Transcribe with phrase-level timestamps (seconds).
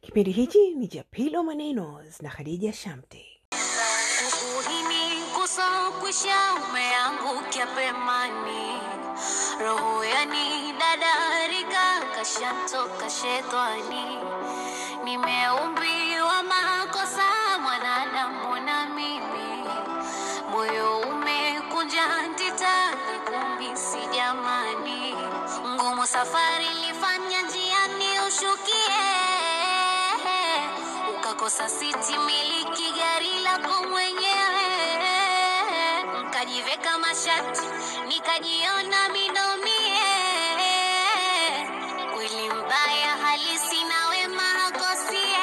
[0.00, 3.26] Kipindi hichi ni cha Pilo Maneno na Khadija Shamte.
[4.28, 8.80] Ukuhini kusokwisha umeangukia pemani,
[9.60, 14.04] roho yani dadarika kashamtoka shetani.
[15.04, 15.99] Nimeumbiwa
[26.00, 29.00] ngumu safari lifanya njiani ushukie
[31.16, 34.68] ukakosa siti miliki gari lako mwenyewe,
[36.28, 37.60] nkajiveka mashati
[38.08, 40.00] nikajiona minomie.
[42.14, 45.36] kweli mbaya halisi na wema hakosie.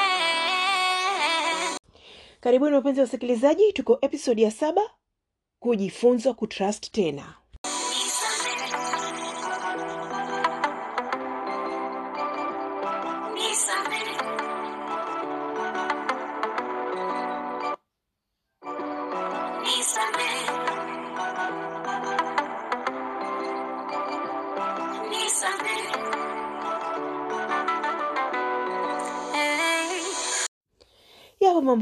[2.39, 4.81] Karibuni wapenzi wa wasikilizaji, tuko episodi ya saba,
[5.59, 7.33] kujifunza kutrust tena.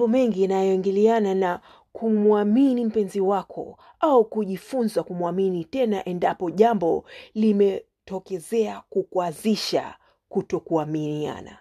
[0.06, 1.60] Mambo mengi yanayoingiliana na
[1.94, 9.96] kumwamini mpenzi wako au kujifunza kumwamini tena endapo jambo limetokezea kukwazisha
[10.30, 11.58] kutokuaminiana.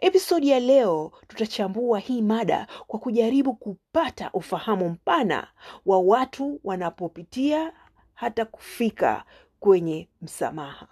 [0.00, 5.48] Episodi ya leo tutachambua hii mada kwa kujaribu kupata ufahamu mpana
[5.86, 7.72] wa watu wanapopitia
[8.14, 9.24] hata kufika
[9.60, 10.88] kwenye msamaha.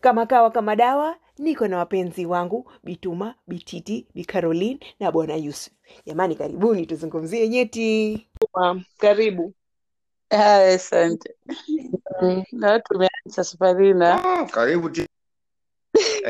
[0.00, 5.72] Kama kawa kama dawa, niko na wapenzi wangu Bituma, Bititi, bicaroline na Bwana Yusuf.
[6.06, 8.28] Jamani, karibuni tuzungumzie nyeti.
[8.54, 9.54] Um, karibu.
[10.30, 11.34] Asante.
[12.52, 14.90] Na tumeanza safari na Ah, karibu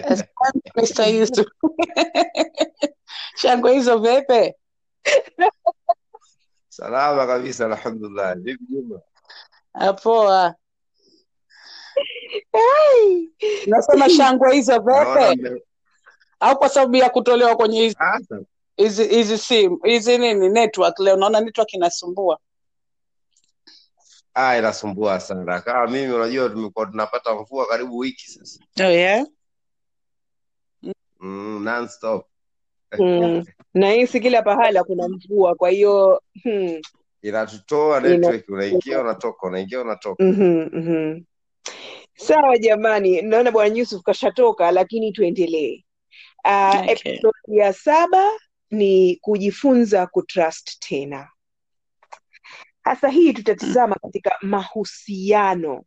[0.05, 1.09] asante Mr.
[1.09, 1.47] Yusuf.
[3.37, 4.57] Shangwe hizo vepe
[6.69, 8.37] salama kabisa, alhamdulillah.
[8.37, 9.01] Vipi Juma?
[9.73, 10.55] Apoa.
[13.67, 15.63] Nasema shangwe hizo vepe
[16.41, 18.19] au kwa sababu ya kutolewa kwenye hizi Ah,
[18.77, 22.39] hizi hizi simu hizi nini network leo naona network inasumbua.
[24.35, 25.61] ah, inasumbua sana.
[25.61, 29.27] Kama mimi, unajua tumekuwa tunapata mvua karibu wiki sasa, Oh yeah.
[31.21, 32.27] mm, non-stop.
[32.99, 33.45] Mm.
[33.75, 36.81] Nahisi kila pahala kuna mvua, kwa hiyo hmm,
[37.23, 40.25] Inatutoa network, unaingia unatoka, unaingia unatoka.
[40.25, 41.21] Mhm, mhm.
[42.17, 45.85] Sawa jamani, naona bwana Yusuf kashatoka, lakini tuendelee.
[46.45, 46.93] Uh, Okay.
[46.93, 48.31] Episode ya saba
[48.71, 51.29] ni kujifunza kutrust tena.
[52.83, 55.85] Hasa hii tutatizama katika mahusiano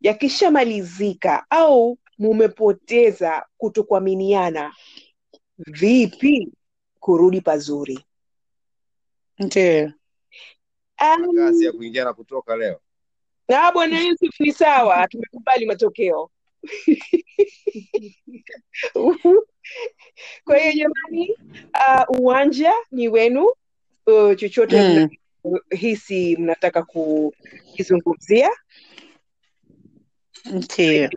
[0.00, 4.74] yakishamalizika au mumepoteza kutokuaminiana,
[5.58, 6.52] vipi
[7.00, 8.04] kurudi pazuri?
[9.38, 9.92] Ndio.
[10.96, 12.80] Kasi ya Um, kuingia na kutoka leo.
[13.48, 16.30] Ah, bwana Yusuf ni sawa, tumekubali matokeo.
[20.44, 21.36] Kwa hiyo jamani,
[21.74, 23.50] uh, uwanja ni wenu.
[24.06, 25.08] Uh, chochote Mm.
[25.70, 28.50] hisi mnataka kukizungumzia.
[30.44, 31.10] Ndio.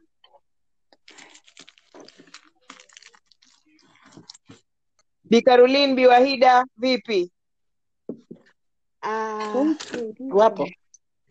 [5.24, 6.08] Bi Caroline, Bi
[6.78, 7.32] vipi?
[9.04, 9.76] Uh,
[10.30, 10.70] Wapo.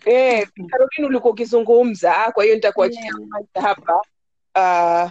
[0.07, 3.45] Eh, Caroline ulikuwa ukizungumza, kwa hiyo nitakuachia yeah.
[3.55, 4.03] hapa.
[4.57, 5.11] Uh,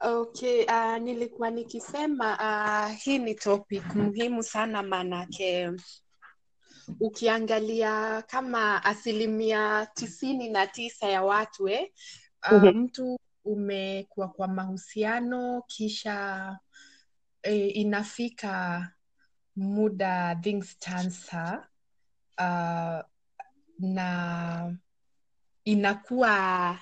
[0.00, 5.70] Okay, uh, nilikuwa nikisema uh, hii ni topic muhimu sana maanake
[7.00, 11.92] ukiangalia kama asilimia tisini na tisa ya watu eh,
[12.42, 16.58] ah, mhm, mtu umekuwa kwa mahusiano kisha
[17.42, 18.88] eh, inafika
[19.56, 21.66] muda things turn sour,
[22.38, 23.02] ah,
[23.78, 24.76] na
[25.64, 26.78] inakuwa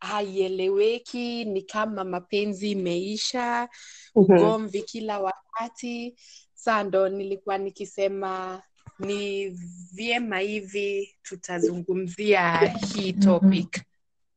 [0.00, 3.68] haieleweki, ni kama mapenzi imeisha,
[4.14, 6.16] mhm, ugomvi kila wakati.
[6.54, 8.62] Saa ndo nilikuwa nikisema
[8.98, 9.48] ni
[9.94, 12.58] vyema hivi tutazungumzia
[12.94, 13.82] hii topic.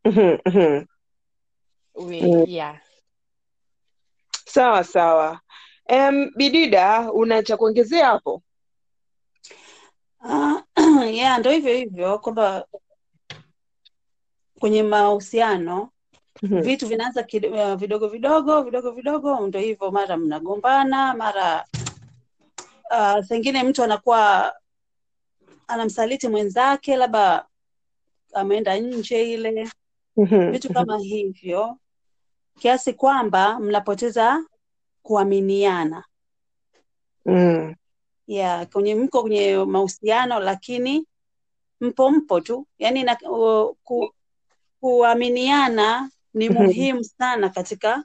[0.05, 0.85] mhm, mhm.
[1.95, 2.45] We, Mm.
[2.47, 2.81] yeah.
[4.45, 5.41] Sawa sawa.
[5.89, 8.43] Um, Bidida, una cha kuongezea hapo?
[10.23, 10.63] Ah,
[11.13, 12.65] yeah, ndo hivyo hivyo kwamba
[14.59, 15.89] kwenye mahusiano
[16.43, 21.65] Mhm, vitu vinaanza uh, vidogo vidogo vidogo vidogo, ndo hivyo, mara mnagombana, mara
[22.91, 24.53] uh, sengine mtu anakuwa
[25.67, 27.45] anamsaliti mwenzake, labda
[28.33, 29.69] ameenda nje ile.
[30.17, 31.77] Mhm, vitu mhm, kama hivyo,
[32.59, 34.43] kiasi kwamba mnapoteza
[35.03, 36.03] kuaminiana.
[37.25, 37.75] mm,
[38.27, 41.05] ya kwenye mko kwenye mahusiano lakini
[41.81, 42.67] mpo mpo tu.
[42.79, 44.13] Yani na, uh, ku,
[44.79, 48.03] kuaminiana ni muhimu sana katika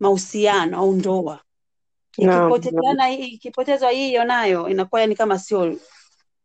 [0.00, 1.40] mahusiano au ndoa.
[2.18, 5.78] Ikipoteana ikipotezwa hiyo nayo inakuwa ni kama sio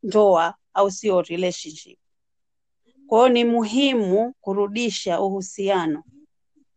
[0.03, 1.99] ndoa au sio relationship.
[3.07, 6.03] Kwa hiyo ni muhimu kurudisha uhusiano.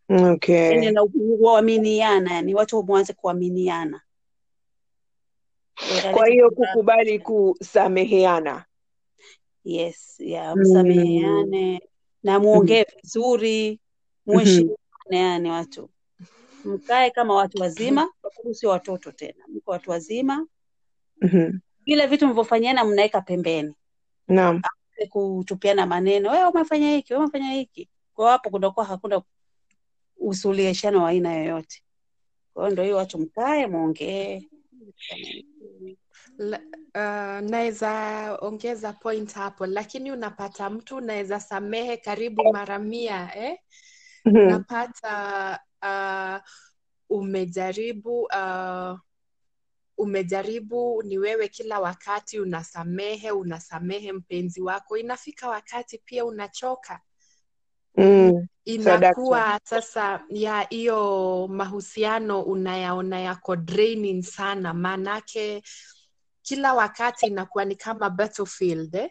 [0.08, 0.90] Okay.
[0.90, 1.04] na
[1.40, 4.00] kuaminiana yani watu mwanze kuaminiana
[6.12, 7.18] Kwa hiyo kukubali.
[7.18, 8.64] kusameheana.
[9.64, 11.80] yes ya Mm, msameheane.
[12.22, 13.78] Na mhm, muongee vizuri mhm,
[14.34, 14.76] muheshimiane
[15.10, 15.90] yani watu.
[16.64, 18.08] Mkae kama watu wazima
[18.52, 19.44] sio watoto tena.
[19.48, 20.46] Mko watu wazima.
[21.20, 21.58] Mhm.
[21.86, 23.74] vile vitu mlivyofanyiana mnaweka pembeni.
[24.28, 24.62] Naam.
[25.08, 27.88] Kutupiana maneno wewe umefanya hiki wewe umefanya hiki.
[28.14, 29.22] Kwa hapo kunakuwa hakuna
[30.16, 31.82] usuluhishano wa aina yoyote.
[32.54, 34.48] Kwa hiyo ndio hiyo watu mkae muongee.
[35.10, 35.16] La-
[36.38, 37.92] uh, naweza
[38.40, 43.58] ongeza point hapo, lakini unapata mtu unaweza samehe karibu mara mia eh?
[44.24, 46.48] Mhm, Unapata uh,
[47.18, 48.98] umejaribu uh,
[49.98, 57.00] umejaribu ni wewe kila wakati unasamehe unasamehe mpenzi wako, inafika wakati pia unachoka
[57.96, 58.46] mm.
[58.64, 65.62] Inakuwa sasa ya hiyo mahusiano unayaona yako draining sana, maanake
[66.44, 69.10] kila wakati inakuwa ni kama battlefield eh?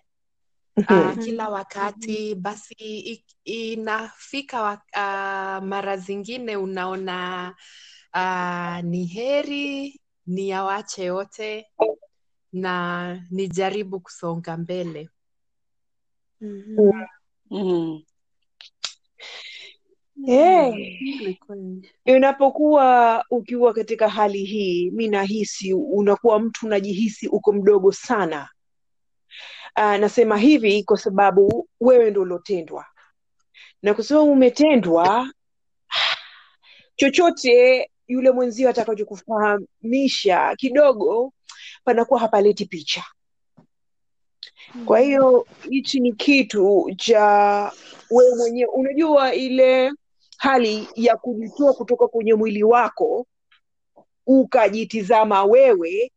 [0.90, 7.56] Uh, kila wakati basi inafika wa, uh, mara zingine unaona
[8.14, 11.68] uh, ni heri niyawache yote
[12.54, 15.10] na nijaribu kusonga mbele.
[16.42, 16.78] mm.
[17.52, 18.04] mm.
[20.28, 20.74] Eh,
[22.06, 28.50] Ni unapokuwa ukiwa katika hali hii, mi nahisi unakuwa mtu unajihisi uko mdogo sana.
[29.78, 32.86] Uh, nasema hivi kwa sababu wewe ndo ulotendwa,
[33.82, 35.34] na kwa sababu umetendwa,
[36.96, 41.34] chochote yule mwenzio atakachokufahamisha kidogo,
[41.84, 43.04] panakuwa hapaleti picha.
[44.86, 47.22] Kwa hiyo hichi ni kitu cha
[48.12, 49.92] wewe mwenyewe, unajua ile
[50.44, 53.28] hali ya kujitoa kutoka kwenye mwili wako
[54.28, 56.12] ukajitizama wewe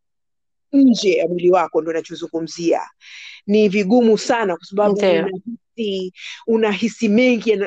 [0.73, 2.81] nje ya mwili wako, ndo nachozungumzia.
[3.47, 6.13] Ni vigumu sana, kwa sababu unahisi
[6.47, 7.59] unahisi mengi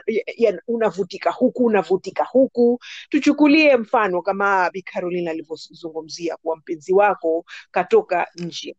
[0.68, 2.80] unavutika huku unavutika huku.
[3.10, 8.76] Tuchukulie mfano kama Bi Caroline alivyozungumzia kuwa mpenzi wako katoka nje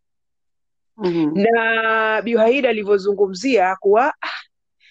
[0.97, 1.33] Mhm.
[1.35, 4.50] na Bi alivyozungumzia kuwa ah,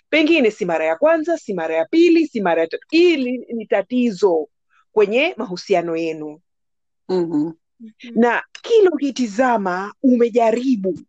[0.10, 2.88] pengine si mara ya kwanza, si mara ya pili, si mara ya tatu.
[2.90, 4.48] Hili ni tatizo
[4.92, 6.42] kwenye mahusiano yenu,
[7.10, 7.52] Mhm.
[8.16, 11.00] na kila ukitizama umejaribu.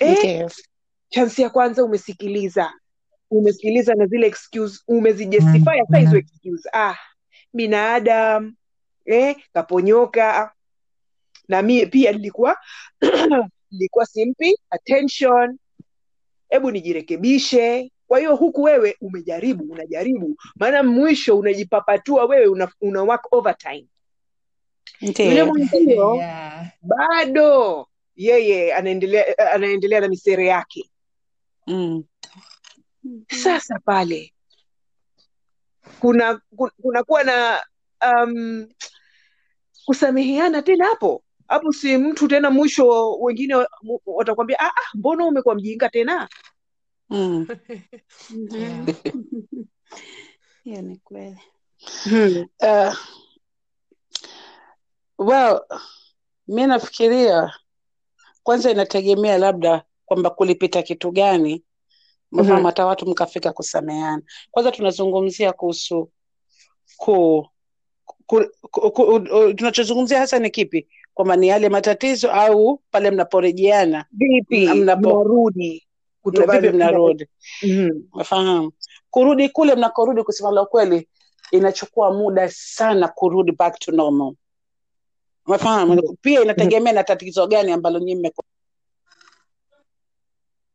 [0.00, 0.46] Eh,
[1.08, 2.72] chansi ya kwanza umesikiliza,
[3.30, 6.96] umesikiliza na zile excuse umezijustify hata hizo excuse, ah,
[7.52, 8.54] binadamu
[9.04, 10.52] eh, kaponyoka.
[11.48, 12.56] Na mie pia nilikuwa
[13.70, 15.58] nilikuwa simpi attention
[16.48, 17.90] hebu nijirekebishe.
[18.06, 20.36] Kwa hiyo huku wewe umejaribu unajaribu.
[20.56, 23.86] Maana mwisho unajipapatua wewe una, una work overtime.
[25.00, 26.66] Yule mwenzio Yeah.
[26.82, 30.90] bado yeye anaendelea anaendelea na misere yake.
[31.66, 32.04] Mm.
[33.28, 34.32] sasa pale
[36.00, 37.62] kuna kunakuwa kunakuwa na
[38.06, 38.68] um,
[39.84, 43.66] kusameheana tena hapo hapo si mtu tena mwisho wengine
[44.06, 46.28] watakwambia ah, ah, mbona umekuwa mjinga tena
[47.10, 47.46] Mm.
[50.64, 51.38] Hiyo ni kweli.
[52.04, 52.46] hmm.
[52.60, 52.94] Uh,
[55.18, 55.60] well,
[56.48, 57.52] mi nafikiria
[58.42, 61.64] kwanza inategemea labda kwamba kulipita kitu gani
[62.32, 62.66] mfano mm-hmm.
[62.66, 66.10] hata watu mkafika kusameana Kwanza tunazungumzia kuhusu
[66.96, 67.46] ku,
[68.26, 69.20] ku, ku, ku, ku,
[69.54, 70.88] tunachozungumzia hasa ni kipi?
[71.18, 75.86] Kwamba ni yale matatizo au pale mnaporejeana vipi mnarudi
[76.24, 77.26] vipi mnarudi
[77.62, 78.70] Mhm.
[79.10, 81.08] Kurudi kule mnakorudi, kusema la ukweli,
[81.50, 84.34] inachukua muda sana kurudi back to normal.
[85.44, 86.16] mafahamu mm-hmm.
[86.20, 88.44] Pia inategemea na tatizo gani ambalo nyinyi mmekuwa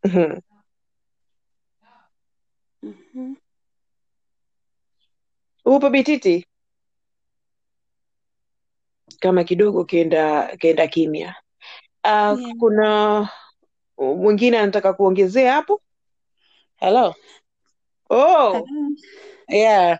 [0.03, 0.41] mm-hmm.
[5.65, 6.45] upo bititi
[9.23, 11.35] kama kidogo kienda kienda kimya
[12.03, 12.37] uh, Yeah.
[12.59, 13.29] kuna
[13.97, 15.81] mwingine anataka kuongezea hapo
[16.75, 17.15] Hello?
[18.09, 18.67] oh
[19.47, 19.99] yeah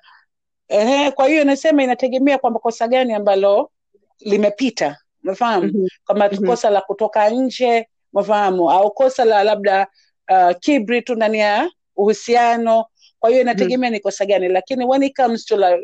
[0.68, 3.72] Ehe, kwa hiyo nasema inategemea kwamba kosa gani ambalo
[4.20, 5.88] limepita umefahamu Mhm.
[6.06, 6.46] kama Mhm.
[6.48, 9.88] kosa la kutoka nje umefahamu au kosa la labda
[10.32, 12.86] uh, kibri tu ndani ya uhusiano
[13.20, 15.80] kwa hiyo inategemea ni kosa gani lakini when it comes to la,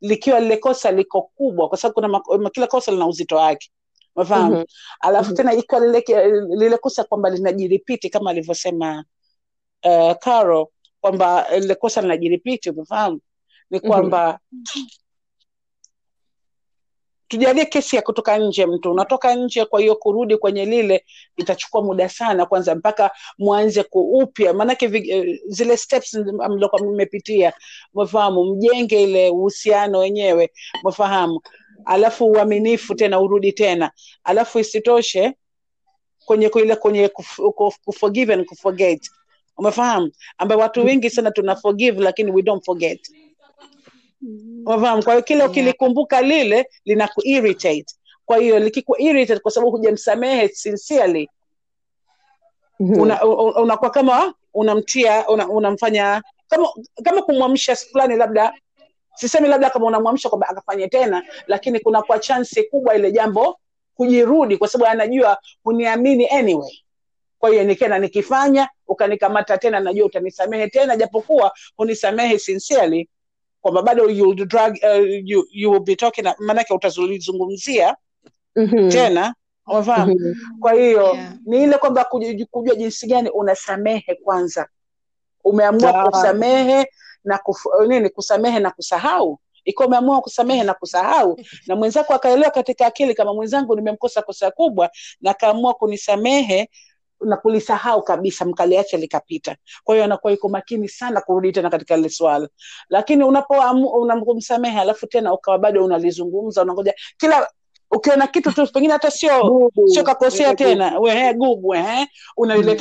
[0.00, 3.70] likiwa lile kosa liko kubwa kwa sababu kuna kila kosa lina uzito wake
[4.16, 4.64] umefahamu Mhm.
[5.00, 5.36] alafu Mhm.
[5.36, 6.04] tena ikiwa lile,
[6.56, 9.04] lile kosa kwamba linajiripiti kama alivyosema
[9.84, 13.20] uh, Caro kwamba lile kosa linajiripiti umefahamu
[13.70, 13.88] ni Mhm.
[13.88, 14.38] kwamba
[17.30, 21.04] tujalie kesi ya kutoka nje mtu unatoka nje kwa hiyo kurudi kwenye lile
[21.36, 26.14] itachukua muda sana kwanza mpaka mwanze kuupya maanake eh, zile steps
[26.50, 27.52] mliokuwa mmepitia
[27.94, 30.50] mfahamu mjenge ile uhusiano wenyewe
[30.84, 31.40] mfahamu
[31.84, 33.90] alafu uaminifu tena urudi tena.
[34.24, 35.32] Alafu isitoshe
[36.24, 39.10] kwenye kuile kwenye kuf- kuf- kuforgive and kuforget
[39.56, 40.10] umefahamu?
[40.38, 43.00] Ambayo watu wengi sana tuna forgive lakini we don't forget
[44.66, 45.50] umefahamu kwa hiyo kila Yeah.
[45.50, 47.86] ukilikumbuka lile linaku irritate
[48.24, 51.30] kwa hiyo likiku irritate kwa sababu hujamsamehe sincerely
[52.80, 53.00] Mhm.
[53.00, 56.68] una, una, kama unamtia una, unamfanya kama
[57.04, 58.54] kama kumwamsha fulani labda
[59.14, 63.58] sisemi labda kama unamwamsha kwamba akafanye tena lakini kuna kwa chansi kubwa ile jambo
[63.94, 66.78] kujirudi kwa sababu anajua huniamini anyway
[67.38, 73.08] kwa hiyo nikena nikifanya ukanikamata tena najua utanisamehe tena japokuwa hunisamehe sincerely
[73.60, 77.96] kwamba bado you, will drag, uh, you, you will be talking maanake utazulizungumzia
[78.56, 78.88] mm-hmm.
[78.88, 79.34] tena
[79.66, 80.34] umefahamu Mhm.
[80.60, 81.34] kwa hiyo Yeah.
[81.46, 84.68] ni ile kwamba kuju- kujua jinsi gani unasamehe kwanza
[85.44, 86.04] umeamua yeah.
[86.10, 86.86] kusamehe
[87.24, 92.86] na kuf, nini kusamehe na kusahau ikiwa umeamua kusamehe na kusahau na mwenzako akaelewa katika
[92.86, 94.90] akili kama mwenzangu nimemkosa kosa kubwa
[95.20, 96.70] na akaamua kunisamehe
[97.20, 99.56] na kulisahau kabisa mkaliacha likapita.
[99.84, 102.48] Kwa hiyo anakuwa yuko makini sana kurudi tena katika lile swala.
[102.88, 107.48] Lakini unapomsamehe alafu tena ukawa bado unalizungumza unangoja kila
[107.90, 109.30] ukiona kitu tu pengine hata sio
[109.86, 110.98] sio kakosea tena.
[110.98, 112.06] Wehe gugu ehe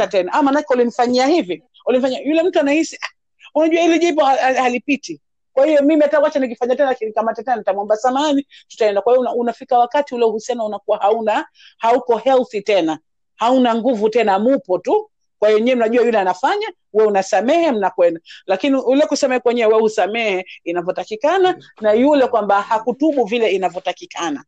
[0.03, 0.09] mm.
[0.11, 0.33] tena.
[0.33, 1.63] Ama nake ulimfanyia hivi.
[1.85, 3.07] Ulimfanyia yule mtu anahisi "Ah,
[3.55, 5.21] unajua ha- ha- halipiti.
[5.53, 9.01] Kwa hiyo mimi hata wacha nikifanya tena kinikamata tena nitamwomba samani tutaenda.
[9.01, 11.45] Kwa hiyo una, unafika wakati ule uhusiano unakuwa hauna
[11.77, 12.99] hauko healthy tena
[13.39, 15.09] hauna nguvu tena mupo tu.
[15.39, 18.19] Kwa hiyo nyewe mnajua yule anafanya we unasamehe mnakwenda.
[18.45, 24.43] Lakini ule kusamehe kwenyewe we usamehe inavyotakikana na yule kwamba hakutubu vile inavyotakikana.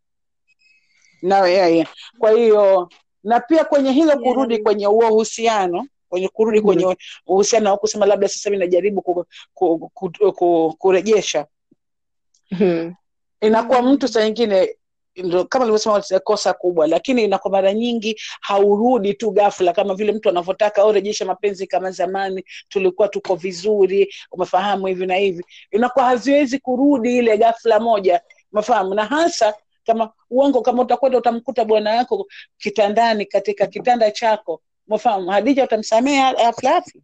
[1.21, 1.88] Na yeye.
[2.19, 2.89] Kwa hiyo
[3.24, 6.65] na pia kwenye hilo kurudi kwenye huo uhusiano kwenye kurudi Mhm.
[6.67, 11.45] kwenye uhusiano au kusema labda sasa hivi najaribu ku, ku, ku, ku, kurejesha.
[12.51, 12.91] Mhm.
[13.41, 14.75] inakuwa mtu saa nyingine
[15.15, 20.29] ndo kama nilivyosema kosa kubwa lakini inakuwa mara nyingi haurudi tu ghafla kama vile mtu
[20.29, 25.45] anavyotaka au rejesha mapenzi kama zamani tulikuwa tuko vizuri umefahamu hivi na hivi.
[25.71, 28.21] Inakuwa haziwezi kurudi ile ghafla moja
[28.53, 28.93] umefahamu?
[28.93, 29.53] Na hasa
[29.85, 32.27] kama uongo kama utakwenda utamkuta bwana yako
[32.57, 35.29] kitandani katika kitanda chako umefahamu?
[35.29, 37.01] Hadija utamsamehe aflafi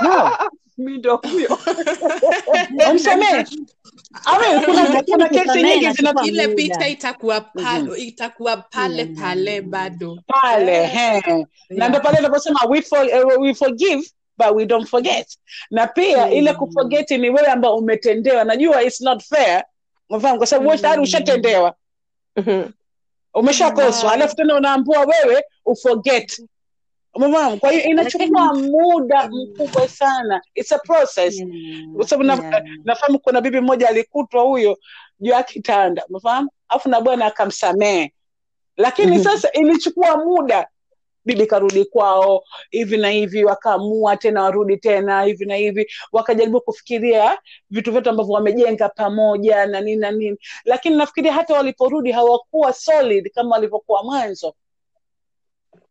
[0.00, 0.30] no.
[0.78, 1.58] Mi ndo huyo.
[2.92, 3.44] umsamehe
[4.24, 5.88] Awe, kuna, kuna kesi nyingi
[6.24, 7.92] ile picha itakuwa pa, Mhm.
[7.96, 9.16] itakuwa pale Mm.
[9.16, 10.18] pale bado.
[10.26, 11.22] Pale he.
[11.70, 14.02] Na ndo pale naposema we, for, uh, we forgive
[14.38, 15.26] but we don't forget.
[15.70, 16.32] Na pia Mm.
[16.32, 18.44] ile kufogeti ni wewe ambao umetendewa.
[18.44, 19.64] Najua it's not fair
[20.10, 21.74] umefahamu kwa sababu tayari ushatendewa.
[22.36, 22.62] Mhm.
[23.34, 24.08] umeshakoswa.
[24.10, 24.14] Mm.
[24.14, 26.42] alafu tena unaambua wewe uforget
[27.14, 30.42] umefahamu kwa hiyo inachukua muda mkubwa sana.
[30.54, 31.42] It's a process.
[31.96, 32.62] Kwa sababu na, Yeah.
[32.84, 34.78] nafahamu kuna bibi mmoja alikutwa huyo
[35.20, 38.12] juu ya kitanda umefahamu afu na bwana akamsamehe.
[38.76, 39.24] Lakini Mhm.
[39.24, 40.68] sasa ilichukua muda.
[41.24, 45.86] Bibi karudi kwao hivi na hivi wakaamua tena warudi tena hivi na hivi.
[46.12, 47.38] Wakajaribu kufikiria
[47.70, 50.36] vitu vyote ambavyo wamejenga pamoja na nini na nini.
[50.64, 54.54] Lakini nafikiria hata waliporudi hawakuwa solid kama walivyokuwa mwanzo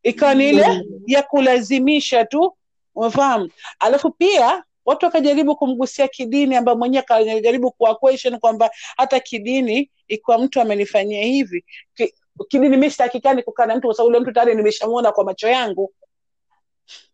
[0.03, 2.57] ikawa ni ile ya kulazimisha tu
[2.95, 9.91] umefahamu alafu pia watu wakajaribu kumgusia kidini ambayo mwenyewe akajaribu kuwa question kwamba hata kidini
[10.07, 11.65] ikiwa mtu amenifanyia hivi
[11.95, 12.13] ki,
[12.47, 15.93] kidini mi sitakikani kukaa na mtu kwa sababu ule mtu tayari nimeshamwona kwa macho yangu.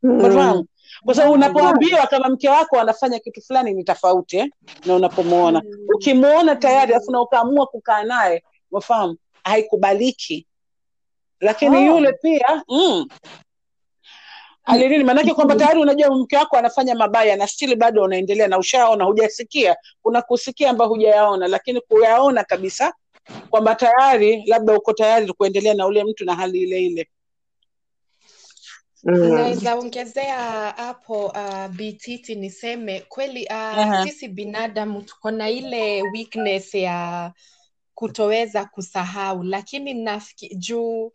[0.04, 0.66] Umefahamu
[1.06, 4.50] kwa sababu unapoambiwa kama mke wako anafanya kitu fulani ni tofauti eh?
[4.86, 5.62] na unapomwona
[5.96, 10.48] ukimwona tayari alafu na ukaamua kukaa naye umefahamu haikubaliki
[11.40, 11.82] lakini Oh.
[11.96, 13.08] yule pia mm,
[14.64, 19.04] alinini maanake kwamba tayari unajua mke wako anafanya mabaya na stili bado unaendelea na ushaona
[19.06, 22.94] hujasikia kuna kusikia ambayo hujayaona lakini kuyaona kabisa
[23.50, 27.10] kwamba tayari labda uko tayari kuendelea na ule mtu na hali ile ile
[29.04, 29.34] Mm.
[29.36, 30.38] Naweza ongezea
[30.78, 34.04] hapo uh, bititi niseme kweli uh, Aha.
[34.08, 37.32] sisi binadamu tuko na ile weakness ya
[37.96, 41.12] kutoweza kusahau, lakini nafiki, juu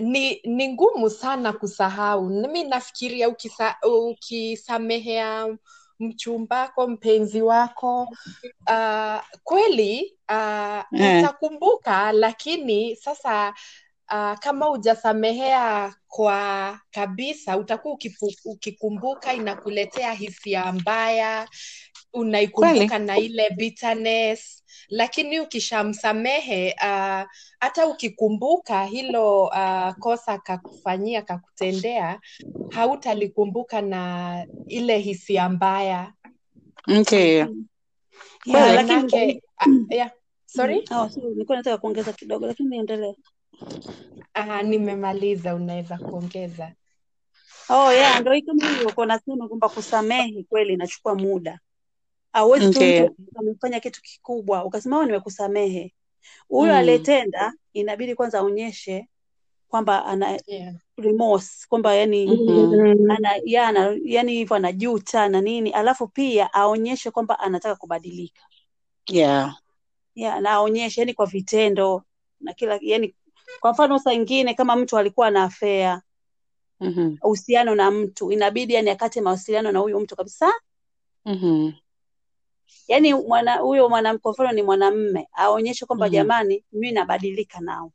[0.00, 2.24] ni ni ngumu sana kusahau.
[2.30, 5.56] Mi nafikiria ukisa, ukisamehea
[6.00, 8.02] mchumbako, mpenzi wako
[8.70, 10.84] uh, kweli uh, yeah.
[11.24, 13.54] utakumbuka, lakini sasa
[14.12, 17.98] uh, kama hujasamehea kwa kabisa, utakuwa
[18.44, 21.48] ukikumbuka, inakuletea hisia mbaya,
[22.12, 27.22] unaikumbuka na ile bitterness lakini ukishamsamehe uh,
[27.60, 32.20] hata ukikumbuka hilo uh, kosa kakufanyia kakutendea
[32.70, 36.12] hautalikumbuka na ile hisia mbaya
[37.00, 37.36] okay.
[37.36, 37.48] Yeah,
[38.46, 40.10] yeah, lakini uh, yeah.
[40.46, 43.14] sorry oh, sorry, nilikuwa nataka kuongeza kidogo lakini niendelee.
[44.38, 46.72] Uh, nimemaliza unaweza kuongeza
[47.68, 51.60] Oh yeah, ndio hiko hivyo nasema kwamba kusamehe kweli inachukua muda.
[52.32, 52.80] Hauwezi tu
[53.18, 55.94] mtu amefanya kitu kikubwa ukasema oh, nimekusamehe.
[56.48, 56.78] Huyo Mm.
[56.78, 59.08] aliyetenda inabidi kwanza aonyeshe
[59.68, 60.74] kwamba ana yeah.
[60.96, 63.10] remorse, kwamba yani Mhm.
[63.10, 68.42] ana ya, yani hivyo anajuta na nini, alafu pia aonyeshe kwamba anataka kubadilika.
[69.08, 69.56] Yeah.
[70.14, 72.04] Yeah, na aonyeshe yani kwa vitendo
[72.40, 73.14] na kila yani,
[73.60, 76.02] kwa mfano saa ingine kama mtu alikuwa na afea
[77.22, 77.82] uhusiano mm -hmm.
[77.84, 80.52] na mtu, inabidi yani akate mawasiliano na huyo mtu kabisa.
[81.24, 81.72] Mhm.
[82.88, 86.12] yani mwana huyo mwana, kwa mfano ni mwanamme aonyeshe kwamba Mhm.
[86.12, 87.92] jamani mimi nabadilika nao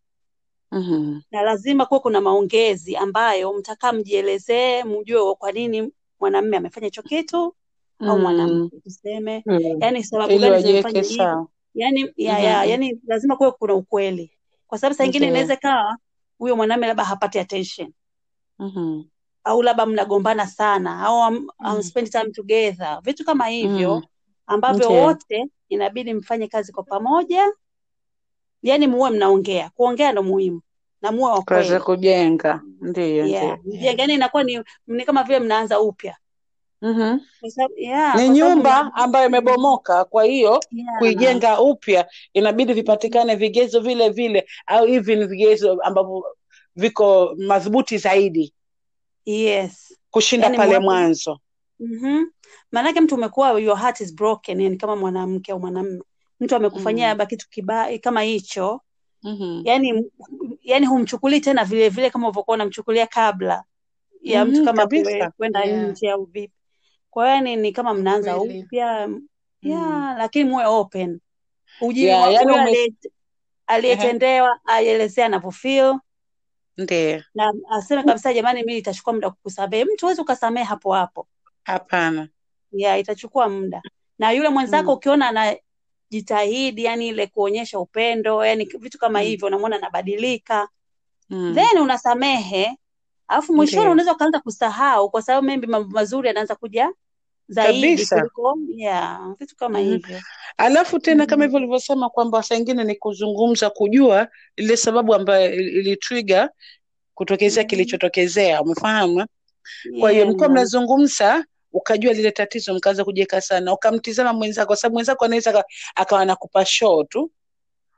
[0.72, 1.20] Mhm.
[1.32, 7.56] na lazima kuwe kuna maongezi ambayo mtakaa mjielezee mjue kwa nini mwanamme amefanya hicho kitu
[8.00, 8.22] au Mm.
[8.22, 9.60] mwanamke tuseme Mm.
[9.82, 11.48] yani sababu gani wajiweke zimefanya hivyo sawa.
[11.76, 12.70] yani ya, ya, Mhm.
[12.70, 14.32] yani lazima kuwe kuna ukweli
[14.68, 15.98] kwa sababu saa ingine inaweza ikawa
[16.38, 17.94] huyo mwanamme labda hapati attention
[18.60, 19.04] Mhm.
[19.44, 21.84] au labda mnagombana sana au mm-hmm.
[21.84, 24.04] spend time together vitu kama hivyo Mm.
[24.48, 27.52] ambavyo wote inabidi mfanye kazi kwa pamoja
[28.62, 30.62] yani muwe mnaongea kuongea ndo muhimu
[31.02, 32.62] na muwe wa kweli kujenga.
[32.82, 33.60] Ndio, yeah.
[33.65, 33.91] ndio.
[33.98, 36.18] yani inakuwa ni, ni kama vile mnaanza upya
[36.82, 37.20] Mhm.
[37.78, 40.98] yeah, Ni nyumba ambayo imebomoka, kwa hiyo yeah.
[41.00, 46.26] kuijenga upya inabidi vipatikane vigezo vile vile au even vigezo ambavyo
[46.76, 48.54] viko madhubuti zaidi
[49.26, 51.40] yes kushinda yani pale mwanzo.
[51.80, 52.32] mm-hmm.
[52.72, 56.02] maanake mtu umekuwa your heart is broken yani kama mwanamke au mwanamume
[56.40, 57.10] mtu amekufanyia Mm.
[57.10, 58.82] labda kitu kibaya kama hicho
[59.24, 59.62] Mhm.
[59.66, 60.06] yani
[60.63, 63.63] yani humchukulii tena vile vile kama ulivyokuwa unamchukulia kabla
[64.22, 64.88] ya mtu Mhm, kama
[65.38, 65.90] kwenda Yeah.
[65.90, 66.54] nje au vipi
[67.17, 69.27] kwa hiyo yani ni kama mnaanza upya mm.
[69.62, 71.19] yeah, lakini muwe open
[71.93, 72.97] Yeah, yani
[73.67, 75.95] aliyetendewa aelezee anavyofeel
[76.77, 77.23] ndio.
[77.36, 81.27] na aseme kabisa jamani mi itachukua muda kukusamehe mtu huwezi ukasamehe hapo hapo
[81.63, 82.27] Hapana.
[82.71, 83.82] yeah, itachukua muda
[84.19, 84.97] na yule mwenzako Mm.
[84.97, 89.25] ukiona anajitahidi yani ile kuonyesha upendo yani vitu kama Mm.
[89.25, 90.67] hivyo unamwona anabadilika
[91.30, 91.56] Mm.
[91.56, 92.77] then unasamehe
[93.27, 93.91] alafu mwishoni Ndio.
[93.91, 96.91] unaweza ukaanza kusahau kwa sababu maybe mambo mazuri yanaanza kuja
[97.48, 99.90] zaidi kuliko yeah, vitu kama Mhm.
[99.92, 100.20] hivyo
[100.58, 101.48] Alafu tena kama mm.
[101.48, 106.50] hivyo ulivyosema kwamba saa ingine ni kuzungumza, kujua ile sababu ambayo ili- ilitrigger
[107.14, 107.70] kutokezea mm.
[107.70, 109.26] kilichotokezea, umefahamu?
[110.00, 114.94] Kwa hiyo yeah, mkiwa mnazungumza ukajua lile tatizo, mkaanza kujeka sana, ukamtizama mwenzako, kwa sababu
[114.94, 115.64] mwenzako anaweza
[115.96, 117.32] akawa anakupa show tu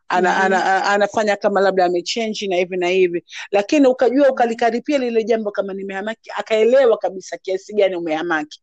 [0.08, 0.46] ana, mm-hmm.
[0.46, 5.52] ana, ana, anafanya kama labda amechenji na hivi na hivi, lakini ukajua ukalikaripia lile jambo
[5.52, 8.62] kama nimehamaki, akaelewa kabisa kiasi gani umehamaki,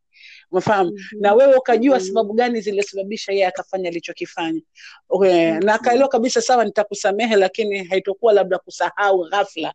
[0.50, 0.98] umefahamu, na
[1.30, 1.38] mm-hmm.
[1.38, 2.09] wewe ukajua mm-hmm.
[2.09, 4.61] sababu gani zilisababisha yeye akafanya alichokifanya,
[5.09, 5.50] okay.
[5.50, 9.74] na akaelewa kabisa, sawa, nitakusamehe, lakini haitokuwa labda kusahau ghafla.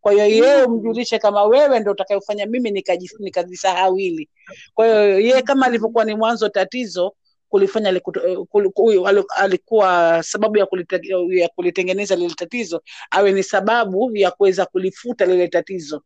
[0.00, 4.28] Kwa hiyo yeye umjulishe kama wewe ndo utakayofanya mimi nikaji- nikajisahau hili.
[4.74, 7.14] Kwa hiyo yeye kama alivyokuwa ni mwanzo tatizo
[7.48, 14.30] kulifanya likuto- eh, alikuwa sababu ya, kulite, ya kulitengeneza lile tatizo awe ni sababu ya
[14.30, 16.02] kuweza kulifuta lile tatizo.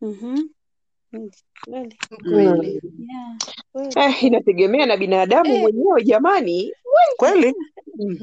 [0.00, 0.48] mm-hmm.
[1.12, 1.30] Mm,
[1.64, 2.18] kweli Mm.
[2.32, 3.36] kweli yeah,
[3.72, 6.72] kweli Eh, inategemea na binadamu eh, mwenyewe jamani.
[7.16, 7.54] Kweli?
[7.98, 8.18] Mm.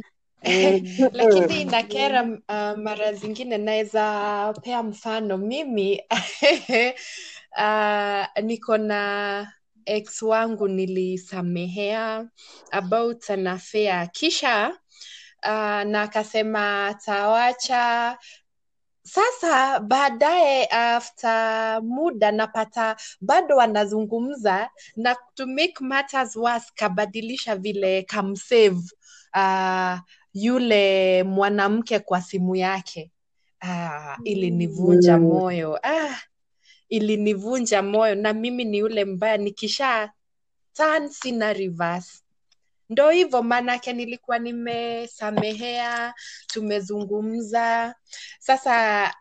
[0.45, 1.09] Mm.
[1.13, 6.01] lakini inakera uh, mara zingine naweza pea mfano mimi
[7.57, 9.53] uh, niko na
[9.85, 12.29] ex wangu nilisamehea
[12.71, 14.69] about an affair kisha
[15.43, 18.17] uh, na akasema atawacha
[19.07, 28.81] sasa baadaye after muda napata bado wanazungumza na to make matters worse kabadilisha vile kamsave
[29.35, 29.97] uh,
[30.33, 33.11] yule mwanamke kwa simu yake.
[33.61, 35.23] Ah, ilinivunja Mm.
[35.23, 35.79] moyo.
[35.83, 36.15] Ah,
[36.89, 38.15] ilinivunja moyo.
[38.15, 39.37] Na mimi ni yule mbaya.
[39.37, 40.11] Nikisha
[40.73, 42.21] turn sina reverse
[42.89, 46.13] ndo hivyo maanake nilikuwa nimesamehea
[46.47, 47.95] tumezungumza.
[48.39, 49.13] Sasa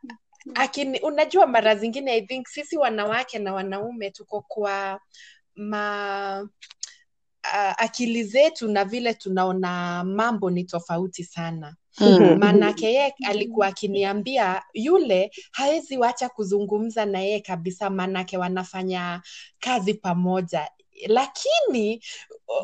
[0.54, 5.00] akini, unajua mara zingine i think sisi wanawake na wanaume tuko kwa
[5.56, 6.48] ma
[7.44, 11.76] uh, akili zetu na vile tunaona mambo ni tofauti sana.
[12.00, 12.38] Mm.
[12.38, 19.22] maanake yeye alikuwa akiniambia yule hawezi wacha kuzungumza na yeye kabisa maanake wanafanya
[19.60, 20.68] kazi pamoja
[21.06, 22.04] lakini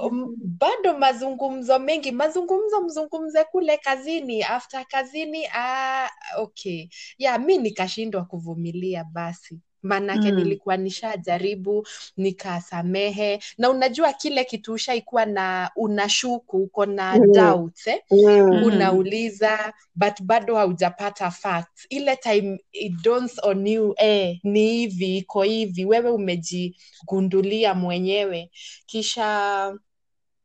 [0.03, 6.89] um, bado mazungumzo mengi mazungumzo mzungumze kule kazini after kazini ah, okay.
[7.19, 10.37] Ya mi nikashindwa kuvumilia basi maanake Mm.
[10.39, 17.33] nilikuwa nishajaribu nikasamehe na unajua kile kitu ushaikuwa na unashuku uko na Mm.
[17.33, 18.01] doubt eh?
[18.11, 18.63] Mm.
[18.65, 25.43] unauliza but bado haujapata facts ile time it dawns on you eh, ni hivi iko
[25.43, 28.51] hivi wewe umejigundulia mwenyewe
[28.87, 29.75] kisha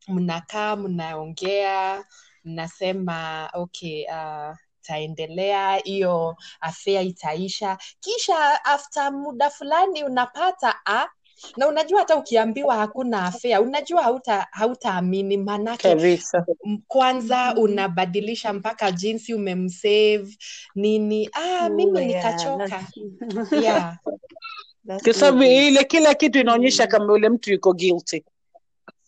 [0.07, 2.05] mnakaa mnaongea
[2.45, 4.55] mnasema okay uh,
[4.87, 11.07] taendelea hiyo afea itaisha kisha after muda fulani unapata a
[11.57, 16.45] na unajua hata ukiambiwa hakuna afea unajua hauta hautaamini maanake kabisa
[16.87, 20.37] kwanza unabadilisha mpaka jinsi umemsave
[20.75, 22.81] nini ah, mimi yeah, nikachoka
[23.63, 23.97] yeah.
[25.03, 26.89] kwa sababu ile kila kitu inaonyesha Mm.
[26.91, 28.23] kama yule mtu yuko guilty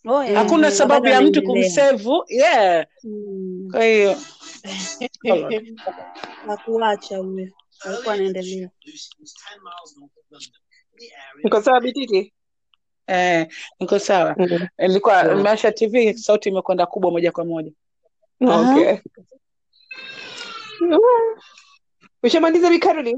[0.08, 0.34] Oh, yeah.
[0.42, 0.76] hakuna Mhm.
[0.76, 3.68] sababu ya mtu kumsevu yeah Mm.
[3.72, 4.16] kwa hiyo
[5.28, 5.78] hold on.
[7.22, 7.48] Huyo,
[7.80, 8.70] alikuwa anaendelea.
[11.44, 12.32] Niko sawa Bititi?
[13.06, 13.48] eh,
[13.80, 14.36] niko sawa
[14.78, 15.42] ilikuwa Mm.
[15.42, 17.72] Masha TV sauti imekwenda kubwa moja kwa moja
[18.40, 18.96] Okay.
[22.22, 23.16] Ushamaliza bikaroli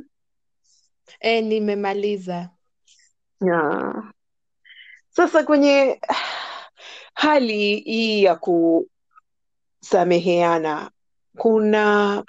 [1.20, 2.50] e, nimemaliza
[3.46, 4.12] Yeah.
[5.08, 6.00] Sasa kwenye
[7.14, 8.36] hali hii ya
[9.80, 10.90] kusameheana
[11.36, 12.24] kuna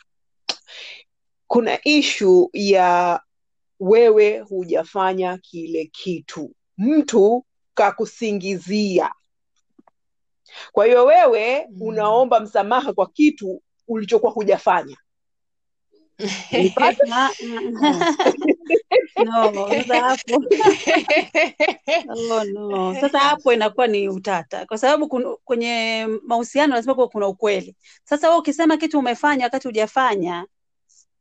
[1.47, 3.21] kuna ishu ya
[3.79, 9.11] wewe hujafanya kile kitu, mtu kakusingizia.
[10.71, 11.81] Kwa hiyo wewe Mm.
[11.81, 14.97] unaomba msamaha kwa kitu ulichokuwa hujafanya.
[19.17, 20.43] No, sasa hapo
[22.09, 22.95] oh, no.
[23.01, 27.75] Sasa hapo inakuwa ni utata, kwa sababu kun- kwenye mahusiano lazima kuwa kuna ukweli.
[28.03, 30.45] Sasa wewe ukisema kitu umefanya wakati hujafanya,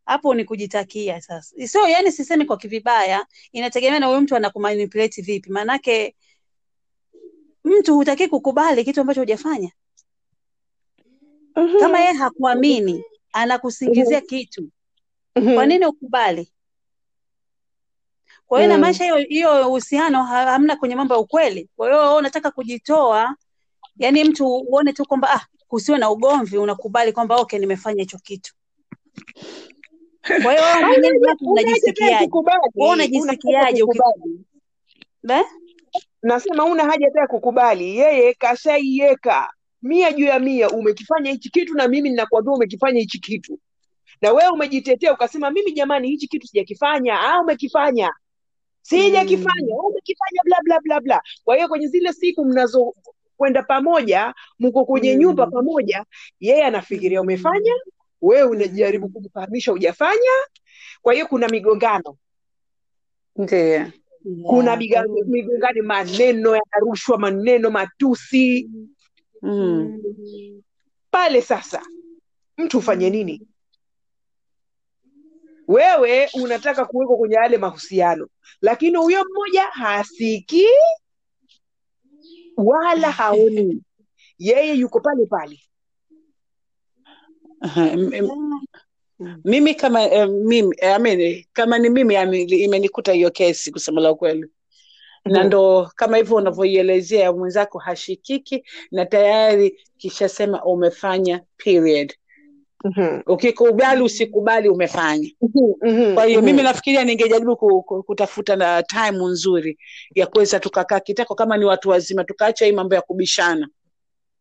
[0.06, 1.20] hapo ni kujitakia.
[1.20, 5.50] Sasa sio, yani sisemi kwa kivibaya, inategemea na huyo mtu anakumanipulate vipi.
[5.50, 6.16] Maanake
[7.64, 9.72] mtu hutaki kukubali kitu ambacho hujafanya.
[11.80, 14.68] Kama yeye hakuamini, anakusingizia kitu,
[15.34, 16.52] kwa nini ukubali?
[18.46, 18.72] Kwa hiyo Mm.
[18.74, 21.68] inamaanisha hiyo hiyo uhusiano hamna kwenye mambo ya ukweli.
[21.76, 23.36] Kwa hiyo wewe unataka kujitoa,
[23.96, 28.54] yani mtu uone tu kwamba ah, kusiwe na ugomvi, unakubali kwamba okay, nimefanya hicho kitu.
[30.42, 30.64] Kwa hiyo
[31.52, 32.28] unajisikiaje?
[32.76, 33.98] unajisikiaje uki
[36.22, 41.88] Nasema una haja tena kukubali, yeye kashaiweka mia juu ya mia, umekifanya hichi kitu na
[41.88, 43.58] mimi ninakuambia umekifanya hichi kitu,
[44.22, 47.20] na wewe umejitetea ukasema mimi jamani, hichi kitu sijakifanya.
[47.20, 48.10] Ah, umekifanya.
[48.82, 49.84] Sijakifanya, Mm.
[49.84, 51.22] umekifanya, bla bla bla bla.
[51.44, 52.94] Kwa hiyo kwenye zile siku mnazo
[53.36, 55.52] kwenda pamoja, mko kwenye nyumba Mm.
[55.52, 56.04] pamoja,
[56.40, 57.72] yeye anafikiria umefanya,
[58.20, 60.30] wewe unajaribu kumfahamisha hujafanya.
[61.02, 62.16] Kwa hiyo kuna migongano
[63.36, 63.90] ndio
[64.46, 68.70] kuna migongano, maneno yanarushwa, maneno matusi
[69.42, 70.02] mm.
[71.10, 71.42] pale.
[71.42, 71.82] Sasa
[72.58, 73.42] mtu ufanye nini?
[75.68, 78.28] Wewe unataka kuwekwa kwenye yale mahusiano,
[78.60, 80.66] lakini huyo mmoja hasikii
[82.56, 83.82] wala haoni,
[84.38, 85.58] yeye yuko pale pale.
[89.44, 92.14] Mimi kama eh, mimi eh, I mean, kama ni mimi
[92.64, 94.46] imenikuta hiyo kesi kusema la ukweli.
[95.24, 102.14] Na ndo kama hivyo unavyoielezea mwenzako hashikiki na tayari kishasema umefanya period
[102.84, 103.20] Mhm.
[103.26, 106.14] ukikubali usikubali umefanya mm-hmm.
[106.14, 106.46] kwa hiyo Mhm.
[106.46, 109.78] mimi nafikiria ningejaribu ku, ku, kutafuta na time nzuri
[110.14, 113.68] ya kuweza tukakaa kitako kama ni watu wazima tukaacha hii mambo ya kubishana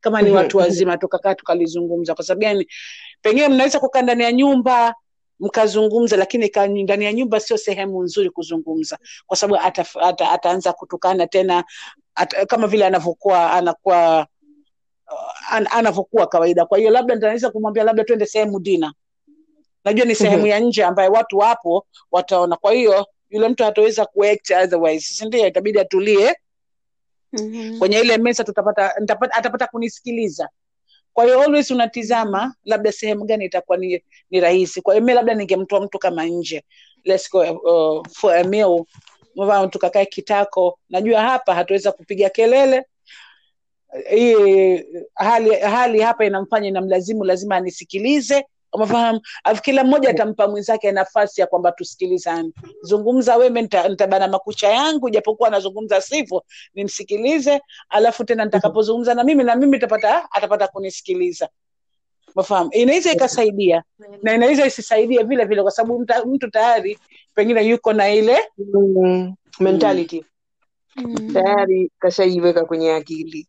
[0.02, 0.38] kama ni Mhm.
[0.38, 2.68] watu wazima tukakaa tukalizungumza kwa sababu gani
[3.22, 4.96] pengine mnaweza kukaa ndani ya nyumba
[5.40, 6.52] mkazungumza lakini
[6.84, 11.64] ndani ya nyumba sio sehemu nzuri kuzungumza kwa sababu ata, ata, ataanza kutukana tena
[12.16, 14.28] ata, kama vile anavyokuwa anakuwa
[15.50, 16.66] an, anavyokuwa kawaida.
[16.66, 18.94] Kwa hiyo labda nitaweza kumwambia labda twende sehemu dina.
[19.86, 20.48] Najua ni sehemu Mhm.
[20.48, 22.56] ya nje ambayo watu wapo wataona.
[22.58, 25.14] Kwa hiyo yule mtu hataweza kuact otherwise.
[25.14, 25.48] Si ndio?
[25.48, 26.36] Itabidi atulie
[27.34, 27.80] Mhm.
[27.80, 30.50] kwenye ile mesa tutapata nitapata, atapata kunisikiliza.
[31.14, 34.82] Kwa hiyo always unatizama labda sehemu gani itakuwa ni, ni rahisi.
[34.82, 36.64] Kwa hiyo mi labda ningemtoa mtu kama nje.
[37.04, 38.84] Let's go uh, for a meal.
[39.70, 40.80] Tukakae kitako.
[40.90, 42.86] Najua hapa hatuweza kupiga kelele
[44.10, 44.84] hii
[45.16, 48.46] hali hali hapa inamfanya inamlazimu lazima anisikilize.
[48.74, 49.22] Umefahamu?
[49.44, 52.52] Alafu kila mmoja atampa mwenzake nafasi ya kwamba tusikilizane.
[52.82, 57.62] Zungumza weme nita- nitabana makucha yangu japokuwa anazungumza sivyo nimsikilize.
[57.90, 61.50] Alafu tena nitakapozungumza na mimi na mimi tapata atapata kunisikiliza.
[62.36, 62.70] Umefahamu?
[62.74, 63.84] Inaweza ikasaidia
[64.24, 67.00] na inaweza isisaidie vile vile kwa sababu mtu tayari
[67.36, 68.38] pengine yuko na ile
[68.74, 70.26] mm, mentality.
[70.96, 71.34] Mm.
[71.34, 73.48] tayari kashaiweka kwenye akili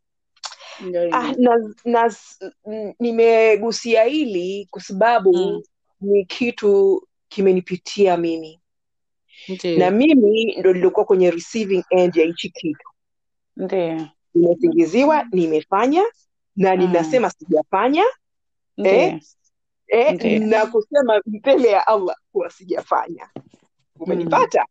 [1.13, 2.15] ah, na, na
[2.67, 5.63] mm, nimegusia hili kwa sababu Mm,
[6.01, 8.59] ni kitu kimenipitia mimi.
[9.49, 9.79] Ndiyo.
[9.79, 12.89] na mimi ndo nilikuwa kwenye receiving end ya hichi kitu.
[14.35, 16.03] Nimesingiziwa nimefanya
[16.57, 16.81] na Mm.
[16.83, 18.05] ninasema sijafanya
[18.77, 19.21] eh,
[19.87, 23.29] eh, na kusema mbele ya allah kuwa sijafanya.
[23.37, 23.53] Mm,
[24.01, 24.67] umenipata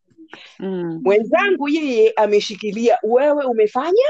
[0.59, 4.05] mm, mwenzangu yeye ameshikilia wewe umefanya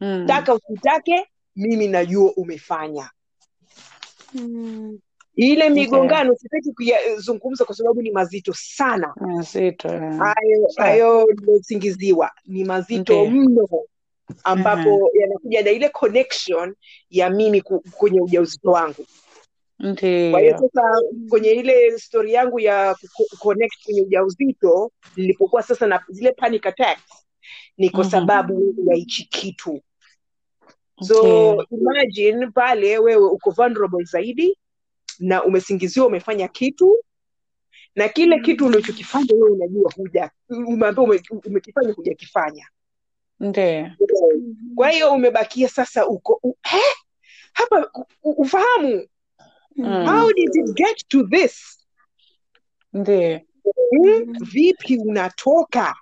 [0.00, 3.10] mm, taka usitake mimi najua umefanya.
[4.34, 4.98] Mm.
[5.36, 9.14] ile migongano migongano sitaki kuyazungumza kwa sababu ni mazito sana.
[9.20, 13.68] Mazito hayo hayo nilosingiziwa ni mazito ndio mno
[14.44, 16.74] ambapo yanakuja na ile connection
[17.10, 17.60] ya mimi
[17.98, 19.06] kwenye ujauzito wangu.
[20.30, 20.82] Kwa hiyo sasa
[21.28, 22.96] kwenye ile story yangu ya
[23.38, 27.26] connect kwenye ujauzito nilipokuwa sasa na zile panic attacks
[27.78, 29.80] ni kwa Mhm, sababu ya hichi kitu
[31.02, 31.78] so okay.
[31.78, 34.58] imagine pale wewe uko vulnerable zaidi
[35.18, 37.04] na umesingiziwa umefanya kitu
[37.94, 42.68] na kile kitu ulichokifanya wewe unajua huja umeambiwa ume, umekifanya hujakifanya.
[44.00, 44.40] Ndio
[44.74, 46.80] kwa hiyo umebakia sasa uko u, he?
[47.52, 47.90] hapa
[48.22, 49.06] u- ufahamu.
[49.76, 51.86] Mm, how did it get to this?
[52.92, 53.40] Ndio
[53.90, 54.32] hmm?
[54.52, 55.96] vipi unatoka?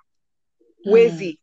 [0.85, 1.39] Mm, wezi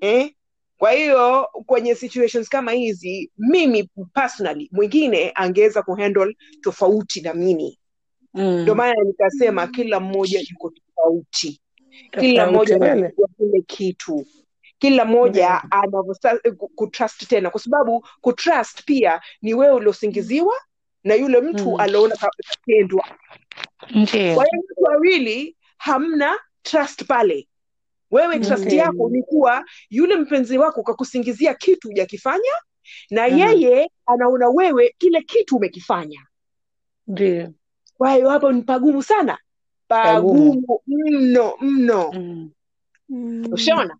[0.00, 0.34] eh?
[0.82, 7.78] Kwa hiyo kwenye situations kama hizi mimi personally mwingine angeweza kuhandle tofauti na mimi.
[8.34, 8.78] Ndio mm.
[8.78, 11.60] maana nikasema kila mmoja yuko tofauti.
[12.20, 14.26] Kila mmoja anachukua kile kitu.
[14.78, 17.50] Kila mmoja anavyosta- kutrust tena.
[17.50, 20.54] Kwa sababu kutrust pia ni wewe uliosingiziwa
[21.04, 23.04] na yule mtu mm, aliona ka- katendwa
[24.34, 27.48] kwa hiyo watu wawili hamna trust pale
[28.12, 28.78] wewe trust okay.
[28.78, 32.52] yako ni kuwa yule mpenzi wako kakusingizia kitu hujakifanya
[33.10, 36.20] na Mhm, yeye anaona wewe kile kitu umekifanya.
[37.06, 37.52] Ndio.
[37.98, 39.38] Kwa hiyo hapo ni pagumu sana.
[39.88, 40.62] Pagumu.
[40.62, 42.12] Pagumu mno mno.
[43.08, 43.96] Mm, ushaona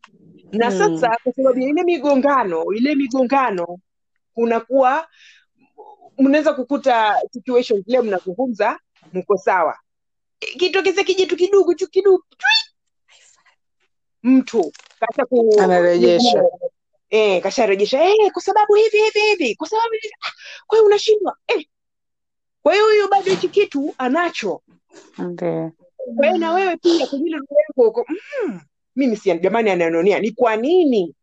[0.53, 3.79] na mm, sasa kwa sababu ya ile migongano ile migongano
[4.35, 5.09] kunakuwa
[6.19, 8.79] mnaweza kukuta situation leo mnazungumza
[9.13, 9.79] mko sawa.
[10.39, 12.25] Kitokeze kijitu kidogo tu kidogo
[14.23, 16.45] mtu kasha ku anarejesha.
[17.11, 20.33] Eh, kasharejesha eh, kwa sababu hivi hivi hivi kwa sababu hivi ah,
[20.67, 21.67] kwa hiyo unashindwa eh.
[22.63, 24.63] kwa hiyo huyu bado hichi kitu anacho.
[25.19, 25.73] Ndio
[26.17, 28.61] kwa hiyo na wewe pia kwenye ile lengo huko mm,
[28.97, 31.15] mimi si jamani ananionea ni kwa nini?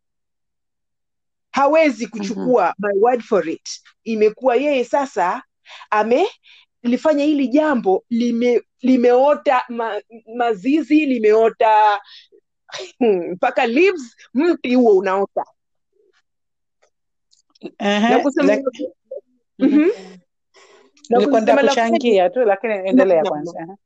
[1.50, 2.92] Hawezi kuchukua mm -hmm.
[2.94, 3.82] my word for it.
[4.04, 5.42] Imekuwa yeye sasa
[5.90, 10.02] amelifanya hili jambo lime, limeota ma,
[10.36, 12.00] mazizi limeota
[13.32, 15.44] mpaka leaves mti huo unaota.
[18.00, 18.56] Na kusema
[21.10, 23.76] na la kweli kuchangia tu lakini endelea kwanza.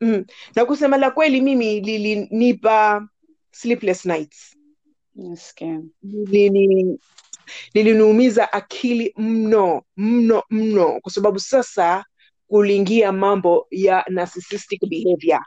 [0.00, 0.24] mm,
[0.56, 3.08] na kusema la kweli mimi lilinipa
[3.50, 4.56] sleepless nights.
[7.74, 11.00] Liliniumiza akili mno mno mno.
[11.00, 12.04] Kwa sababu sasa
[12.46, 15.44] kuliingia mambo ya narcissistic behavior.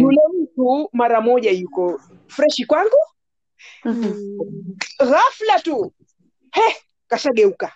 [0.00, 0.20] Yule
[0.58, 2.96] mtu mara moja yuko freshi kwangu.
[3.84, 4.34] Mhm,
[4.98, 5.92] ghafla tu.
[6.52, 6.76] He
[7.08, 7.72] kashageuka.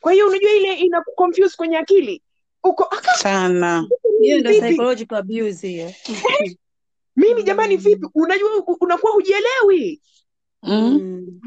[0.00, 2.22] Kwa hiyo unajua ile ina confuse kwenye akili.
[2.64, 3.88] Uko aka sana.
[4.20, 5.92] Hiyo ndio psychological abuse hiyo.
[7.16, 8.06] Mimi jamani vipi?
[8.14, 10.00] Unajua unakuwa hujielewi.
[10.62, 11.00] Mm?
[11.02, 11.40] Mm.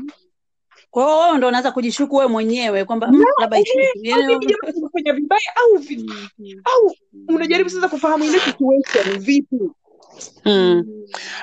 [0.89, 3.63] kwa hiyo wewe ndo unaanza kujishuku wewe mwenyewe kwamba mm, na labda au
[5.13, 5.77] vibaya au
[6.65, 6.95] au
[7.27, 9.69] unajaribu sasa kufahamu ile situation vipi
[10.45, 10.83] Mm.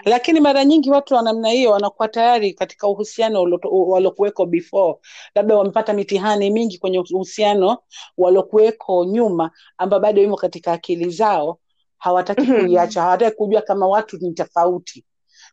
[0.04, 4.98] Lakini mara nyingi watu wa namna hiyo wanakuwa tayari katika uhusiano waliokuweko before,
[5.34, 7.78] labda wamepata mitihani mingi kwenye uhusiano
[8.16, 11.58] waliokuweko nyuma, ambao bado imo katika akili zao,
[11.98, 12.60] hawataki Mhm.
[12.60, 15.04] kuiacha hawataki kujua kama watu ni tofauti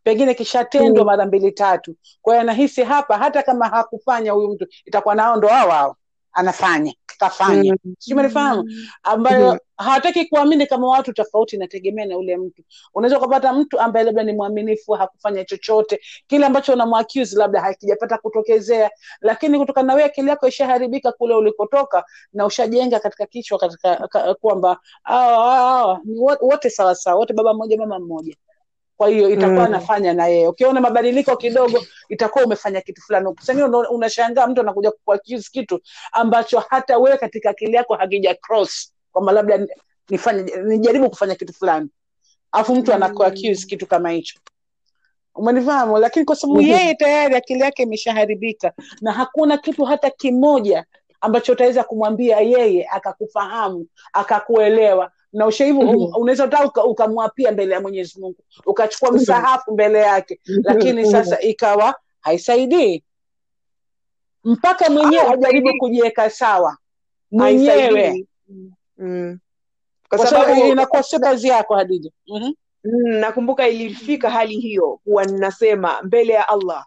[0.04, 1.08] pengine kishatendwa Mm.
[1.08, 5.48] mara mbili tatu kwa hiyo anahisi hapa hata kama hakufanya huyu mtu itakuwa nao ndo
[5.48, 5.96] hao hao
[6.32, 7.96] anafanya kafanya Mm.
[8.00, 8.20] sijui
[9.04, 9.60] ambayo Mm.
[9.78, 14.34] hawataki kuamini kama watu tofauti inategemea na ule mtu unaweza ukapata mtu ambaye labda ni
[14.34, 18.90] mwaminifu hakufanya chochote kile ambacho unamwaccuse labda hakijapata kutokezea
[19.22, 22.04] lakini kutokana na wewe akili yako ishaharibika kule ulikotoka
[22.34, 27.78] na ushajenga katika kichwa katika ka, kwamba hawa ni wo- wote sawasawa wote baba mmoja
[27.78, 28.36] mama mmoja
[28.98, 29.66] kwa hiyo itakuwa Mm.
[29.76, 30.48] anafanya na yeye.
[30.48, 33.36] Ukiona mabadiliko kidogo itakuwa umefanya kitu fulani.
[33.42, 35.80] Sengine unashangaa mtu anakuja kuaccuse kitu
[36.12, 38.94] ambacho hata wewe katika akili yako hakija cross.
[39.12, 39.68] Kwamba labda
[40.10, 41.90] nifanye nijaribu kufanya kitu fulani.
[42.52, 44.40] Alafu mtu anakuaccuse kitu kama hicho.
[45.36, 45.98] Umenifahamu?
[45.98, 46.70] Lakini kwa sababu Mhm.
[46.72, 50.86] yeye tayari akili yake imeshaharibika na hakuna kitu hata kimoja
[51.22, 56.16] ambacho utaweza kumwambia yeye akakufahamu akakuelewa na ushaivu Mhm.
[56.22, 59.22] unaweza hata uka- ukamwapia mbele ya mwenyezi mungu ukachukua Mhm.
[59.22, 61.12] msahafu mbele yake lakini Mhm.
[61.12, 63.04] sasa ikawa haisaidii
[64.44, 66.78] mpaka mwenyewe Ah, ajaribu kujiweka sawa
[67.32, 68.28] mwenyewe.
[68.98, 69.40] Mm.
[70.10, 72.52] Kwa sababu inakuwa sio kazi yako hadija Mhm.
[72.84, 76.86] mm, nakumbuka ilifika hali hiyo kuwa ninasema mbele ya Allah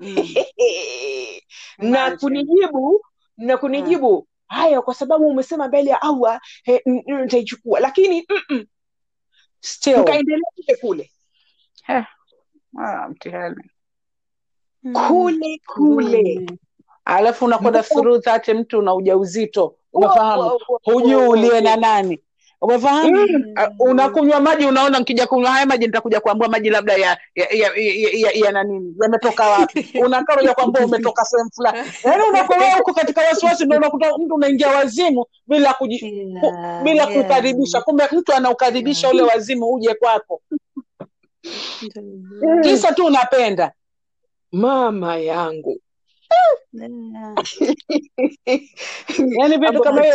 [0.00, 0.16] Mm.
[1.78, 3.00] na kunijibu
[3.36, 6.40] na kunijibu haya kwa sababu umesema mbele ya Allah
[7.06, 7.80] nitaichukua.
[7.80, 8.26] Lakini
[9.86, 11.10] nikaendelea kule kule.
[12.78, 13.70] Ah, mtihani.
[15.08, 16.38] Kule kule.
[16.40, 16.56] Mm.
[17.04, 19.66] alafu unakwenda through that mtu una ujauzito.
[19.66, 20.50] Uzito unafahamu?
[20.82, 22.20] hujuu uliye hujui na nani
[22.60, 23.54] umefahamu Mm.
[23.80, 27.70] uh, unakunywa maji unaona nkija kunywa haya maji nitakuja kuambua maji labda ya ya, ya,
[27.76, 28.94] ya, ya, ya, na nini.
[29.02, 29.88] Yametoka wapi?
[30.04, 31.78] Unakaa unaja kuambua umetoka sehemu fulani.
[32.04, 35.98] Yaani unakolea huko katika wasiwasi ndo unakuta mtu unaingia wazimu bila kuji,
[36.40, 36.52] ku,
[36.84, 37.14] bila yeah.
[37.22, 37.80] kukaribisha.
[37.80, 40.42] Kumbe mtu anaukaribisha ule wazimu uje kwako.
[42.62, 43.72] Kisa tu unapenda.
[44.52, 45.80] Mama yangu
[49.38, 50.14] Yaani vitu kama hiyo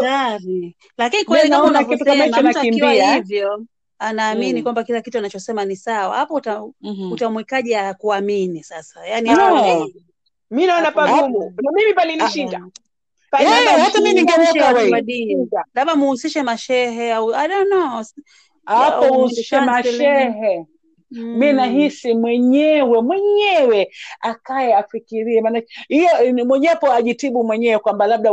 [0.98, 3.66] lakini kweli kama unavyosema mtu akiwa hivyo
[4.00, 4.64] anaamini Mm.
[4.64, 6.16] kwamba kila kitu anachosema ni sawa.
[6.16, 7.12] Hapo uta, Mhm.
[7.12, 9.08] utamwekaje akuamini sasa?
[9.08, 9.36] Yani No.
[10.52, 11.54] mi naona pagumu.
[11.62, 12.68] Na mimi palinishinda
[13.80, 14.74] hata mi ningeweka
[15.74, 18.04] labda muhusishe mashehe au I don't know.
[18.66, 19.12] Hapo au
[19.64, 20.68] mwende
[21.14, 21.56] mashehe mi mm.
[21.56, 28.32] nahisi mwenyewe mwenyewe akaye afikirie maana hiyo mwenyepo ajitibu mwenyewe kwamba labda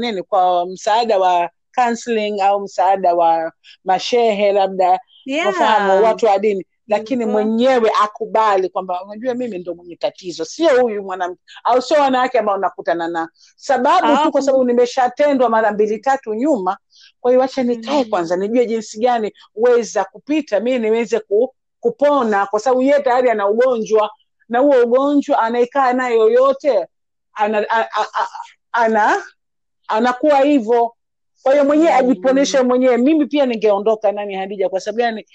[0.00, 3.52] nini kwa msaada wa counseling au msaada wa
[3.84, 5.54] mashehe labda yeah.
[5.60, 7.32] yeah watu wa dini lakini Hivyo.
[7.32, 12.56] mwenyewe akubali kwamba unajua mimi ndo mwenye tatizo sio huyu mwanamke au sio wanawake ambao
[12.56, 16.76] nakutana na sababu tu kwa sababu nimeshatendwa mara mbili tatu nyuma
[17.20, 18.10] kwa hiyo wacha nikae mm.
[18.10, 23.48] kwanza nijue jinsi gani weza kupita mi niweze ku, kupona kwa sababu yeye tayari ana
[23.48, 24.10] ugonjwa
[24.48, 26.86] na huo ugonjwa anaekaa naye yoyote
[27.34, 28.26] ana, a, a, a,
[28.72, 29.22] ana
[29.88, 30.94] anakuwa hivyo
[31.42, 32.66] kwa hiyo mwenyewe ajiponeshe Mm.
[32.68, 35.26] mwenyewe mimi pia ningeondoka nani hadija kwa sababu gani.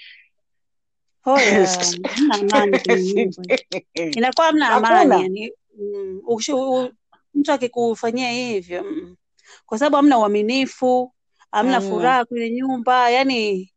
[4.17, 5.51] Inakuwa mna amani yani.
[5.79, 6.21] Mm,
[7.33, 9.15] mtu akikufanyia hivyo mm,
[9.65, 11.13] kwa sababu hamna uaminifu,
[11.51, 13.71] amna hamna furaha kwenye nyumba, yani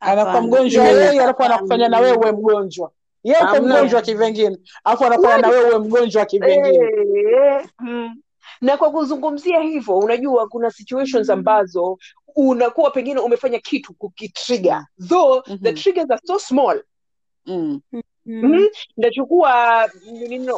[0.00, 2.90] anakuwa mgonjwa yeye alafu anakufanya na wewe uwe mgonjwa.
[3.24, 4.56] Yeye uko mgonjwa kivengine.
[4.84, 6.90] Alafu anafanya na wewe uwe mgonjwa kivengine.
[7.80, 8.22] Mm.
[8.60, 11.98] na kwa kuzungumzia hivyo unajua kuna situations ambazo
[12.36, 15.74] unakuwa pengine umefanya kitu kukitriga, though the Mhm.
[15.74, 16.82] triggers are so small.
[17.46, 17.80] Mm.
[18.26, 18.66] Mm-hmm.
[18.96, 19.88] Nachukua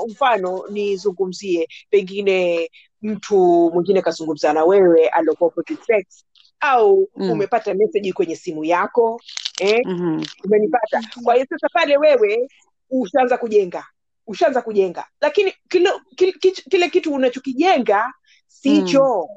[0.09, 2.71] mfano nizungumzie, pengine
[3.03, 6.25] mtu mwingine kazungumza na wewe aliokuwa opposite sex,
[6.61, 7.31] au Mm.
[7.31, 9.21] umepata meseji kwenye simu yako
[9.61, 10.23] eh, Mhm.
[10.45, 11.01] umenipata.
[11.25, 12.49] Kwa hiyo sasa pale wewe
[12.91, 13.87] ushaanza kujenga,
[14.27, 16.33] ushaanza kujenga, lakini kile, kile,
[16.71, 18.13] kile kitu unachokijenga
[18.47, 19.29] sicho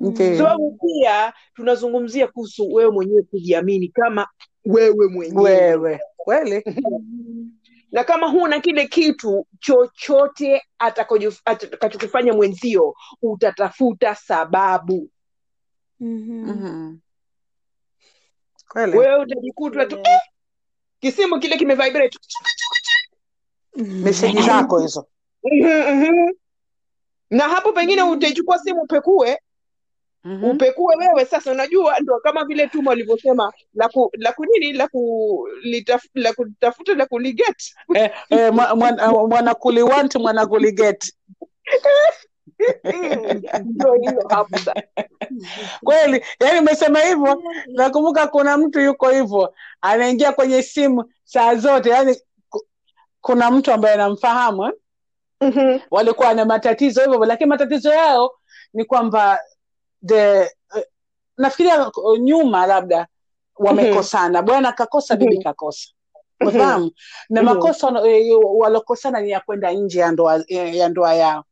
[0.00, 0.38] Ndiyo.
[0.38, 4.28] sababu pia tunazungumzia kuhusu wewe mwenyewe kujiamini kama
[4.64, 6.62] wewe mwenyewe wewe kweli
[7.92, 15.10] na kama huna kile kitu chochote atakacho- atakachokifanya mwenzio utatafuta sababu
[16.00, 16.50] Mhm.
[16.50, 16.96] Mhm.
[18.68, 18.98] kweli?
[18.98, 20.20] Wewe utajikuta tu eh,
[21.00, 22.18] kisimu kile kimevibrate.
[23.76, 25.06] Meseji zako hizo.
[25.44, 26.30] Mhm, mhm.
[27.30, 29.38] na hapo pengine utaichukua simu upekue.
[30.24, 30.44] Mhm.
[30.44, 31.24] upekue wewe.
[31.24, 35.48] Sasa unajua ndo kama vile tuma walivyosema la ku, la kunini la ku,
[36.14, 39.12] la kutafuta la kuliget Eh, eh, mwa- mwana-
[43.64, 44.58] ndio hapo
[45.84, 47.42] kweli yani umesema hivyo
[47.76, 52.16] nakumbuka kuna mtu yuko hivyo anaingia kwenye simu saa zote yani
[53.20, 54.72] kuna mtu ambaye anamfahamu
[55.40, 55.80] mm-hmm.
[55.90, 58.30] walikuwa na matatizo hivyo lakini matatizo yao
[58.72, 59.40] ni kwamba
[60.06, 60.82] the uh,
[61.36, 63.06] nafikiria uh, nyuma labda
[63.56, 65.42] wamekosana bwana kakosa bibi Mhm.
[65.42, 65.88] kakosa
[66.40, 66.90] umefahamu
[67.30, 67.54] na Mhm.
[67.54, 71.44] makosa eh, walokosana ni ya kwenda nje ya ndoa eh, ya ndoa yao Mhm.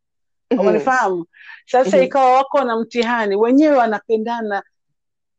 [0.60, 1.26] Umenifahamu
[1.66, 2.04] sasa Mhm.
[2.04, 4.62] ikawa wako na mtihani wenyewe wanapendana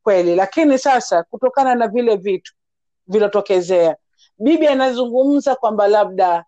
[0.04, 2.54] kweli lakini sasa kutokana na vile vitu
[3.08, 3.96] vilotokezea
[4.40, 6.46] bibi anazungumza kwamba labda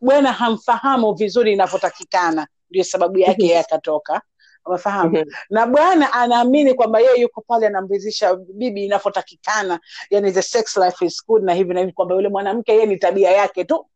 [0.00, 3.46] bwana hamfahamu vizuri inavyotakikana ndio sababu yake Mhm.
[3.46, 4.22] yeye akatoka
[4.66, 5.30] umefahamu Mhm.
[5.50, 11.26] na bwana anaamini kwamba yeye yuko pale anamridhisha bibi inavyotakikana yani the sex life is
[11.26, 13.86] good na hivi na hivi kwamba yule mwanamke yeye ni tabia yake tu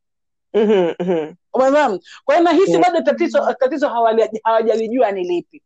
[0.54, 1.34] Mhm.
[1.55, 2.00] Umefahamu?
[2.24, 3.88] Kwa hiyo nahisi bado tatizo tatizo
[4.44, 5.62] hawajalijua ni lipi.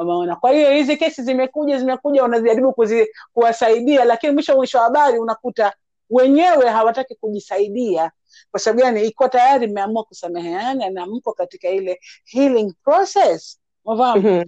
[0.00, 0.36] Umeona?
[0.36, 5.72] Kwa hiyo hizi kesi zimekuja zimekuja wanajaribu kuzi, kuwasaidia lakini mwisho mwisho wa habari unakuta
[6.10, 8.10] wenyewe hawataki kujisaidia.
[8.50, 9.06] Kwa sababu gani?
[9.06, 13.60] Iko tayari mmeamua kusameheana na mko katika ile healing process.
[13.84, 14.22] Umefahamu?
[14.22, 14.44] Mhm.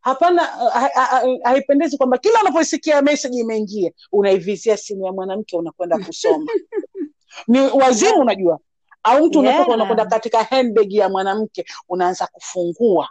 [0.00, 6.46] hapana ha- ha- ha- kwamba kila unaposikia message imeingia unaivizia simu ya mwanamke unakwenda kusoma.
[7.48, 8.58] Ni wazimu unajua
[9.06, 9.74] au mtu unatoka Yeah.
[9.74, 13.08] unakwenda katika handbag ya mwanamke unaanza kufungua.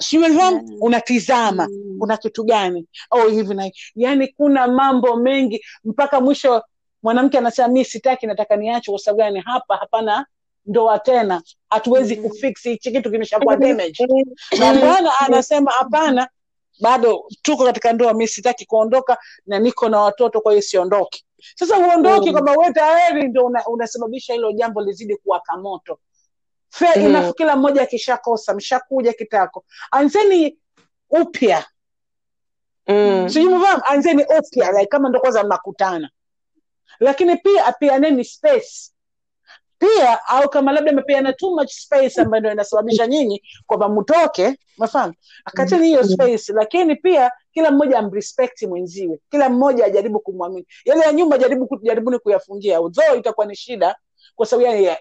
[0.00, 0.82] Siumefahamu Yeah.
[0.82, 1.68] unatizama.
[1.68, 1.96] Mm.
[1.98, 2.86] kuna kitu gani?
[3.10, 5.64] Oh, hivi na yani kuna mambo mengi.
[5.84, 6.62] Mpaka mwisho
[7.02, 9.40] mwanamke anasema mi sitaki nataka niache kwa sababu gani?
[9.40, 10.26] Hapa hapana
[10.66, 11.42] ndoa tena.
[11.70, 12.22] Hatuwezi Mm.
[12.28, 14.06] kufix hichi kitu kimeshakuwa damage.
[14.08, 14.60] Mhm.
[14.60, 16.28] na bwana anasema hapana
[16.80, 18.14] bado tuko katika ndoa.
[18.14, 21.24] Mi sitaki kuondoka na niko na watoto kwa hiyo siondoki
[21.54, 22.32] sasa huondoki Mm.
[22.32, 25.98] kwamba we tayari ndo una, unasababisha hilo jambo lizidi kuwaka moto
[26.72, 27.32] Fe, Mm.
[27.36, 30.58] kila mmoja akishakosa mshakuja kitako anzeni
[31.10, 31.64] upya
[32.88, 33.28] Mm.
[33.28, 36.10] sijui anzeni upya like kama ndo kwanza mnakutana
[37.00, 38.92] lakini pia apianeni space
[39.80, 45.14] pia au kama labda amepeana too much space ambayo ndo inasababisha nyinyi kwamba mtoke mafahamu
[45.44, 51.12] akateni hiyo space lakini pia kila mmoja amrespect mwenziwe kila mmoja ajaribu kumwamini yale ya
[51.12, 53.96] nyuma jaribu jaribuni kuyafungia although itakuwa ni shida
[54.36, 54.98] kwa sababu yani ya-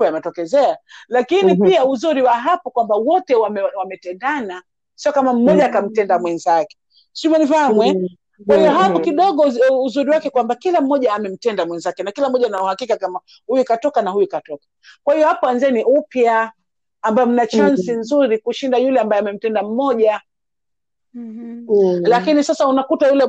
[0.00, 0.76] yametokezea
[1.08, 1.62] lakini Mhm.
[1.68, 4.62] pia uzuri wa hapo kwamba wote wame- wametendana
[4.94, 6.76] sio kama mmoja akamtenda mwenzake
[7.12, 7.94] si umenifahamu eh?
[7.94, 8.06] Mhm.
[8.46, 9.44] Kwa hiyo hapo kidogo
[9.84, 14.02] uzuri wake kwamba kila mmoja amemtenda mwenzake na kila mmoja ana uhakika kama huyu katoka
[14.02, 14.64] na huyu katoka.
[15.04, 16.52] Kwa hiyo hapo anzeni upya
[17.02, 18.00] ambayo mna chansi Mhm.
[18.00, 20.20] nzuri kushinda yule ambaye amemtenda mmoja.
[21.14, 22.08] Mm -hmm.
[22.08, 23.26] lakini sasa unakuta yule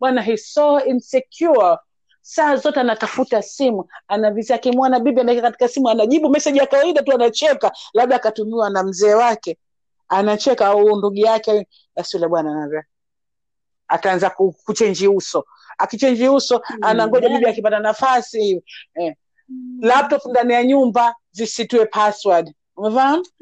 [0.00, 1.76] bwana so insecure.
[2.24, 7.12] Saa zote anatafuta simu anavizia kimwana bibi anaeka katika simu anajibu meseji ya kawaida tu
[7.12, 9.58] anacheka labda akatumiwa na mzee wake.
[10.08, 12.84] Anacheka au ndugu yake basi yule bwana
[13.92, 14.30] ataanza
[14.64, 15.44] kuchenji uso.
[15.78, 18.62] Akichenji uso anangoja bibi akipata nafasi
[18.94, 19.14] eh,
[19.80, 22.54] laptop ndani ya nyumba zisitue password.
[22.76, 23.24] Umefahamu?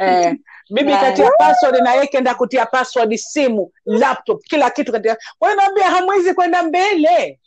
[0.00, 0.36] Eh,
[0.70, 5.16] bibi katia password na yeye kenda kutia password simu laptop kila kitu katia.
[5.38, 7.40] Kwa hiyo naambia hamwezi kwenda mbele.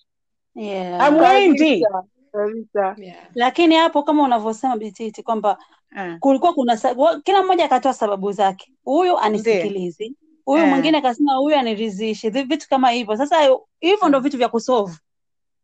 [0.56, 1.00] Yeah.
[1.02, 1.86] hamwendi.
[2.32, 2.96] Kabisa.
[2.98, 3.18] Yeah.
[3.36, 5.58] lakini hapo kama unavyosema Bititi kwamba
[5.98, 6.78] Eh, kulikuwa kuna
[7.24, 8.72] kila mmoja akatoa sababu zake.
[8.84, 10.16] Huyu anisikilizi
[10.46, 10.70] huyu Eh.
[10.70, 13.18] mwingine akasema huyu aniridhishi vitu kama hivyo.
[13.18, 14.94] Sasa hivyo ndo vitu vya kusolve.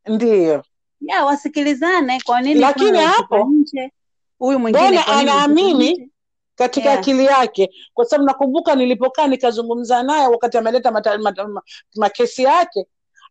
[0.08, 0.64] Ndiyo.
[1.02, 3.92] Ya wasikilizane kwa nini Lakini hapo, nje?
[4.40, 6.10] Huyu mwingine anaamini
[6.56, 7.00] katika Yeah.
[7.00, 7.70] akili yake?
[7.94, 11.62] Kwa sababu nakumbuka nilipokaa nikazungumza naye wakati ameleta mata- mata- ma-
[11.96, 12.86] makesi yake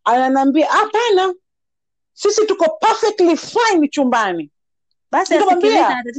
[0.05, 1.35] ananiambia hapana
[2.13, 4.51] sisi tuko perfectly fine chumbani.
[5.11, 5.35] Basi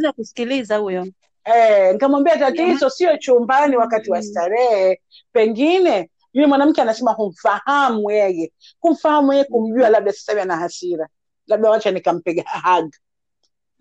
[0.04, 1.08] ya kusikiliza huyo
[1.46, 5.02] Eh, nikamwambia tatizo sio chumbani wakati wa starehe.
[5.32, 8.52] Pengine yule mwanamke anasema humfahamu yeye.
[8.80, 11.08] Kumfahamu yeye kumjua labda sasa hivi ana hasira.
[11.48, 12.94] Labda wacha nikampiga hug.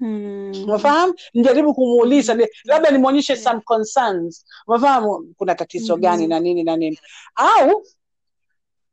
[0.02, 0.52] Mm.
[0.64, 4.44] umefahamu njaribu kumuuliza labda nimwonyeshe some concerns.
[4.66, 6.02] Umefahamu kuna tatizo hmm.
[6.02, 6.98] gani na nini na nini.
[7.34, 7.84] Au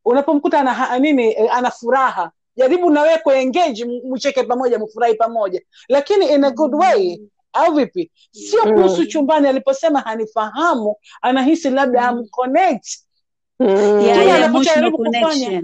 [0.06, 5.62] unapomkuta ana nini eh, ana furaha jaribu na wewe kuengage mcheke pamoja mfurahi pamoja.
[5.90, 7.22] Lakini in a good way
[7.54, 8.12] au vipi?
[8.32, 8.74] Sio Mm.
[8.74, 12.18] kuhusu chumbani aliposema hanifahamu anahisi labda Mm.
[12.20, 12.88] amconnect.
[13.60, 15.64] Yeah, yeah, anapojaribu kufanya.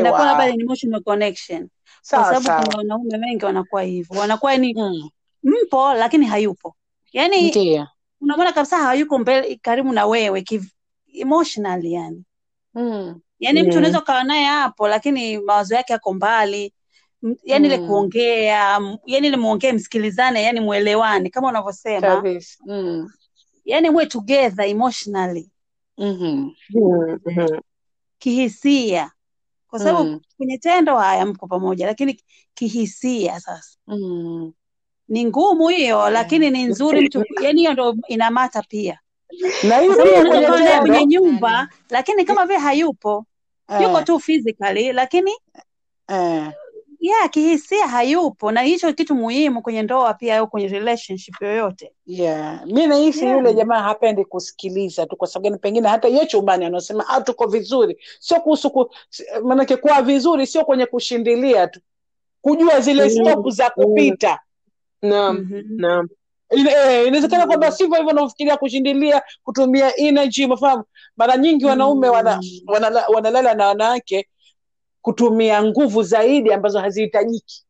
[0.00, 1.68] Inakuwa labda ni emotional connection.
[2.10, 4.20] Kwa sababu kuna wanaume wengi wanakuwa hivyo.
[4.20, 5.08] Wanakuwa ni Mm,
[5.42, 6.76] mpo lakini hayupo.
[7.12, 7.90] Yani unamona
[8.20, 10.70] unamwona kabisa hayuko mbele karibu na wewe kiv-
[11.14, 12.24] emotionally yani.
[12.74, 13.76] Mm, yaani mtu Mm.
[13.78, 16.72] unaweza ukawa naye hapo lakini mawazo yake yako mbali
[17.44, 17.86] yani ile Mm.
[17.86, 22.22] kuongea yani ile muongee msikilizane yani mwelewane kama unavyosema
[22.66, 23.10] mm.
[23.64, 25.50] yani mwe together emotionally
[25.98, 26.50] Mhm.
[26.70, 27.60] Mm-hmm.
[28.18, 29.10] kihisia
[29.70, 30.20] kwa sababu Mm.
[30.36, 32.20] kwenye tendo haya mko pamoja lakini
[32.54, 34.52] kihisia sasa Mm.
[35.08, 38.98] ni ngumu hiyo lakini ni nzuri mtu yani hiyo ndo inamata pia
[39.62, 43.26] na kwenye nyumba lakini kama vile hayupo
[43.82, 45.32] yuko eh, tu physically lakini
[46.08, 46.52] eh,
[47.00, 52.66] yeah kihisia hayupo na hicho kitu muhimu kwenye ndoa pia au kwenye relationship yoyote yeah.
[52.66, 53.36] mi nahisi yeah.
[53.36, 57.46] yule jamaa hapendi kusikiliza tu kwa sababu gani pengine hata ye chumbani anasema ah, tuko
[57.46, 58.90] vizuri sio kuhusu ku,
[59.44, 61.80] maanake kuwa vizuri sio kwenye kushindilia tu
[62.40, 63.84] kujua zile Mm, stop za mm.
[63.84, 64.38] kupita
[65.02, 65.62] Naam, Mhm.
[65.76, 66.08] naam.
[66.50, 67.48] Eh, inawezekana Mm.
[67.48, 70.84] kwamba sivyo hivyo unaofikiria kushindilia kutumia energy umefahamu
[71.16, 74.28] mara nyingi wanaume wana, wana, wanala, wanalala na wanawake
[75.06, 77.64] kutumia nguvu zaidi ambazo hazihitajiki.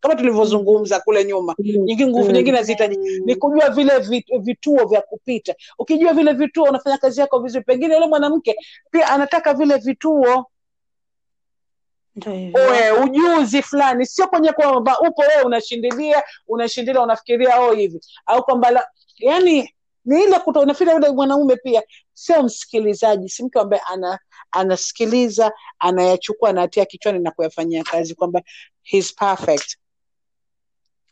[0.00, 2.32] Kama tulivyozungumza kule nyuma Mm, nyingi nguvu mm.
[2.32, 3.20] nyingine hazihitajiki.
[3.24, 3.92] Ni kujua vile
[4.40, 5.54] vituo vya kupita.
[5.78, 7.64] Ukijua vile vituo unafanya kazi yako vizuri.
[7.64, 8.56] Pengine yule mwanamke
[8.90, 10.46] pia anataka vile vituo.
[12.54, 14.06] Oe ujuzi fulani.
[14.06, 18.00] Sio kwenye kwamba upo wewe unashindilia unashindilia unafikiria oh hivi.
[18.26, 18.86] Au kwamba
[19.18, 19.74] yani
[20.04, 21.82] ni ile kuto unafikiria yule mwanaume pia
[22.12, 24.18] sio msikilizaji si mtu ambaye ana
[24.50, 28.42] anasikiliza anayachukua anayatia kichwani na kuyafanyia kazi kwamba
[28.82, 29.76] he's perfect.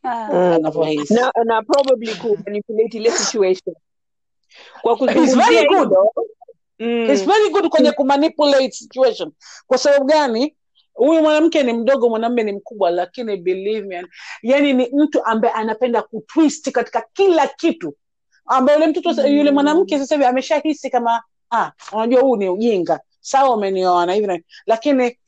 [0.02, 0.28] Ah.
[0.32, 0.52] Mm.
[0.52, 3.76] anavyohisi na na probably ku manipulate ile situation.
[4.82, 5.88] Kwa kuzungumzia very good.
[5.88, 6.12] hilo
[6.78, 7.26] he's mm.
[7.26, 9.32] very good kwenye kumanipulate situation.
[9.66, 10.54] Kwa sababu gani?
[10.94, 14.06] Huyu mwanamke ni mdogo mwanamume ni mkubwa lakini believe me
[14.42, 17.96] yani ni mtu ambaye anapenda kutwist katika kila kitu
[18.48, 21.22] ambaye yule mtoto yule mwanamke sasa hivi ameshahisi kama
[21.52, 25.18] ah unajua huu ni ujinga sawa umenioa na hivi na lakini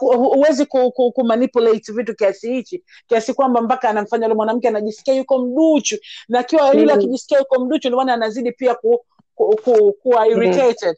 [0.00, 5.14] huwezi ku, ku, ku manipulate vitu kiasi hichi kiasi kwamba mpaka anamfanya yule mwanamke anajisikia
[5.14, 5.96] yuko mduchu
[6.28, 6.98] na akiwa yule Mm.
[6.98, 9.04] akijisikia yuko mduchu ndio maana anazidi pia ku,
[9.34, 10.30] ku, ku, kuwa Mm.
[10.32, 10.96] irritated.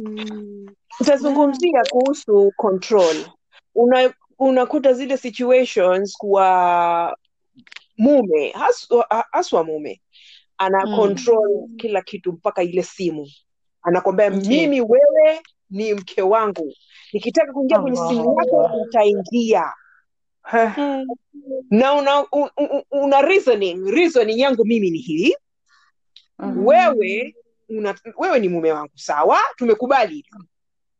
[0.00, 0.66] Mm.
[1.00, 3.16] Utazungumzia kuhusu control.
[3.74, 7.16] Una, unakuta zile situations kwa
[7.98, 10.00] mume haswa, haswa mume
[10.58, 10.96] ana Mm.
[10.96, 13.28] control kila kitu mpaka ile simu.
[13.82, 15.40] Anakwambia mimi wewe
[15.70, 16.72] ni mke wangu.
[17.12, 19.72] Nikitaka kuingia kwenye simu yako utaingia.
[20.52, 20.70] Eh.
[21.70, 23.86] na una, un, un, una reasoning.
[23.90, 25.34] Reasoning yangu mimi ni hii.
[26.38, 26.66] Mhm.
[26.66, 27.34] wewe
[27.68, 29.38] una, wewe ni mume wangu sawa?
[29.56, 30.26] Tumekubali.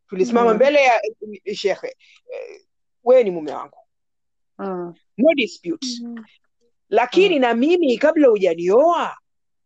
[0.09, 0.57] Tulisimama Mm.
[0.57, 1.01] mbele ya
[1.45, 1.55] shehe.
[1.55, 1.87] Shekhe
[2.33, 2.61] eh,
[3.05, 3.79] wewe ni mume wangu.
[4.59, 4.95] Mm.
[5.19, 5.87] no dispute.
[6.03, 6.25] Mm.
[6.89, 9.17] Lakini na mimi kabla hujanioa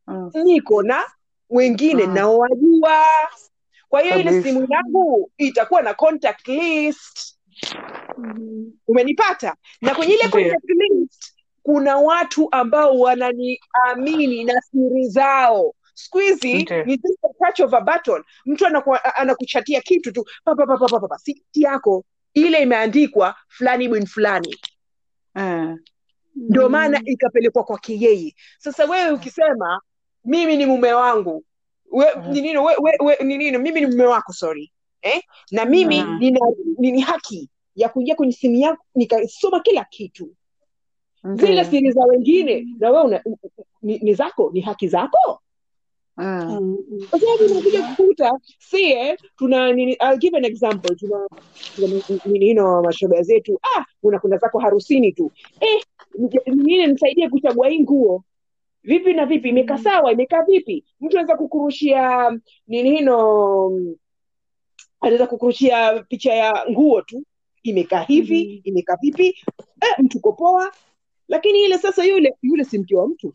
[0.06, 0.30] Mm.
[0.44, 1.04] niko na
[1.50, 2.14] wengine Mm.
[2.14, 3.04] naowajua
[3.88, 7.36] kwa hiyo ile simu yangu itakuwa na contact list.
[8.18, 8.72] Mm.
[8.88, 9.56] umenipata?
[9.80, 15.74] Na kwenye ile contact list kuna watu ambao wananiamini na siri zao.
[15.94, 16.54] Siku hizi
[16.86, 16.98] ni
[17.38, 18.24] touch of a button.
[18.46, 20.24] Mtu anaku- anakuchatia kitu tu.
[20.44, 21.18] Pa, pa, pa, pa, pa, pa, pa.
[21.18, 22.04] siti yako.
[22.34, 24.56] Ile imeandikwa fulani bin fulani.
[25.36, 25.74] Eh.
[26.36, 28.34] Ndio maana ikapelekwa kwake yeye.
[28.58, 29.80] Sasa wewe ukisema
[30.24, 31.44] mimi ni mume wangu
[31.92, 32.32] we, Mhm.
[32.32, 34.72] ni nini, we, we, we, ni nini, mimi ni mume wako sorry.
[35.02, 35.22] Eh?
[35.50, 36.18] na mimi mm.
[36.18, 36.40] nina
[36.78, 40.34] nini haki ya kuingia kwenye simu yako nikasoma kila kitu.
[41.34, 43.22] Zile siri za wengine na wewe una,
[43.82, 45.42] ni, ni zako ni haki zako
[46.16, 46.60] Mm.
[46.90, 47.06] Mm.
[47.10, 50.96] kwa sababu unakuja kukuta sie tuna nini, I'll give an example.
[50.96, 51.28] Tuna
[51.74, 53.60] tuna mashoga zetu.
[53.76, 55.32] Ah unakwenda zako harusini tu.
[55.60, 55.82] Eh
[56.46, 58.24] nini nisaidie kuchagua hii nguo?
[58.84, 59.48] Vipi na vipi?
[59.48, 60.84] Imekaa sawa imekaa vipi?
[61.00, 62.30] Mtu anaweza kukurushia
[62.66, 63.94] nini hino mm,
[65.00, 67.24] anaweza kukurushia picha ya nguo tu.
[67.62, 68.60] Imekaa hivi Mhm.
[68.64, 69.26] imekaa vipi?
[69.80, 70.72] Eh, mtu kopoa
[71.28, 73.34] lakini ile sasa yule yule si mke wa mtu.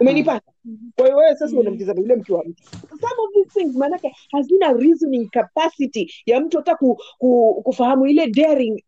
[0.00, 0.52] Umenipata?
[0.96, 1.58] Kwa hiyo wewe sasa Mm.
[1.58, 6.56] unamtizama yule mke wa mtu some of these things maanake hazina reasoning capacity ya mtu
[6.56, 8.82] hata ku, ku, kufahamu ile daring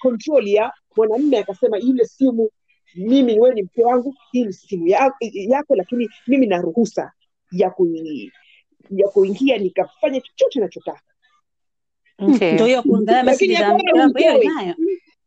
[0.00, 2.50] control ya mwanamme akasema ile simu
[2.94, 7.12] mimi wewe ni mke wangu hii ni simu ya, yako lakini mimi na ruhusa
[7.52, 8.32] ya kui,
[8.90, 11.00] ya kuingia nikafanya chochote nachotaka
[12.56, 12.82] hiyo
[14.18, 14.74] hiyo inayo.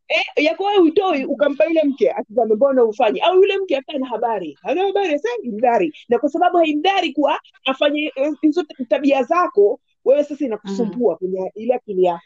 [0.07, 3.21] Eh, yako wewe uitoi ukampa yule mke atizame mbona ufanye?
[3.21, 4.57] au yule mke hata na habari.
[4.61, 10.23] Hana habari sasa imdhari na kwa sababu haimdhari kuwa afanye eh, hizo tabia zako wewe
[10.23, 12.23] sasa inakusumbua kwenye ile akili yako.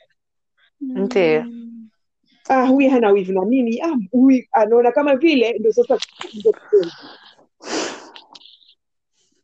[0.81, 1.43] Ndio.
[1.43, 1.89] Mm.
[2.49, 5.97] ah huyu hana wivu na mimi ah huyu anaona kama vile ndio sasa
[6.33, 6.53] ndio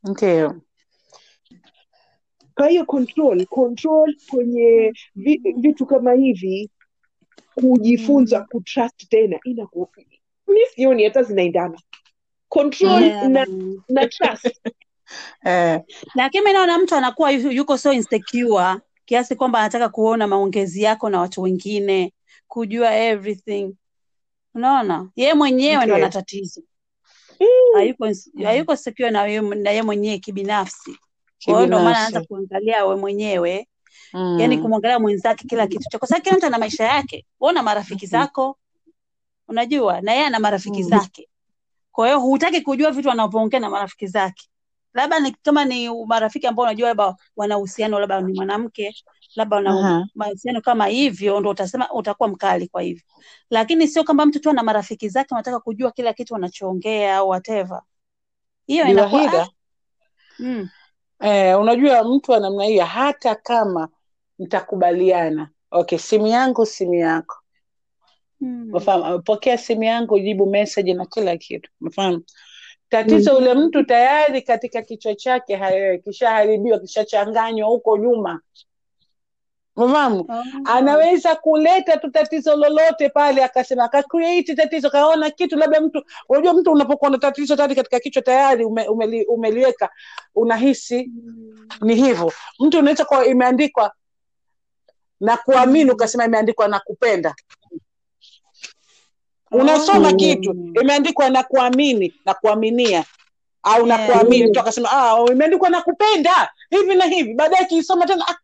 [0.04, 0.62] ndio.
[2.56, 4.94] Kwa hiyo control control kwenye
[5.58, 6.70] vitu kama hivi
[7.56, 8.46] kujifunza Mm.
[8.52, 9.68] kutrust tena ina
[10.48, 11.80] mi sioni hata zinaendana
[12.50, 13.30] control Yeah.
[13.30, 13.46] na,
[13.90, 14.46] na trust
[15.46, 15.82] Eh,
[16.16, 18.76] Lakini mimi naona mtu anakuwa yuko so insecure
[19.06, 22.14] kiasi kwamba anataka kuona maongezi yako na watu wengine,
[22.48, 23.76] kujua everything.
[24.54, 26.04] Unaona, yeye mwenyewe ndo okay.
[26.06, 26.62] ana tatizo,
[27.40, 27.48] mm.
[27.74, 29.26] hayuko ins- hayuko secure na
[29.70, 30.98] yeye mwenyewe kibinafsi.
[31.46, 33.68] Kwa hiyo ndo maana anaanza kuangalia we mwenyewe,
[34.14, 34.62] yani Mm.
[34.62, 37.26] kumwangalia mwenzake kila kitu chako, kwa sababu kila mtu ana maisha yake.
[37.40, 38.12] Wewe una marafiki Mhm.
[38.12, 38.58] zako,
[39.48, 40.90] unajua, na yeye ana marafiki Mm.
[40.90, 41.30] zake.
[41.92, 44.48] Kwa hiyo hutaki kujua vitu anavyoongea na marafiki zake,
[44.94, 48.96] labda ni kama ni marafiki ambao unajua labda wana uhusiano, labda ni mwanamke,
[49.36, 49.72] labda wana
[50.16, 53.04] mahusiano kama hivyo, ndo utasema utakuwa mkali kwa hivyo,
[53.50, 57.82] lakini sio kama mtu tu ana marafiki zake unataka kujua kila kitu wanachoongea au whatever.
[58.68, 59.48] Hiyo inakuwa
[60.40, 60.70] mm,
[61.20, 63.90] eh, unajua mtu wa namna hiyo hata kama
[64.40, 67.36] mtakubaliana, okay, simu yangu simu yako,
[68.40, 68.70] Hmm.
[68.70, 69.22] umefahamu?
[69.22, 72.24] Pokea simu yangu, jibu message na kila kitu, umefahamu?
[72.90, 73.44] Tatizo hmm.
[73.44, 78.42] ule mtu tayari katika kichwa chake ha- kishaharibiwa, kishachanganywa huko nyuma,
[79.76, 80.20] umefahamu?
[80.30, 86.04] oh, anaweza kuleta tu tatizo lolote pale, akasema akacreate tatizo, kaona kitu labda mtu.
[86.30, 89.90] Unajua, mtu unapokuwa na tatizo tayari katika kichwa tayari ume, umeli, umeliweka,
[90.36, 92.32] unahisi mm, ni hivyo.
[92.60, 93.94] Mtu unaweza kuwa imeandikwa
[95.20, 97.36] na kuamini, ukasema imeandikwa na kupenda.
[99.52, 100.18] Unasoma mm.
[100.18, 103.04] kitu imeandikwa na kuamini na kuaminia
[103.64, 104.50] au na yeah, kuamini, Mm.
[104.50, 108.36] mtu akasema ah, imeandikwa na kupenda hivi na hivi, baadaye akiisoma tena ah,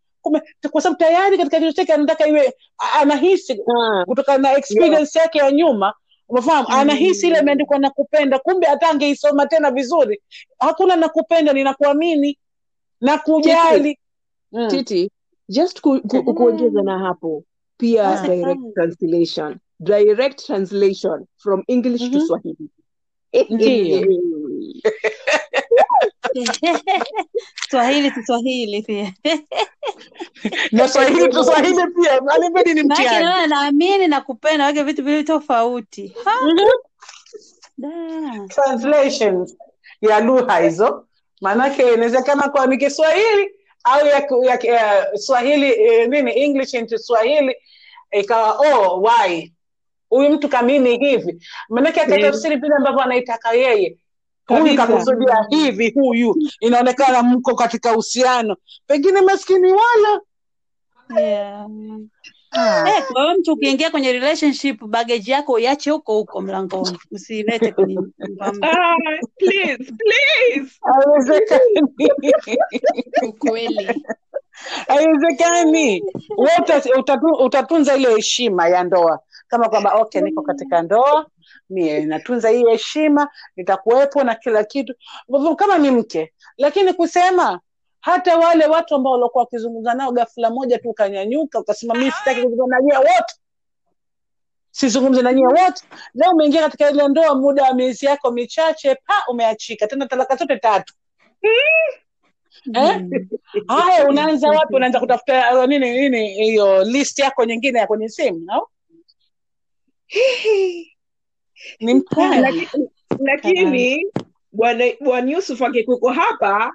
[0.70, 2.54] kwa sababu tayari katika kitu chake anataka iwe
[3.00, 4.60] anahisi Ah, kutokana na yeah.
[4.60, 5.94] experience yake ya nyuma
[6.30, 10.22] umefahamu anahisi ile mm, imeandikwa na kupenda kumbe hata angeisoma tena vizuri
[10.60, 11.64] hakuna na kupenda ni
[13.02, 14.00] na kujali Titi,
[14.52, 14.68] mm.
[14.68, 15.12] Titi,
[15.52, 16.34] just ku, ku, mm.
[16.34, 17.44] kuongeza na hapo
[17.78, 18.28] pia Ah.
[18.28, 22.28] direct translation direct translation from English to Mhm.
[22.28, 22.70] Swahili
[27.70, 29.14] Swahili tu Swahili pia.
[30.72, 36.16] na Swahili tu Swahili pia alibidi ni Maana naamini na kupenda wake vitu vili tofauti.
[36.44, 36.70] Mhm.
[37.78, 38.48] Da.
[38.50, 39.56] translations
[40.02, 41.06] ya lugha hizo
[41.42, 43.52] maanake inawezekana kwa ni Kiswahili
[43.84, 47.56] au ya, ya, ya Swahili eh, nini English into Swahili
[48.12, 49.54] ikawa oh why?
[50.10, 51.44] Huyu mtu kamini hivi.
[51.70, 53.98] Maanake Eh, akatafsiri vile ambavyo anaitaka yeye
[54.48, 56.36] huyu kakusudia hivi huyu.
[56.60, 58.56] Inaonekana mko katika uhusiano.
[58.88, 60.22] Pengine maskini wala.
[61.22, 61.68] Yeah.
[62.52, 62.90] Ah.
[62.90, 66.98] Eh, kwa hiyo mtu ukiingia kwenye relationship baggage yako iache huko huko mlangoni.
[67.12, 68.14] Usilete kwenye mtu.
[68.42, 68.96] ah,
[69.38, 70.80] please please
[73.28, 74.04] ukweli
[74.88, 76.04] haiwezekani
[77.40, 81.26] utatunza ile heshima ya ndoa kama kwamba okay niko katika ndoa
[81.70, 84.94] mie natunza hii heshima nitakuwepo na kila kitu
[85.58, 87.60] kama ni mke lakini kusema
[88.02, 92.76] hata wale watu ambao walikuwa wakizungumza nao ghafla moja tu ukanyanyuka ukasema mi sitaki kuzungumza
[92.78, 93.36] na nyie wote
[94.72, 95.84] sizungumze na nyie wote
[96.14, 100.58] leo umeingia katika ile ndoa muda wa miezi yako michache pa umeachika tena talaka zote
[100.58, 100.94] tatu
[102.74, 102.98] eh?
[103.02, 103.10] Mm.
[103.68, 108.40] haya unaanza wapi unaanza kutafuta uh, nini nini hiyo list yako nyingine ya kwenye simu
[108.40, 108.68] no?
[111.80, 112.68] ni mkali
[113.20, 114.06] lakini
[114.52, 116.74] bwana bwana Yusuf angekuweko hapa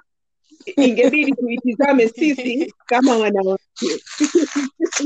[0.77, 3.63] ingebidi tuitizame sisi kama wanawake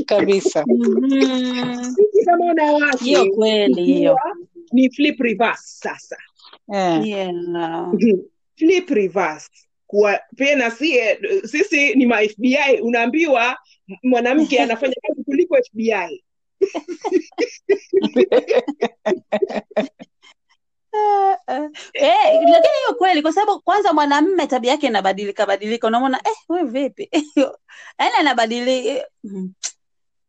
[0.06, 1.94] kabisa Mhm.
[1.94, 4.16] sisi kama Hiyo wanawake kweli hiyo.
[4.72, 6.16] ni flip reverse sasa
[6.74, 7.06] eh.
[7.06, 7.92] Yeah.
[8.58, 9.48] flip reverse
[9.86, 10.20] kuwa
[10.78, 13.56] sie sisi ni ma FBI unaambiwa
[14.02, 16.24] mwanamke anafanya kazi kuliko FBI
[20.92, 21.70] Eh, eh.
[21.94, 26.62] Eh, lakini hiyo kweli kwa sababu kwanza mwanamme tabia yake inabadilika badilika unamwona eh we
[26.64, 27.08] vipi
[27.98, 29.06] yaani anabadilika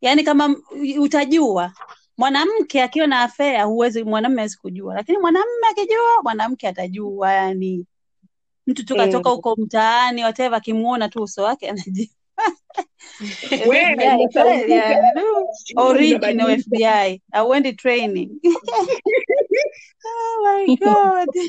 [0.01, 0.55] yaani kama
[0.99, 1.73] utajua
[2.17, 7.85] mwanamke akiwa na afea huwezi mwanamme hawezi kujua lakini mwanamme akijua mwanamke atajua yani
[8.67, 9.35] mtu tu katoka Mm.
[9.35, 12.05] huko mtaani whatever akimuona tu uso wake anajua
[14.59, 14.95] FBI
[15.75, 17.21] original unabadilika FBI
[17.77, 18.29] training.
[20.05, 21.27] Oh my god.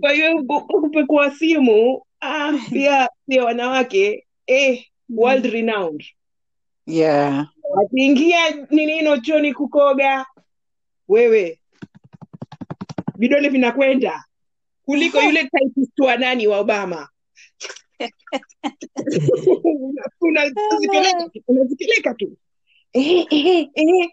[0.00, 6.04] Kwa hiyo ku- kupekua simu ah, pia pia wanawake eh, world renowned.
[6.86, 7.46] Yeah.
[7.82, 10.26] akiingia ninino choni kukoga
[11.08, 11.60] wewe
[13.18, 14.24] vidole vinakwenda.
[14.84, 17.08] Kuliko yule typist wa nani wa Obama
[19.64, 22.36] Una- unazipeleka unazipeleka tu.
[22.92, 24.10] Ehe, ehe, ehe.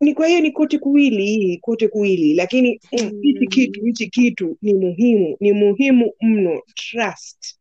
[0.00, 2.34] ni kwa hiyo ni kote kuwili kote kuwili.
[2.34, 6.62] Lakini mm, hichi kitu hichi kitu ni muhimu ni muhimu mno.
[6.74, 7.56] Trust.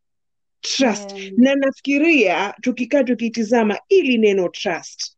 [0.61, 1.11] Trust.
[1.18, 1.32] Yeah.
[1.38, 5.18] na nafikiria tukikaa tukitizama ili neno trust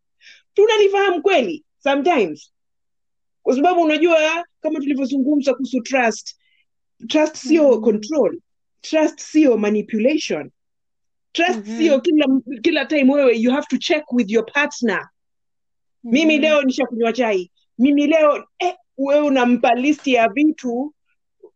[0.53, 2.51] tunalifahamu kweli sometimes.
[3.43, 6.35] Kwa sababu unajua kama tulivyozungumza kuhusu trust
[7.07, 7.81] trust sio Mm.
[7.83, 8.37] control.
[8.81, 10.51] Trust sio manipulation.
[11.31, 11.77] Trust Mhm.
[11.77, 12.25] sio kila
[12.61, 15.09] kila time wewe you have to check with your partner.
[16.03, 16.41] Mimi Mhm.
[16.41, 17.51] leo nishakunywa chai.
[17.77, 20.93] Mimi leo eh, wewe unampa listi ya vitu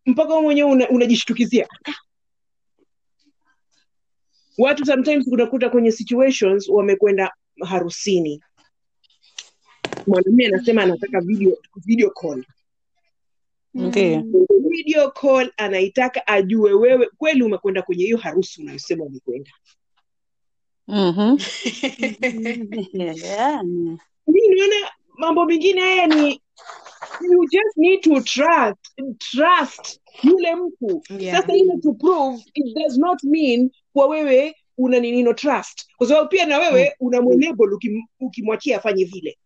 [0.06, 1.68] mpaka u mwenyewe una- unajishtukizia.
[4.58, 7.32] Watu sometimes unakuta kwenye situations wamekwenda
[7.66, 8.42] harusini.
[10.08, 12.46] Mwanamume anasema anataka video video call
[13.74, 14.20] Ndiyo.
[14.24, 14.46] Mm.
[14.70, 19.52] video call anaitaka ajue wewe kweli umekwenda kwenye hiyo harusi unayosema umekwenda
[20.88, 21.38] Mhm.
[22.94, 23.64] Yeah.
[24.28, 26.42] mi naona mambo mengine haya ni
[27.22, 28.80] you just need to trust
[29.18, 31.42] trust yule mtu Yeah.
[31.42, 36.30] sasa ile to prove it does not mean kwa wewe una ninino trust kwa sababu
[36.30, 39.41] pia na wewe una mwenable ukim- ukimwachia afanye vile Mm.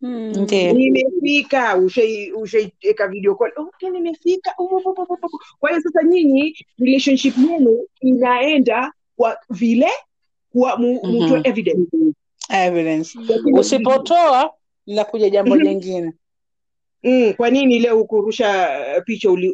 [0.00, 0.72] Ndiyo.
[0.72, 5.40] nimefika ushai- ushaiweka video call okay nimefika Oh, oh, oh, oh, oh.
[5.58, 9.88] kwa hiyo sasa nyinyi relationship yenu inaenda kwa vile
[10.52, 11.12] kwa mu, Mhm.
[11.12, 11.96] mutoe evidence
[12.50, 13.18] Evidence.
[13.52, 14.52] Usipotoa
[14.86, 16.12] linakuja jambo lingine jingine.
[17.02, 18.68] Mm, kwa nini leo ukurusha
[19.06, 19.52] picha picha uli-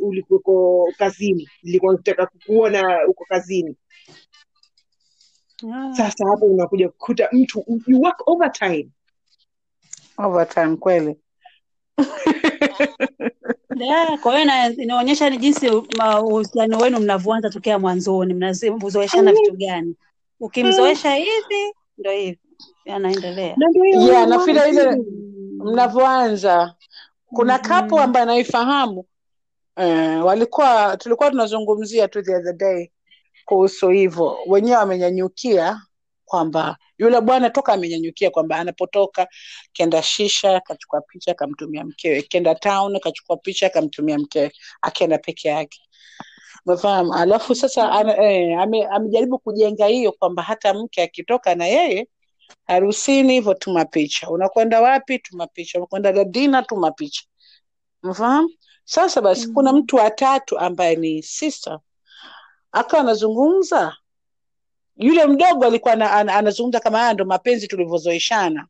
[0.99, 1.49] kazini?
[1.63, 3.77] Nilikuwa nataka kukuona uko kazini.
[5.75, 5.95] Ah.
[5.95, 8.89] Sasa hapo unakuja kukuta mtu you work overtime.
[10.27, 11.17] Overtime kweli.
[13.77, 15.69] Yeah, kwa hiyo inaonyesha ni jinsi
[16.23, 19.97] uhusiano wenu mnavyoanza tokea mwanzoni, mnazoeshana vitu gani.
[20.41, 22.39] Ukimzoesha hivi ndo hivi
[22.87, 23.57] anaendelea.
[23.85, 24.81] Yeah, wewe na vile mwanzo.
[24.81, 24.97] ile
[25.65, 26.75] mnavyoanza
[27.27, 27.63] kuna Mhm.
[27.69, 29.05] kapo ambaye anaifahamu
[29.77, 32.91] eh, walikuwa tulikuwa tunazungumzia tu the other day
[33.45, 35.81] kuhusu hivyo wenyewe wamenyanyukia
[36.33, 39.29] kwamba yule bwana toka amenyanyukia kwamba anapotoka
[39.73, 42.23] kenda shisha akachukua picha akamtumia mkewe.
[42.23, 44.53] Kenda town akachukua picha akamtumia mkewe.
[44.83, 45.81] Akienda peke yake.
[46.67, 47.15] Umefahamu?
[47.15, 52.09] Alafu sasa ana, eh, ame, amejaribu kujenga hiyo kwamba hata mke akitoka na yeye
[52.67, 54.31] harusini hivyo tuma picha.
[54.31, 55.19] Unakwenda wapi?
[55.19, 55.79] Tuma picha.
[55.79, 57.23] Unakwenda dina tuma picha.
[58.03, 58.51] Umefahamu?
[58.85, 61.79] Sasa basi kuna mtu watatu ambaye ni sister.
[62.73, 63.97] Akawa anazungumza
[64.97, 68.67] yule mdogo alikuwa ana- ana- anazungumza kama haya ndo mapenzi tulivyozoeshana.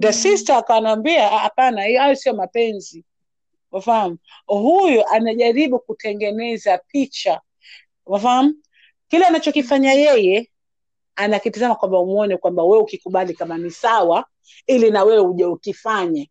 [0.00, 3.04] The sister akanaambia "Ah, hapana hayo sio mapenzi.
[3.72, 4.18] Unafahamu?
[4.46, 7.40] Huyu anajaribu kutengeneza picha.
[8.06, 8.54] Unafahamu?
[9.08, 10.50] Kile anachokifanya yeye
[11.16, 14.26] anakitizama kwamba umuone kwamba wewe ukikubali kama ni sawa
[14.66, 16.30] ili na wewe uje ukifanye.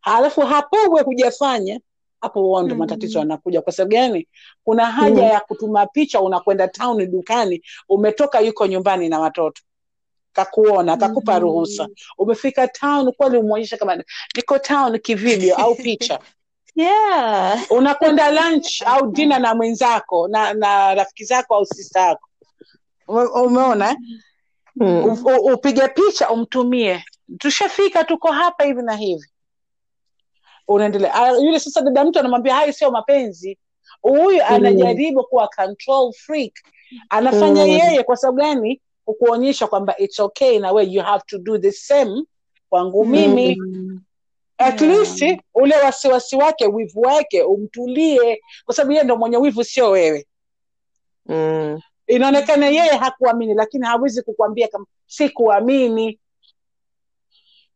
[0.00, 1.80] Halafu hapo we hujafanya
[2.20, 2.78] hapo huo ndo Mm.
[2.78, 4.28] matatizo yanakuja kwa sababu gani
[4.64, 5.28] kuna haja Mm.
[5.28, 9.62] ya kutuma picha unakwenda town dukani umetoka yuko nyumbani na watoto
[10.32, 11.42] kakuona kakupa Mhm.
[11.42, 11.88] ruhusa
[12.18, 14.02] umefika town kweli umwonyesha kama
[14.36, 16.18] niko town kivideo au picha
[16.76, 17.58] Yeah.
[17.70, 22.28] unakwenda lunch au dina na mwenzako na, na rafiki zako au sista yako
[23.44, 23.96] umeona eh?
[24.76, 25.18] Mm.
[25.54, 27.04] Upige picha umtumie
[27.38, 29.26] tushafika tuko hapa hivi na hivi
[30.68, 31.14] unaendelea.
[31.14, 33.58] Ah, yule sasa dada mtu anamwambia hayo sio mapenzi.
[34.02, 36.52] Huyu anajaribu kuwa control freak.
[37.10, 37.68] Anafanya Mm.
[37.70, 38.80] yeye kwa sababu gani?
[39.04, 42.22] Kukuonyesha kwamba it's okay na we you have to do the same
[42.68, 43.56] kwangu mimi.
[43.60, 44.00] Mm.
[44.58, 44.96] at Yeah.
[44.96, 48.40] least ule wasiwasi wake wivu wake umtulie.
[48.64, 50.26] Kwa sababu yeye ndo mwenye wivu sio wewe.
[51.26, 51.80] Mm.
[52.06, 56.18] inaonekana yeye hakuamini lakini hawezi kukuambia kama sikuamini.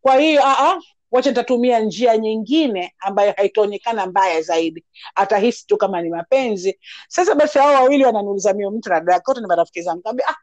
[0.03, 0.81] Kwa hiyo aa,
[1.11, 4.85] wacha nitatumia njia nyingine ambayo haitaonekana mbaya zaidi.
[5.15, 6.79] Atahisi tu kama ni mapenzi.
[7.09, 10.03] Sasa basi hao wawili wananiuliza mio mtu na dada kote ni marafiki zangu?
[10.03, 10.37] Kaambia ah,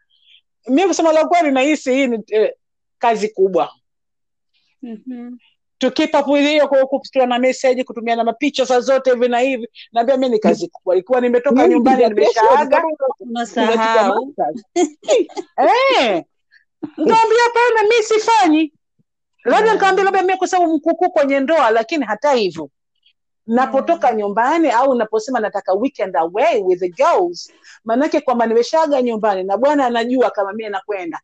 [0.68, 2.54] mi kusema la kweli nahisi hii ni eh,
[3.00, 3.72] kazi kubwa.
[4.82, 5.38] Mhm.
[5.80, 9.40] to keep up with hiyo ku- kutumiana na message kutumiana mapicha saa zote hivi na
[9.40, 10.96] hivi naambia mi ni kazi kubwa.
[10.98, 12.78] Ikiwa nimetoka nyumbani nimeshaaga.
[13.20, 14.34] Unasahau.
[15.58, 16.24] Eh,
[16.98, 18.74] nikaambia hapana mi sifanyi
[19.44, 20.04] labda Yeah.
[20.04, 22.70] labda mi kwa sababu mkukuu kwenye ndoa lakini hata hivyo
[23.48, 27.52] napotoka nyumbani au naposema nataka weekend away with the girls
[27.86, 31.20] maanake kwamba nimeshaga nyumbani na bwana anajua kama mie nakwenda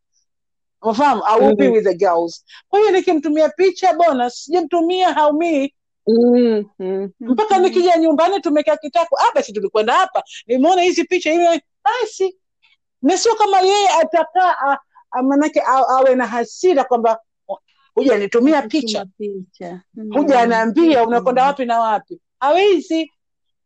[0.82, 1.74] unafahamu I will be Mhm.
[1.74, 5.74] with the girls kwa hiyo nikimtumia picha bona sijamtumia haumii
[6.06, 6.64] Mm.
[6.78, 7.10] Mm.
[7.20, 12.38] mpaka nikija nyumbani tumekaa kitako ah basi tulikwenda hapa nimeona hizi picha ile basi
[13.02, 14.78] na sio kama yeye atakaa
[15.22, 17.20] manake awe na hasira kwamba
[17.94, 19.82] hujanitumia picha Kutuma picha.
[19.96, 20.42] huja Mm.
[20.42, 23.12] anaambia unakwenda wapi na wapi hawezi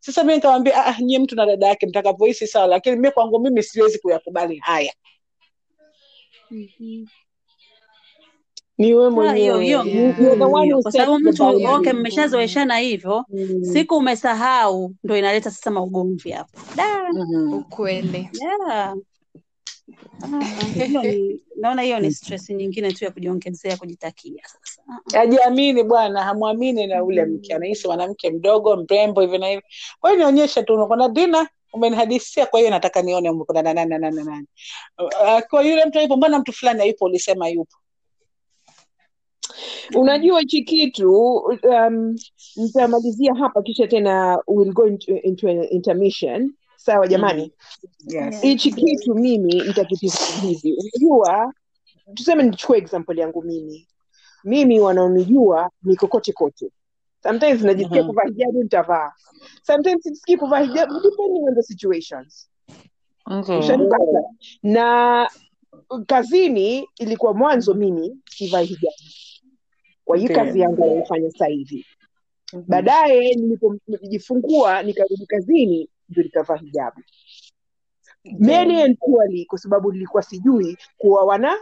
[0.00, 3.62] sasa mi nikamwambia ah, nyie mtu na dada yake mtakavyohisi sawa lakini mi kwangu mimi
[3.62, 4.92] siwezi kuyakubali haya
[6.50, 7.06] Mhm.
[8.78, 9.10] ni wewe Ah,
[10.48, 13.64] mwenyewe kwa sababu mtu okay, mmeshazoeshana hivyo, Mm.
[13.64, 16.58] siku umesahau ndo inaleta sasa maugomvi hapo.
[16.76, 17.52] Da, Mhm.
[17.52, 18.94] ukweli yeah.
[20.22, 20.28] Ah,
[21.02, 24.82] ni naona hiyo ni stress nyingine tu ya kujiongezea kujitakia sasa.
[24.88, 25.18] Ah, ah.
[25.18, 29.62] hajiamini bwana hamwamini na ule mke anahisi mwanamke mdogo mrembo hivi na hivi
[30.00, 33.98] kwa hiyo nionyeshe tu unakwenda dina umenihadisia kwa hiyo nataka nione umekwenda na nani na
[33.98, 34.46] nani na nani
[34.98, 37.76] uh, kwa yule mtu yupo mbona mtu fulani hayupo ulisema yupo
[39.94, 42.16] unajua hichi kitu um,
[42.56, 46.52] nitamalizia hapa kisha tena we'll go into, into intermission
[46.88, 47.52] sawa jamani.
[48.06, 48.40] Yes.
[48.42, 50.72] Hichi kitu mimi nitakitizama hivi.
[50.76, 51.52] Unajua
[52.14, 53.86] tuseme nichukue example yangu mimi.
[54.44, 56.70] Mimi wanaonijua ni kokote kote.
[57.22, 58.06] Sometimes najisikia Mhm.
[58.06, 59.12] kuvaa hijabu nitavaa.
[59.62, 62.50] Sometimes sijisikii kuvaa hijabu depending on the situations.
[63.26, 63.58] Okay.
[63.58, 64.22] ushanipata
[64.62, 65.28] na
[66.06, 68.96] kazini ilikuwa mwanzo mimi sivai hijabu.
[70.04, 70.36] Kwa hii Okay.
[70.36, 71.86] kazi yangu naifanya sasa hivi.
[72.52, 72.64] Mhm.
[72.68, 77.02] baadaye nilipojifungua nikarudi kazini ndio nikavaa hijabu.
[78.38, 81.56] Mainly and purely kwa sababu nilikuwa sijui kuwa wana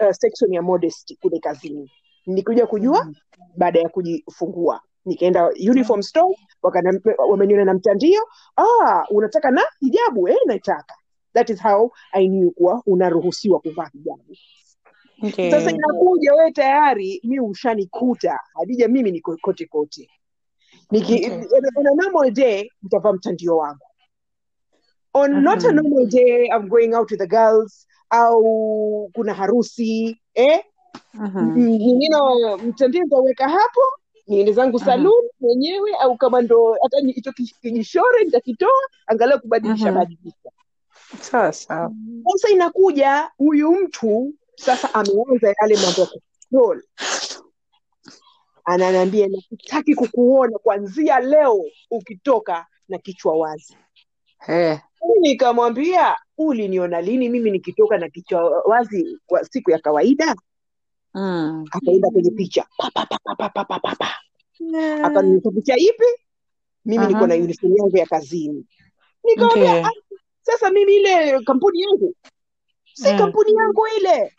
[0.00, 1.90] uh, section ya modesty kule kazini.
[2.26, 3.14] Nilikuja kujua mm.
[3.56, 4.80] baada ya kujifungua.
[5.04, 6.36] Nikaenda uniform store
[7.28, 8.20] wameniona na mtandio
[8.56, 10.94] ah unataka na hijabu eh nataka
[11.34, 14.36] that is how i knew kuwa unaruhusiwa kuvaa hijabu.
[15.22, 15.50] Okay.
[15.50, 18.40] sasa inakuja wewe tayari mi ushanikuta.
[18.54, 20.08] Hadija mimi niko kote kote.
[20.90, 21.30] Niki, Okay.
[21.32, 23.86] on, a- normal day mtavaa mtandio wangu
[25.14, 30.60] on not a normal day I'm going out with the girls au kuna harusi eh?
[31.14, 31.54] Uh-huh.
[31.54, 33.80] nino mtandio nitaweka hapo
[34.26, 35.40] niende zangu saluni uh-huh.
[35.40, 37.32] mwenyewe au kama ndo hata hicho
[37.62, 40.50] kijishore nitakitoa angalau kubadilisha badilisha.
[41.20, 46.08] Sawa sasa inakuja huyu mtu sasa ameanza yale mambo ya
[48.64, 53.76] ananambia ananiambia nakutaki kukuona kuanzia leo ukitoka na kichwa wazi.
[54.48, 54.80] Eh.
[55.20, 60.34] Nikamwambia, uliniona lini mimi nikitoka na kichwa wazi kwa siku ya kawaida?
[61.14, 61.64] Mm.
[61.70, 62.66] Akaenda kwenye picha
[64.60, 65.12] yeah.
[65.54, 66.04] Picha ipi?
[66.84, 68.66] Mimi niko na uniform yangu ya kazini.
[69.24, 69.84] Nikamwambia okay.
[69.84, 69.90] Ah,
[70.42, 72.14] sasa mimi ile kampuni yangu
[72.94, 73.18] si mm.
[73.18, 74.32] kampuni yangu ile eh.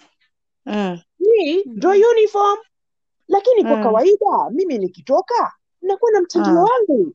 [0.66, 1.00] mm.
[1.20, 2.58] ni ndo uniform,
[3.28, 3.70] lakini mm.
[3.70, 3.84] kwa eh.
[3.84, 6.58] kawaida mimi nikitoka nakuwa na mtandio mm.
[6.58, 7.14] wangu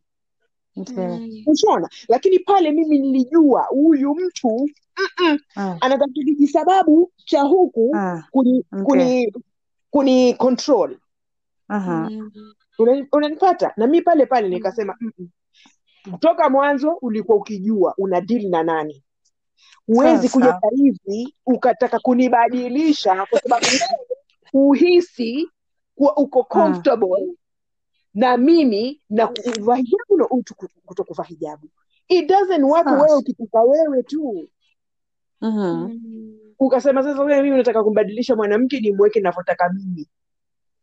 [0.77, 1.43] Okay.
[1.47, 5.77] ushaona lakini pale mimi nilijua huyu mtu mm-mm, Mm.
[5.81, 8.23] anatafuta kijisababu cha huku Ah.
[8.31, 8.85] kuni Okay.
[8.85, 9.33] kuni
[9.91, 10.99] kuni control
[11.69, 12.11] Aha.
[12.79, 15.29] Una- unanipata na mi pale pale nikasema "Mm-mm.
[16.13, 19.03] kutoka mwanzo ulikuwa ukijua una dili na nani
[19.87, 23.67] huwezi kuja sahizi ukataka kunibadilisha kwa sababu
[24.53, 25.49] uhisi
[25.95, 27.27] kuwa uko comfortable
[28.15, 30.55] na mimi na kuvaa hijabu na utu
[30.87, 31.69] kuto kuvaa hijabu.
[32.09, 33.03] It doesn't work Sasa.
[33.03, 34.49] wewe ukitaka wewe tu.
[35.41, 36.01] Mhm.
[36.59, 40.09] ukasema sasa mimi nataka kumbadilisha mwanamke nimweke navyotaka mimi.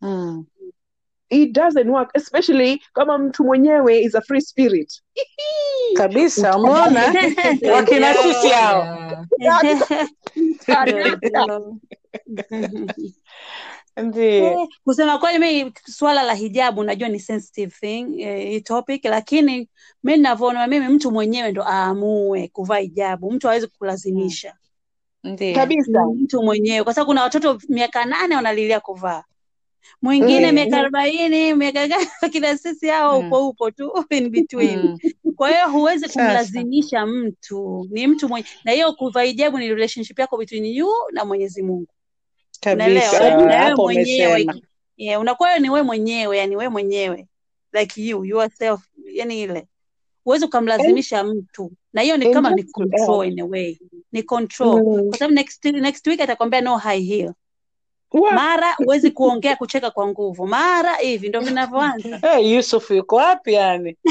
[0.02, 0.46] Mm.
[1.30, 5.02] it doesn't work especially kama mtu mwenyewe is a free spirit.
[5.96, 7.14] Kabisa umeona?
[7.76, 8.86] Wakina sisi hao
[13.98, 14.46] ndio.
[14.46, 19.70] Eh, kusema kweli mi swala la hijabu najua ni sensitive thing eh, topic lakini
[20.04, 23.32] mi ninavyoona mimi mtu mwenyewe ndo aamue kuvaa hijabu.
[23.32, 24.54] Mtu hawezi kulazimisha
[25.24, 25.56] ndio.
[25.56, 26.06] Kabisa.
[26.16, 29.24] Mtu mwenyewe kwa sababu kuna watoto miaka nane wanalilia kuvaa.
[30.02, 30.54] Mwingine Mm.
[30.56, 31.88] miaka arobaini miaka
[32.32, 33.28] kila sisi hao Mm.
[33.28, 34.80] upo upo tu in between.
[34.80, 34.98] Mm.
[35.36, 37.88] kwa hiyo huwezi kumlazimisha mtu.
[37.92, 41.88] Ni mtu mwenye na hiyo kuvaa hijabu ni relationship yako between you na mwenyezi mungu
[42.62, 43.28] kabisa.
[43.28, 43.58] Eh?
[43.58, 44.56] hapo umesema.
[44.98, 47.28] yeah, unakuwa ni wewe mwenyewe yani wewe mwenyewe.
[47.74, 48.82] Like you yourself
[49.14, 49.68] yani ile.
[50.24, 51.72] Huwezi ukamlazimisha mtu.
[51.94, 53.78] Na hiyo ni kama ni control in a way.
[54.12, 54.84] Ni control.
[54.84, 57.34] Mm, kwa sababu next, next week atakwambia no high heel.
[58.12, 58.34] What?
[58.34, 60.48] mara huwezi kuongea kucheka kwa nguvu.
[60.48, 62.18] Mara hivi ndo vinavyoanza.
[62.22, 63.98] Hey, Yusuf yuko wapi yani?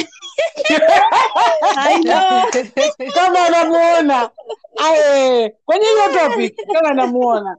[3.14, 4.30] Kama anamuona.
[5.64, 7.57] Kwenye hiyo topic kama anamuona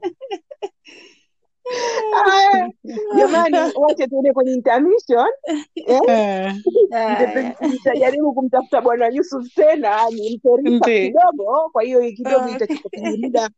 [3.18, 5.64] jamani, wache tuende kwenye intermission eh?
[6.08, 6.54] Eh.
[6.90, 11.70] Nita- nitajaribu kumtafuta bwana Yusuf tena nimpe recap kidogo.
[11.72, 12.54] Kwa hiyo kidogo Okay.
[12.54, 13.50] itachukua.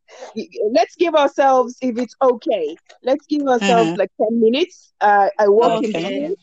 [0.73, 2.77] Let's give ourselves if it's okay.
[3.03, 4.01] Let's give ourselves Mhm.
[4.01, 4.95] like 10 minutes.
[5.01, 5.93] Uh, I walk Okay.
[5.93, 6.37] through.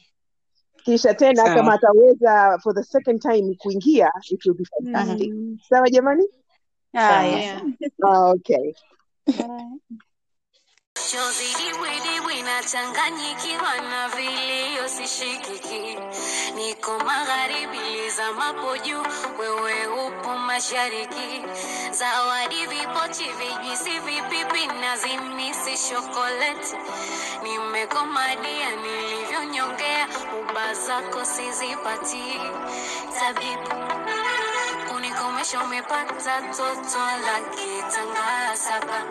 [0.84, 1.53] Kisha tena so.
[1.55, 5.30] kama ataweza for the second time kuingia it will be fantastic.
[5.34, 5.57] Mm.
[5.70, 6.24] Sawa jamani?
[6.93, 7.38] Haya.
[7.38, 7.62] Yeah.
[8.30, 8.74] Okay.
[11.12, 15.97] Chozi dibwidibwi nachanganyikiwa na vilio sishikiki,
[16.55, 19.03] niko magharibi lizamapo juu,
[19.39, 21.43] wewe upo mashariki.
[21.91, 26.76] Zawadi vipochi, vijisi, vipipi na zimisi shokoleti,
[27.43, 30.07] nimekomadia nilivyonyongea,
[30.41, 32.39] uba zako sizipati.
[33.20, 33.70] Tabibu
[34.89, 39.01] kunikomesha, umepata toto la kitanga saba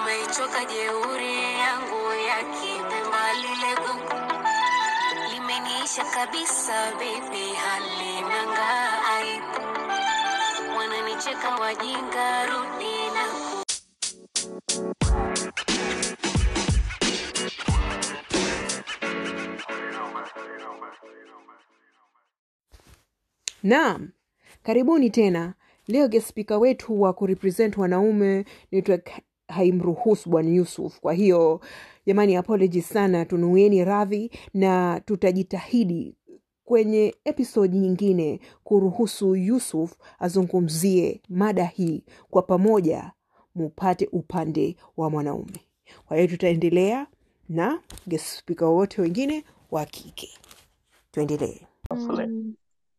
[0.00, 4.20] umeichoka jeuri yangu ya kipemba lile gugu
[5.30, 8.68] limeniisha kabisa baby halinanga
[9.16, 9.62] aibu
[10.78, 13.24] wananicheka wajinga rudi na
[23.62, 24.12] Naam,
[24.62, 25.54] karibuni tena.
[25.88, 29.10] Leo guest wetu wa kurepresent wanaume network
[29.50, 31.00] haimruhusu bwana Yusuf.
[31.00, 31.60] Kwa hiyo
[32.06, 36.14] jamani, apoloji sana, tunuieni radhi na tutajitahidi
[36.64, 43.12] kwenye episodi nyingine kuruhusu Yusuf azungumzie mada hii kwa pamoja,
[43.54, 45.60] mupate upande wa mwanaume.
[46.06, 47.06] Kwa hiyo tutaendelea
[47.48, 50.28] na gespika wote wengine wa kike.
[51.10, 51.60] Tuendelee.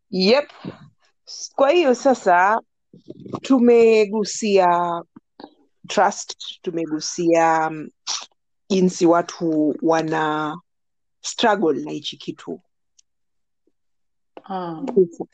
[0.09, 0.45] Yep.
[1.55, 2.61] Kwa hiyo sasa
[3.41, 5.01] tumegusia
[5.91, 7.89] trust, tumegusia mm,
[8.69, 10.57] jinsi watu wana
[11.21, 12.61] struggle na hichi kitu,
[14.43, 14.81] Ah,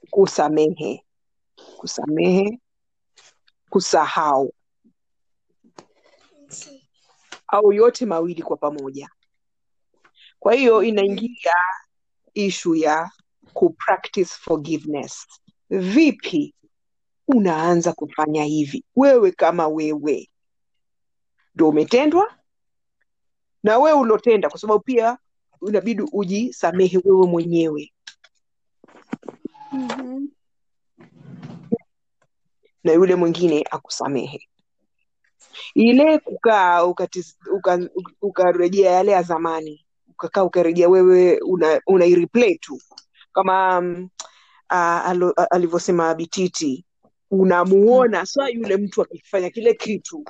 [0.10, 1.05] kusamehe,
[1.78, 2.60] kusamehe,
[3.70, 4.53] kusahau.
[7.47, 9.10] Au yote mawili kwa pamoja.
[10.39, 11.53] Kwa hiyo inaingia
[12.34, 13.12] ishu ya
[13.53, 15.28] kupractice forgiveness.
[15.70, 16.55] Vipi
[17.28, 18.84] unaanza kufanya hivi?
[18.95, 20.30] Wewe kama wewe
[21.58, 22.34] ndo umetendwa
[23.64, 25.18] na wewe ulotenda, kwa sababu pia
[25.68, 27.93] inabidi ujisamehe wewe mwenyewe
[29.72, 30.28] Mhm.
[32.84, 34.47] na yule mwingine akusamehe.
[35.74, 37.89] Ile kukaa ukarejea uka-
[38.22, 42.82] ukarejea yale ya zamani, ukakaa ukarejea wewe una, una replay tu
[43.34, 44.10] kama um,
[44.72, 46.86] uh, alivyosema Bititi,
[47.32, 50.26] unamuona sa yule mtu akifanya kile kitu,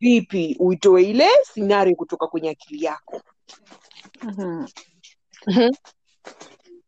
[0.00, 3.22] vipi uitoe ile scenario kutoka kwenye akili yako
[4.22, 4.66] mm-hmm.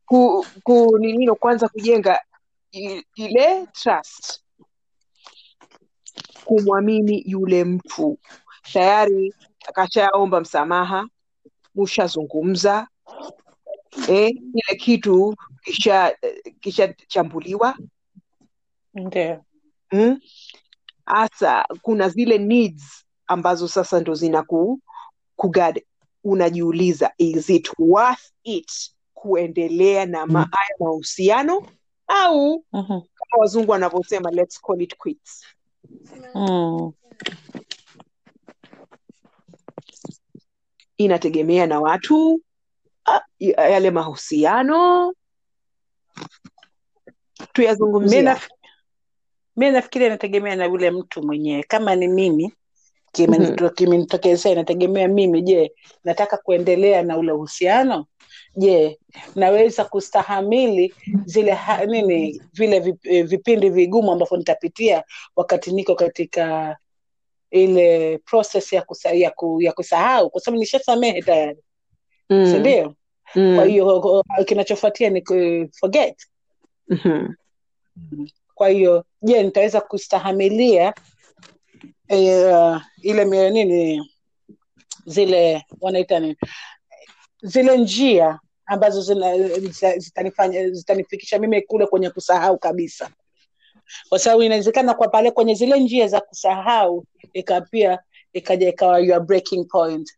[0.07, 2.21] ku, ku ninino kwanza kujenga
[3.15, 4.41] ile trust
[6.45, 8.19] kumwamini yule mtu
[8.73, 9.35] tayari
[9.69, 11.09] akashaomba msamaha
[11.75, 12.89] mushazungumza
[14.09, 16.17] eh, kile kitu kisha
[16.61, 17.77] kishachambuliwa
[18.95, 19.45] Ndio.
[19.93, 20.21] mm?
[21.09, 24.81] Hasa kuna zile needs ambazo sasa ndo zina ku,
[25.37, 25.83] kugad
[26.25, 28.73] unajiuliza is it worth it
[29.15, 31.63] kuendelea na ma, haya mahusiano?
[32.07, 33.01] Au Mhm.
[33.15, 35.45] kama wazungu wanavyosema let's call it quits.
[36.35, 36.93] Mm.
[40.97, 42.41] inategemea na watu
[43.39, 45.15] yale mahusiano.
[47.53, 48.41] Tuyazungumzia
[49.59, 51.63] mi nafikiri inategemea na yule mtu mwenyewe.
[51.63, 52.53] Kama ni mimi
[53.13, 55.43] kimenito- kimenitokezea, inategemea mimi.
[55.43, 55.73] Je,
[56.05, 58.07] nataka kuendelea na ule uhusiano?
[58.57, 58.99] Je,
[59.35, 60.95] naweza kustahamili
[61.25, 65.05] zile ha, nini vile eh, vipindi vigumu ambavyo nitapitia
[65.37, 66.77] wakati niko katika
[67.51, 71.59] ile process ya, kusa, ya, ku, ya kusahau, kwa sababu nishasamehe tayari,
[72.29, 72.95] sindio mm.
[73.57, 73.71] Kwa mm.
[73.71, 75.23] hiyo kinachofuatia ni
[75.81, 76.17] forget.
[76.89, 78.27] mhm.
[78.59, 80.95] Kwa hiyo je, nitaweza kustahamilia
[82.11, 84.11] uh, ile nini
[85.07, 86.37] zile wanaita nini
[87.43, 89.15] zile njia ambazo
[89.97, 93.11] zitanifanya zitanifikisha mimi kule kwenye kusahau kabisa,
[94.09, 97.99] kwa sababu inawezekana kwa pale kwenye zile njia za kusahau ika pia
[98.33, 100.13] ikaja ikawa your breaking point,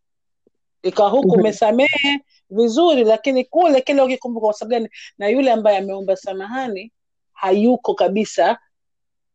[0.82, 1.40] ikawa huku Mhm.
[1.40, 2.20] umesamehe
[2.50, 4.88] vizuri, lakini kule kile ukikumbuka, kwa sababu gani?
[5.18, 6.92] Na yule ambaye ameomba samahani
[7.40, 8.58] hayuko kabisa,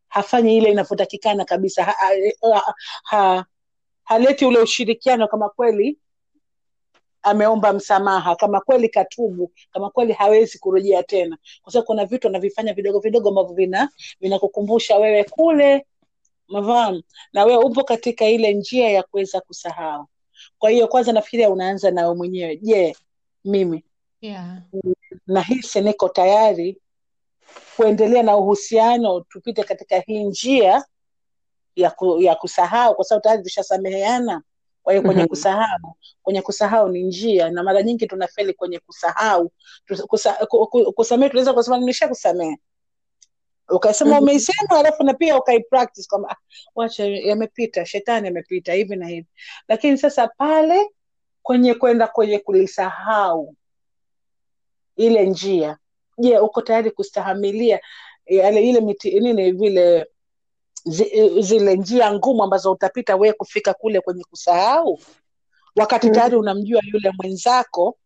[0.08, 1.96] hafanyi ile inavyotakikana kabisa, ha,
[2.54, 3.46] ha, ha,
[4.04, 5.98] haleti ule ushirikiano kama kweli
[7.22, 12.74] ameomba msamaha, kama kweli katubu, kama kweli hawezi kurejea tena, kwa sababu kuna vitu anavifanya
[12.74, 13.90] vidogo vidogo ambavyo vina
[14.20, 15.86] vinakukumbusha wewe kule,
[16.48, 17.02] mavam
[17.34, 20.06] na wewe upo katika ile njia ya kuweza kusahau.
[20.60, 22.58] Kwa hiyo kwanza nafikiria unaanza nawe mwenyewe.
[22.58, 22.96] Je,
[23.46, 23.84] mimi
[24.22, 24.62] Yeah.
[25.28, 26.78] nahisi niko tayari
[27.76, 30.86] kuendelea na uhusiano, tupite katika hii njia
[31.76, 34.42] ya, ku, ya kusahau, kwa sababu tayari tushasameheana.
[34.84, 35.30] Kwa hiyo kwenye Mhm.
[35.30, 39.52] kusahau, kwenye kusahau ni njia, na mara nyingi tunafeli kwenye kusahau.
[40.08, 42.58] Kusa, ku, ku, kusamehe tunaweza kusema nimeshakusamehe,
[43.70, 44.24] ukasema Mhm.
[44.24, 46.36] umeisema, alafu na pia ukaipractice kwamba "Ah,
[46.76, 49.28] wacha yamepita, shetani amepita hivi na hivi.
[49.68, 50.90] Lakini sasa pale
[51.44, 53.56] kwenye kwenda kwenye kulisahau
[54.96, 55.78] ile njia,
[56.18, 57.80] je, uko tayari kustahamilia
[58.26, 60.06] yale ile miti, nini vile
[60.86, 65.00] zi, zile njia ngumu ambazo utapita wee kufika kule kwenye kusahau,
[65.76, 66.16] wakati Mhm.
[66.16, 67.98] tayari unamjua yule mwenzako,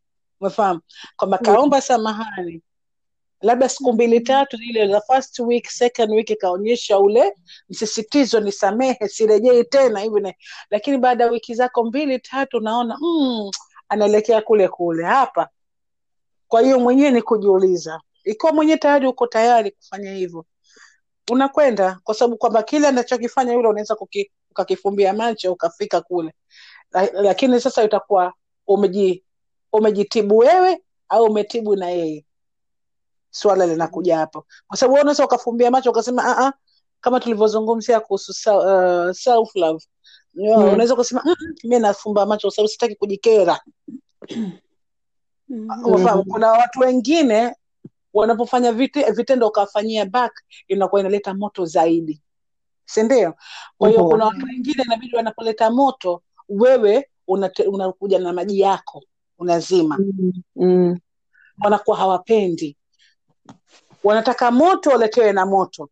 [0.42, 0.82] umefahamu
[1.18, 2.62] kwamba kaomba samahani,
[3.42, 7.36] labda siku mbili tatu, ile the first week, second week ikaonyesha ule
[7.70, 10.34] msisitizo, nisamehe, sirejei tena hivi
[10.70, 13.52] lakini baada ya wiki zako mbili tatu, unaona mm,
[13.90, 15.50] anaelekea kule kule hapa.
[16.50, 20.46] Kwa hiyo mwenyewe ni kujiuliza, ikiwa mwenyewe tayari uko tayari kufanya hivyo,
[21.32, 23.98] unakwenda kwa sababu kwamba kile anachokifanya yule unaweza
[24.52, 26.34] ukakifumbia macho ukafika kule,
[27.14, 28.34] lakini sasa itakuwa
[28.68, 29.24] umeji
[29.74, 32.26] umejitibu wewe au umetibu na yeye.
[33.32, 36.54] Swala linakuja hapo, kwa sababu wewe unaweza ukafumbia macho ukasema a ah,
[37.02, 39.86] kama tulivyozungumzia kuhusu uh, self love
[40.34, 40.64] Mm.
[40.64, 43.60] unaweza ukasema "Mm, mm, mi nafumba macho kwa sababu sitaki kujikera.
[45.50, 45.68] Mhm.
[45.92, 46.24] Mhm.
[46.24, 47.56] Kuna watu wengine
[48.14, 52.22] wanapofanya vite, vitendo ukawafanyia back inakuwa inaleta moto zaidi,
[52.86, 53.34] sindio?
[53.78, 54.10] Kwa hiyo Mhm.
[54.12, 59.04] kuna watu wengine inabidi wanapoleta moto, wewe unakuja unakuja na maji yako
[59.38, 59.98] unazima,
[60.56, 61.00] mm-hmm.
[61.64, 62.78] wanakuwa hawapendi,
[64.04, 65.90] wanataka moto waletewe na moto,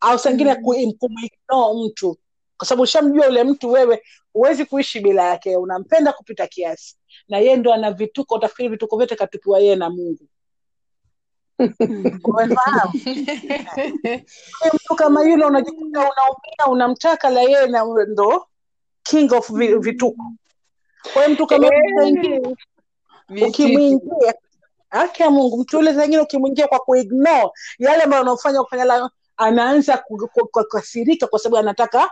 [0.00, 0.18] au
[0.54, 0.54] Mhm.
[0.62, 2.18] ku- kumuignore mtu,
[2.56, 6.96] kwa sababu ushamjua ule mtu, wewe huwezi kuishi bila yake, unampenda kupita kiasi,
[7.28, 10.28] na yeye ndo ana vituko, utafikiri vituko vyote katupiwa yeye na Mungu.
[14.74, 18.46] Mtu kama yule unajikuta unaumia, unamtaka la yeye na ndo
[19.02, 20.24] king of vituko.
[21.12, 24.34] Kwa hiyo mtu kama Eh, ukimwingia,
[24.90, 29.98] haki ya Mungu, mtu yule zengine ukimwingia kwa kuignore yale ambayo unaofanya kufanya la, anaanza
[29.98, 32.10] ku- ku- kukasirika kwa sababu anataka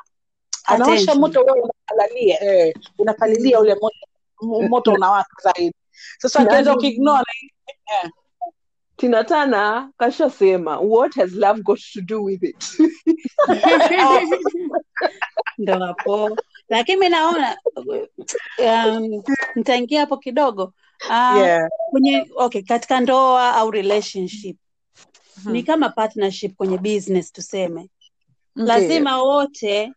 [0.64, 3.96] anaosha moto, wewe unapalalia eh, unapalilia ule moto,
[4.43, 5.74] moto unawaka zaidi.
[6.18, 7.32] Sasa akianza ukiignore
[8.03, 8.11] eh,
[8.97, 12.64] Tina Tana kashasema what has love got to do with it?
[15.59, 16.36] ndo hapo
[16.68, 17.57] lakini mi naona
[18.59, 19.22] um,
[19.55, 20.64] nitaingia hapo kidogo
[21.09, 21.68] uh, yeah.
[21.90, 24.57] kwenye okay katika ndoa au relationship
[25.45, 25.62] ni Mhm.
[25.66, 27.88] kama partnership kwenye business tuseme
[28.55, 29.93] lazima wote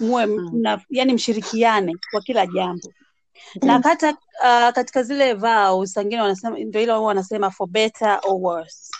[0.00, 0.78] muwe Mm.
[0.90, 2.92] yani mshirikiane kwa kila jambo
[3.62, 8.90] na hata uh, katika zile vows wengine wanasema ndio ile wanasema for better or worse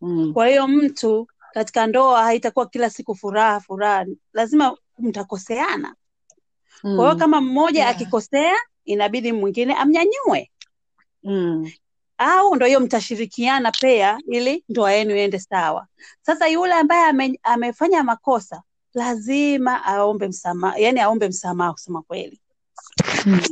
[0.00, 0.32] Mm.
[0.32, 5.94] kwa hiyo mtu katika ndoa haitakuwa kila siku furaha furaha lazima mtakoseana
[6.82, 7.18] kwa hiyo Mm.
[7.18, 7.90] kama mmoja Yeah.
[7.90, 10.50] akikosea inabidi mwingine amnyanyue
[11.22, 11.70] Mm.
[12.18, 15.86] au ndo hiyo mtashirikiana pia ili ndoa yenu iende sawa
[16.22, 18.62] sasa yule ambaye ame, amefanya makosa
[18.94, 22.45] lazima aombe msamaha yani aombe msamaha kusema kweli Mm.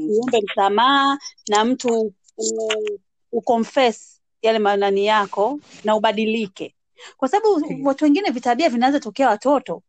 [0.01, 1.19] Uombe msamaha
[1.49, 2.99] na mtu u-
[3.33, 6.75] uconfess yale manani yako na ubadilike.
[7.17, 7.79] Kwa sababu Ndiyo.
[7.89, 9.83] watu wengine vitabia vinaweza tokea watoto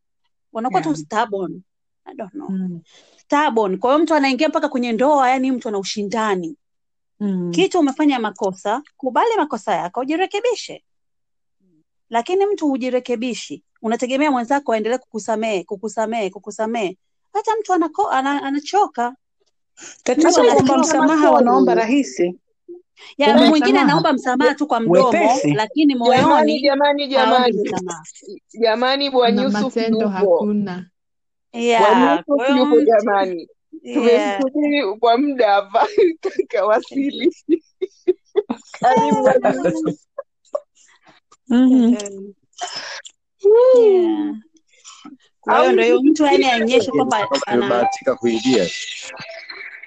[0.53, 0.93] wanakuwa Yeah.
[0.95, 1.61] tu stubborn.
[2.05, 2.49] I don't know.
[2.49, 2.81] Mm.
[3.17, 3.77] stubborn.
[3.77, 6.57] Kwa hiyo mtu anaingia mpaka kwenye ndoa yani mtu ana ushindani.
[7.19, 7.51] Mm.
[7.51, 10.83] kitu umefanya makosa kubali makosa yako ujirekebishe.
[12.09, 13.63] Lakini mtu hujirekebishi.
[13.81, 16.97] Unategemea mwenzako aendelee kukusamehe kukusamehe kukusamehe.
[17.33, 19.15] Hata mtu anako, ana, anachoka
[20.03, 22.35] Tatizo Hata kuomba msamaha wanaomba rahisi,
[23.17, 25.53] ya mwingine anaomba msamaha tu kwa mdomo wepesi.
[25.53, 27.65] lakini jamani moyoni jamani jamani.
[28.53, 30.89] jamani bwana Yusuf yupo hakuna.
[31.53, 32.23] yeah,
[32.55, 33.47] yupo jamani.
[33.83, 33.97] Yeah.
[33.97, 35.87] tumemsubiri kwa muda hapa
[36.47, 37.35] kawasili.
[38.79, 39.29] Karibu
[41.49, 41.95] Mhm.
[45.41, 47.87] kwa hiyo au mtu yani aonyeshe kwamba Kama
[48.19, 48.69] kuingia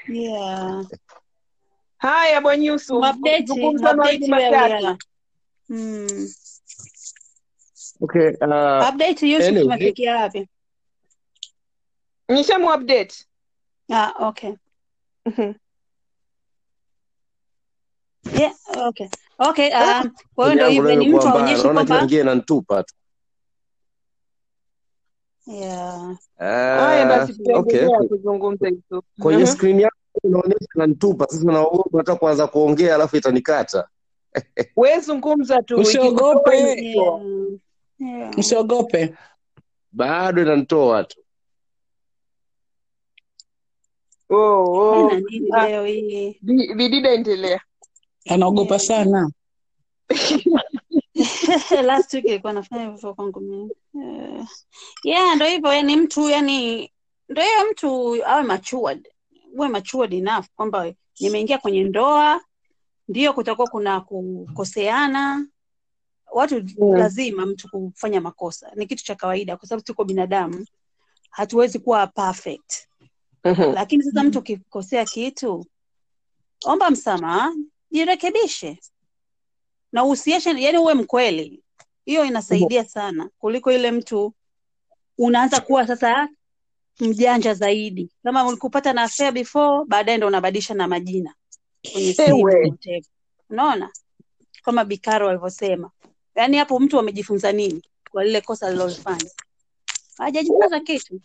[0.09, 0.87] yeah.
[1.99, 3.05] haya bwana Yusuf
[3.47, 4.97] zungumza na wewe
[5.69, 6.29] mm.
[8.01, 10.49] okay uh, update Yusuf anyway tumefikia wapi
[12.29, 13.25] nishamu update
[13.91, 14.53] Ah, okay.
[15.27, 15.55] Mhm.
[18.39, 19.09] Yeah, okay.
[19.39, 22.95] Okay, Ah, um, kwa hiyo ndio hivyo ni mtu aonyeshe kwamba naona njia inanitupa tu.
[25.47, 26.19] yeah.
[26.39, 28.09] haya Ah, basi tuendelee okay.
[28.09, 29.87] kuzungumza hizo Kwenye screen skrini
[30.37, 31.27] yangu nanitupa.
[31.27, 33.89] Sasa naogopa hata kuanza kuongea alafu itanikata.
[34.77, 37.23] we zungumza tu Usiogope,
[38.39, 39.15] usiogope.
[39.93, 41.21] Bado inanitoa tu.
[44.31, 45.11] oh, oh.
[45.57, 45.83] Ah,
[46.77, 47.61] bidida endelea
[48.29, 49.31] Anaogopa sana.
[51.89, 53.71] Last week ilikuwa nafanya hivyo kwangu mimi.
[53.95, 54.49] Yeah.
[55.05, 56.93] Yeah, ndo hivyo yani mtu yani
[57.29, 59.09] ndo hiyo mtu awe matured.
[59.55, 62.41] Uwe matured enough kwamba nimeingia kwenye ndoa,
[63.09, 65.47] ndio kutakuwa kuna kukoseana.
[66.33, 66.95] Watu Mm.
[66.97, 68.73] lazima mtu kufanya makosa.
[68.77, 70.67] Ni kitu cha kawaida kwa sababu tuko binadamu.
[71.31, 72.87] Hatuwezi kuwa perfect.
[73.45, 73.73] Mhm.
[73.75, 75.67] Lakini sasa mtu ukikosea kitu,
[76.65, 77.53] omba msamaha,
[77.91, 78.79] jirekebishe.
[79.93, 81.63] Na usiache yani uwe mkweli.
[82.05, 84.35] Hiyo inasaidia sana kuliko ile mtu
[85.19, 86.29] unaanza kuwa sasa
[87.01, 88.11] mjanja zaidi.
[88.23, 91.35] Kama ulikupata na affair before, baadaye ndo unabadilisha na majina
[91.93, 92.49] kwenye simu.
[93.51, 93.91] Unaona?
[94.63, 95.91] Kama Bikaro alivyosema.
[96.35, 99.31] Yaani hapo mtu amejifunza nini kwa lile kosa alilofanya?
[100.19, 101.21] Hajajifunza kitu.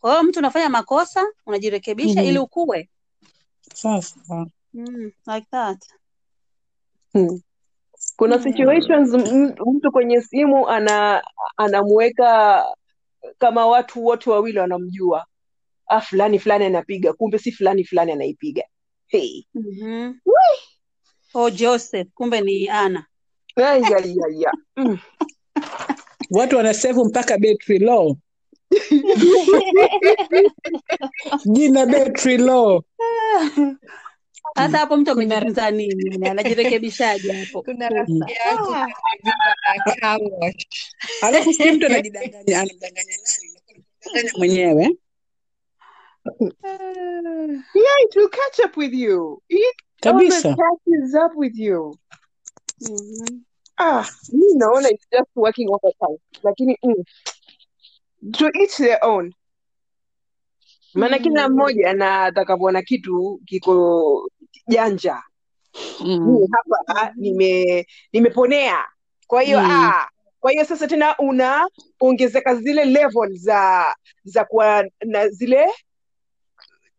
[0.00, 2.42] Kwa hiyo mtu unafanya makosa, unajirekebisha ili Mhm.
[2.42, 2.88] ukue.
[3.74, 5.84] Sasa Mm, like that.
[7.14, 7.40] Mm.
[8.16, 9.14] kuna situations
[9.66, 11.22] mtu kwenye simu ana
[11.56, 12.64] anamuweka
[13.38, 15.26] kama watu wote wawili wanamjua
[15.86, 18.62] ah fulani fulani anapiga kumbe si fulani fulani anaipiga
[19.06, 19.42] hey.
[19.54, 20.14] Mhm.
[21.34, 23.06] Oh, Joseph, kumbe ni Ana.
[23.56, 24.52] Ay, ay, ay, ay.
[24.76, 24.98] Mm.
[26.30, 28.16] watu wanasevu mpaka battery low,
[31.52, 32.82] jina battery low.
[34.56, 36.28] Sasa hapo mtu amejifunza nini?
[36.28, 37.62] Anajirekebishaje hapo?
[37.66, 38.74] kuna rafiki yangu
[40.02, 40.16] Ah.
[41.22, 42.70] Alafu si mtu anajidanganya, nani?
[42.70, 43.18] Anamdanganya
[44.36, 44.96] mwenyewe.
[47.74, 50.42] yeah it will catch up with you it Kabisa.
[50.56, 51.98] catches up with you
[52.80, 53.40] Mhm.
[53.78, 57.04] ah mi naona it's just working overtime lakini mm,
[58.32, 59.32] to each their own
[60.94, 61.54] maana kila Mm.
[61.54, 64.30] mmoja na atakavyoona kitu kiko
[64.68, 65.22] janja
[66.00, 66.46] Mm.
[66.52, 68.78] hapa nime nimeponea
[69.26, 69.70] kwa hiyo Mm.
[69.70, 70.08] ah
[70.40, 73.94] kwa hiyo sasa tena unaongezeka zile level za
[74.24, 75.66] za kuwa na zile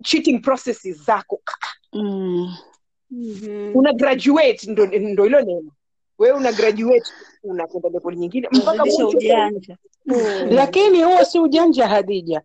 [0.04, 1.42] cheating processes zako
[1.94, 2.56] Mm.
[3.12, 3.72] Mhm.
[3.76, 5.72] una graduate ndo ndo ilo neno
[6.18, 7.10] wewe una graduate
[7.44, 9.78] unakwenda level nyingine mpaka ujanja.
[10.06, 10.16] mm.
[10.50, 12.42] Lakini huo si ujanja, Hadija.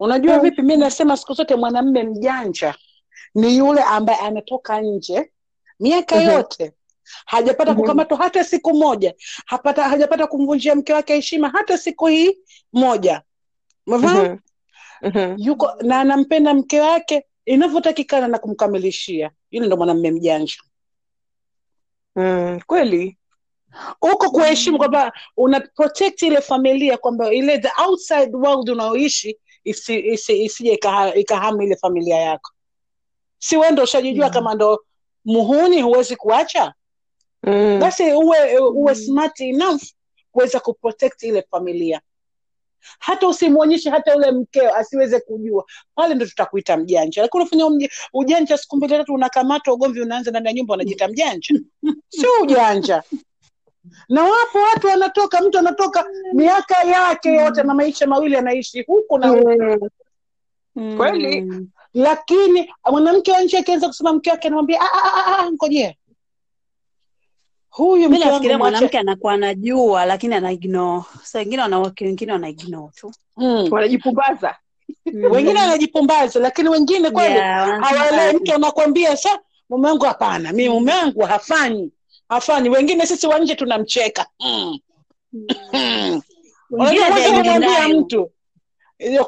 [0.00, 0.42] Unajua Mm.
[0.42, 0.62] vipi?
[0.62, 2.74] Mi nasema siku zote mwanamme mjanja
[3.34, 5.32] ni yule ambaye ametoka nje
[5.80, 6.24] miaka Mhm.
[6.30, 6.72] yote
[7.26, 7.80] hajapata Mhm.
[7.80, 9.14] kukamatwa hata siku moja,
[9.46, 12.38] hapata, hajapata kumvunjia mke wake heshima hata siku hii
[12.72, 13.22] moja.
[13.86, 14.38] mm-hmm.
[15.02, 15.34] Mm-hmm.
[15.38, 19.30] Yuko na anampenda mke wake inavyotakikana na kumkamilishia.
[19.50, 20.54] Yule ndo mwanamme mjanja.
[22.16, 22.60] Mm.
[22.66, 23.18] kweli
[24.02, 30.44] Uko kuheshimu kwamba una protect ile familia, kwamba ile the outside world unaoishi isi, isi,
[30.44, 32.50] isije ikaha- ikahamu ile familia yako.
[33.38, 34.32] Si wewe ndo ushajijua Mm.
[34.32, 34.84] kama ndo
[35.24, 36.74] muhuni, huwezi kuacha
[37.42, 37.78] mm.
[37.80, 39.00] basi uwe uwe Mm.
[39.00, 39.82] smart enough
[40.32, 42.00] kuweza kuprotect ile familia
[42.98, 48.76] hata usimwonyeshe hata ule mkeo asiweze kujua pale ndo tutakuita mjanja lakini unafanya ujanja siku
[48.76, 51.54] mbili tatu unakamatwa ugomvi unaanza ndani ya nyumba unajiita mjanja
[52.08, 53.02] sio ujanja
[54.08, 59.28] na wapo watu wanatoka mtu anatoka miaka yake yote na maisha mawili anaishi huku na
[59.28, 59.90] huku
[60.76, 60.96] Mm.
[60.96, 61.68] kweli Mm.
[61.94, 65.94] Lakini mwanamke wa nchi akianza kusema mke wake anamwambia "Ah, ah, ah, ngojea
[67.70, 71.04] huyu nafikiria mwanamke anakuwa anajua lakini ana ignore.
[71.22, 73.12] Saa wengine wanawake wengine wana ignore tu.
[73.36, 73.68] mm.
[73.70, 74.56] wanajipumbaza
[75.06, 75.56] wengine Mhm.
[75.58, 79.38] wanajipumbaza lakini wengine kweli Yeah, hawaelewi mtu anakwambia sa
[79.70, 81.92] mume wangu hapana mi mume wangu hafanyi
[82.28, 84.78] hafanyi wengine sisi wa nje tunamcheka mm.
[85.32, 85.46] mm.
[86.70, 86.80] Mm.
[86.80, 88.30] Unajua kwanza kumwambia mtu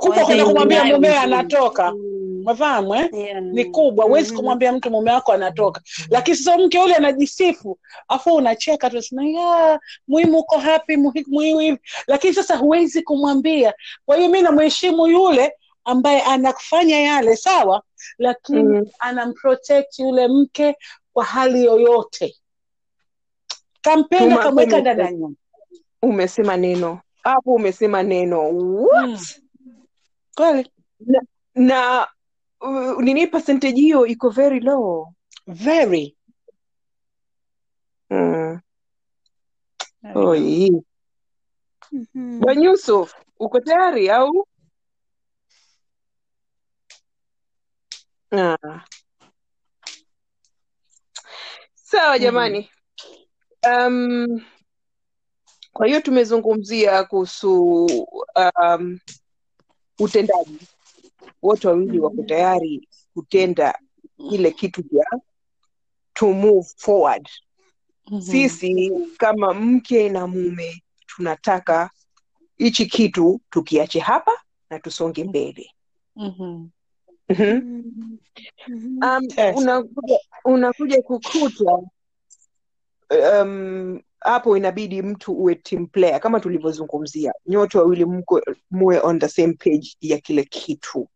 [0.00, 2.19] kubwa kwenda kumwambia denial anatoka Mm.
[2.50, 3.08] Mafahamu eh?
[3.12, 3.42] Yeah.
[3.42, 4.36] ni kubwa huwezi Mhm.
[4.36, 7.78] kumwambia mtu mume wako anatoka lakini sasa mke ule anajisifu
[8.08, 13.74] afu unacheka tunasema muhimu uko hapi muhi- muhimu hivi lakini sasa huwezi kumwambia
[14.06, 15.52] kwa hiyo mi namheshimu yule
[15.84, 17.82] ambaye anafanya yale sawa
[18.18, 18.86] lakini Mm.
[18.98, 20.76] anamprotect yule mke
[21.12, 22.36] kwa hali yoyote
[23.82, 25.38] kampenda kamweka ndani ya nyumba
[26.02, 29.06] umesema neno hapo umesema neno What?
[29.08, 29.18] Mm.
[30.36, 30.70] kweli
[31.00, 31.20] na,
[31.54, 32.08] na
[32.60, 35.12] uh, nini percentage hiyo iko very low
[35.46, 36.16] very
[38.10, 38.60] mm.
[41.92, 42.40] Mhm.
[42.40, 44.46] Bwana Yusuf, uko tayari au?
[48.32, 48.84] Ah.
[51.74, 52.22] Sawa Mhm.
[52.22, 52.70] jamani.
[53.66, 54.40] Um,
[55.72, 57.84] kwa hiyo tumezungumzia kuhusu
[58.36, 58.98] um,
[59.98, 60.58] utendaji.
[61.42, 63.78] Wote wawili wako tayari kutenda
[64.30, 65.20] kile kitu cha
[66.14, 67.28] to move forward.
[68.10, 68.20] Mhm.
[68.20, 71.90] Sisi kama mke na mume tunataka
[72.58, 74.32] hichi kitu tukiache hapa
[74.70, 75.70] na tusonge mbele.
[76.16, 76.70] mm-hmm.
[77.28, 78.18] Mm-hmm.
[79.02, 79.56] Um, Yes.
[79.56, 81.78] unakuja, unakuja kukuta
[83.42, 88.40] um, hapo inabidi mtu uwe team player kama tulivyozungumzia, nyote wawili mko
[88.70, 91.08] muwe on the same page ya kile kitu.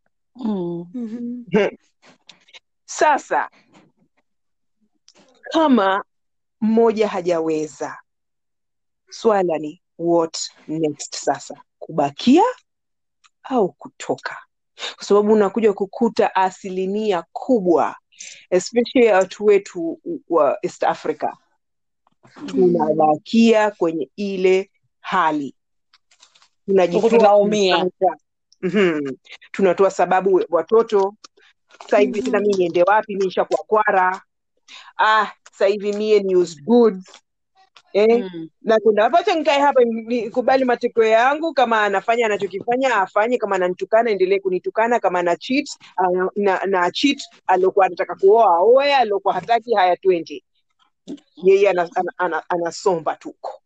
[0.44, 1.44] mm-hmm.
[2.84, 3.50] Sasa
[5.42, 6.04] kama
[6.60, 7.96] mmoja hajaweza,
[9.10, 12.42] swala ni what next sasa, kubakia
[13.42, 14.36] au kutoka?
[14.96, 17.96] Kwa sababu unakuja kukuta asilimia kubwa
[18.50, 21.32] especially watu wetu wa East Africa
[22.46, 24.70] tunabakia kwenye ile
[25.00, 25.54] hali.
[27.10, 27.90] Tunaumia.
[28.60, 29.00] Mhm.
[29.52, 31.14] tunatoa sababu watoto
[31.82, 33.16] sasa hivi tena mi niende wapi?
[33.16, 34.22] Mi nishakuwa kwara.
[34.98, 37.12] Ah sahivi mie ni use goods
[37.92, 38.24] eh?
[38.34, 38.48] Mm.
[38.62, 44.38] na kuna wacha nikae hapa nikubali matokeo yangu kama anafanya anachokifanya afanye kama ananitukana endelee
[44.38, 45.68] kunitukana kama ana cheat
[46.36, 49.96] na, na cheat aliokuwa anataka kuoa aoe aliokuwa hataki haya
[51.44, 52.70] yeye anasomba ana, ana,
[53.04, 53.60] ana tuko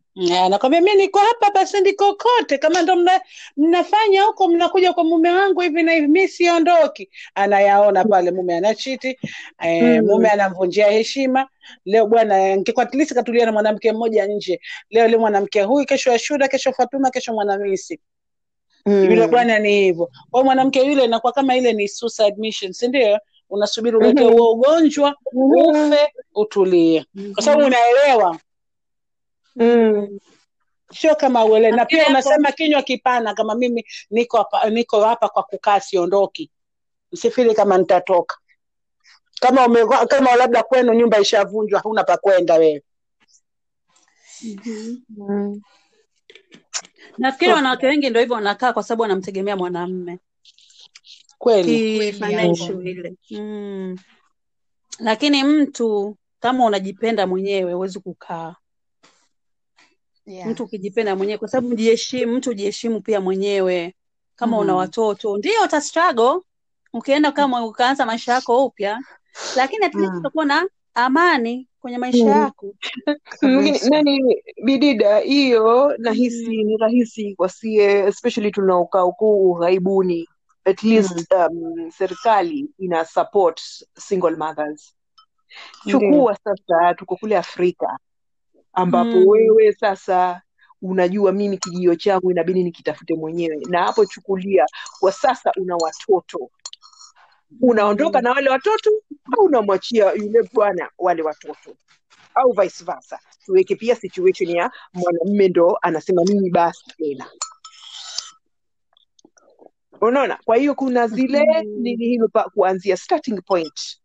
[0.45, 3.21] Anakwambia mi niko hapa basi ndiko kote, kama ndo mna,
[3.57, 7.09] mnafanya huko mnakuja kwa mume wangu hivi na hivi, mi siondoki.
[7.35, 9.19] Anayaona pale mume anachiti,
[9.59, 10.05] e, Mm.
[10.07, 11.47] mume anamvunjia heshima.
[11.85, 16.73] Leo bwana, nkikwatilisi katulia na mwanamke mmoja nje, leo leo mwanamke huyu, kesho Ashuda, kesho
[16.73, 17.99] Fatuma, kesho Mwanamisi.
[18.85, 19.31] Yule mm.
[19.31, 20.09] bwana ni hivyo.
[20.31, 23.19] kwao mwanamke yule inakuwa kama ile ni suicide mission, si ndio?
[23.49, 24.33] Unasubiri ulete Mhm.
[24.33, 25.51] huo ugonjwa Mhm.
[25.51, 28.39] ufe, utulie, kwa sababu unaelewa
[29.55, 30.19] Mm.
[30.93, 31.75] sio kama uelewe.
[31.77, 36.51] Na pia unasema kinywa kipana, kama mimi niko hapa, niko hapa kwa kukaa, siondoki,
[37.11, 38.37] msifiri kama nitatoka.
[39.39, 42.83] Kama ume, kama labda kwenu nyumba ishavunjwa, huna pa kwenda wewe.
[44.43, 44.95] Mhm.
[45.09, 45.61] Mm.
[47.17, 50.19] Nafikiri wanawake wengi ndio hivyo wanakaa kwa sababu wanamtegemea mwanamume
[51.39, 53.97] Kweli ile mm.
[54.99, 58.55] Lakini mtu kama unajipenda mwenyewe huwezi kukaa.
[60.25, 60.47] Yeah.
[60.49, 63.95] Mtu ukijipenda mwenyewe, kwa sababu jiheshimu, mtu jiheshimu pia mwenyewe.
[64.35, 64.79] Kama una mm.
[64.79, 66.39] watoto ndio uta struggle
[66.93, 68.99] ukienda kama ukaanza maisha yako upya,
[69.55, 70.19] lakini at least Mm.
[70.19, 72.29] utakuwa na amani kwenye maisha Mm.
[72.31, 72.73] yako.
[73.91, 76.67] Nani bidida hiyo nahisi Mm.
[76.67, 80.27] ni rahisi wasie especially tunaokaa huku ughaibuni
[80.69, 80.89] at Mm.
[80.89, 83.61] least um, serikali ina support
[83.97, 84.95] single mothers.
[85.87, 87.97] Chukua sasa tuko kule afrika
[88.73, 89.27] ambapo Mm.
[89.27, 90.41] wewe sasa
[90.81, 93.57] unajua mimi kijio changu inabidi nikitafute mwenyewe.
[93.69, 94.65] Na hapo chukulia
[94.99, 96.49] kwa sasa una watoto.
[97.61, 98.23] Unaondoka Mm.
[98.23, 98.89] na wale watoto
[99.37, 101.75] au unamwachia yule bwana wale watoto?
[102.35, 103.19] Au vice versa.
[103.45, 107.25] Tuweke pia situation ya mwanamme ndo anasema mimi basi tena
[110.01, 110.37] unaona?
[110.45, 111.81] Kwa hiyo kuna zile Mm.
[111.83, 113.99] nini hilo pa kuanzia starting point.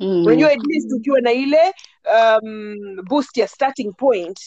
[0.00, 0.26] Mm.
[0.26, 1.58] unajua at least ukiwa na ile
[2.14, 2.76] um,
[3.08, 4.38] boost ya starting point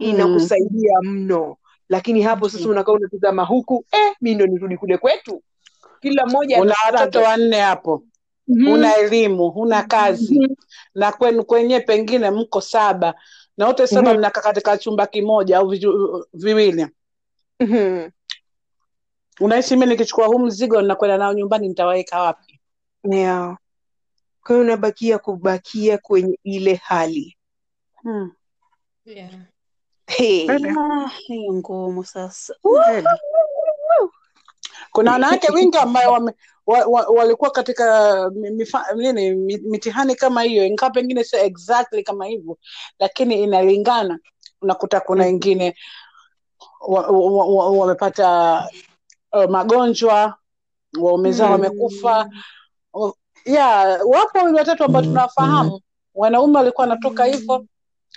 [0.00, 0.06] Mm.
[0.06, 1.56] inakusaidia mno.
[1.88, 2.70] Lakini hapo sasa Mm.
[2.70, 5.42] unakaa unatizama huku eh, mi ndo nirudi kule kwetu.
[6.00, 8.02] Kila mmoja Una watoto wanne hapo,
[8.48, 10.54] Mhm, huna elimu, huna kazi, mhm,
[10.94, 13.14] na kwenu kwenyewe pengine mko saba.
[13.56, 15.74] Na wote saba mhm, mnakaa katika chumba kimoja au
[16.34, 16.86] viwili.
[17.60, 18.08] Mhm.
[19.40, 22.60] Unahisi mi nikichukua huu mzigo nakwenda nao nyumbani nitawaweka wapi?
[23.10, 23.56] yeah.
[24.40, 27.36] kwa hiyo unabakia kubakia kwenye ile hali
[28.02, 28.32] Hmm.
[29.04, 29.30] Yeah.
[30.06, 30.48] hey.
[30.50, 32.54] Ah, hiyo ngumu sasa.
[34.92, 36.32] Kuna wanawake wengi ambayo wame,
[36.66, 42.58] wa, wa, walikuwa katika mifa, nini, mitihani kama hiyo, ingawa pengine sio exactly kama hivyo,
[42.98, 44.18] lakini inalingana.
[44.62, 45.76] Unakuta kuna Mhm, wengine
[46.80, 48.68] wamepata wa, wa, wa, wamepata,
[49.32, 50.36] uh, magonjwa,
[51.00, 52.24] waume zao wamekufa.
[52.94, 53.12] Mm.
[53.44, 55.80] yeah, Ya, wapo wawili watatu ambao tunawafahamu,
[56.14, 57.66] wanaume walikuwa wanatoka hivyo,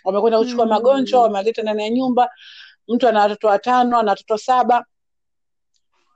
[0.03, 1.23] wamekwenda kuchukua magonjwa, Mm.
[1.33, 2.29] wameleta ndani ya nyumba.
[2.87, 4.85] Mtu ana watoto watano, ana watoto saba,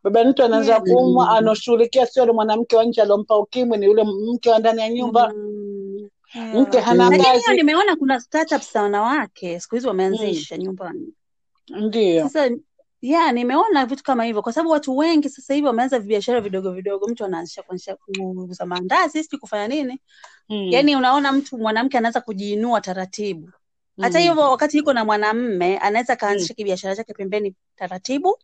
[0.03, 4.49] baba mtu anaweza kuumwa anashughulikia sio yule mwanamke wa nje aliompa ukimwi ni yule mke
[4.49, 6.09] wa ndani ya nyumba Mm.
[6.53, 6.87] mke Yeah.
[6.89, 9.89] hana Lakini hiyo kazi nimeona kuna startups za wanawake siku hizi mm.
[9.89, 11.13] wameanzisha nyumbani.
[11.69, 12.49] ndio Sasa
[13.03, 17.07] yeah, nimeona vitu kama hivyo, kwa sababu watu wengi sasa hivi wameanza biashara vidogo vidogo.
[17.07, 19.99] Mtu anaanzisha kuanzisha kuuza maandazi, sijui kufanya nini.
[20.49, 20.67] mm.
[20.71, 23.49] Yaani unaona mtu mwanamke anaanza kujiinua taratibu.
[24.01, 24.25] Hata mm.
[24.25, 26.17] hivyo, wakati yuko na mwanamme anaweza mm.
[26.19, 28.37] kaanzisha kibiashara chake pembeni taratibu,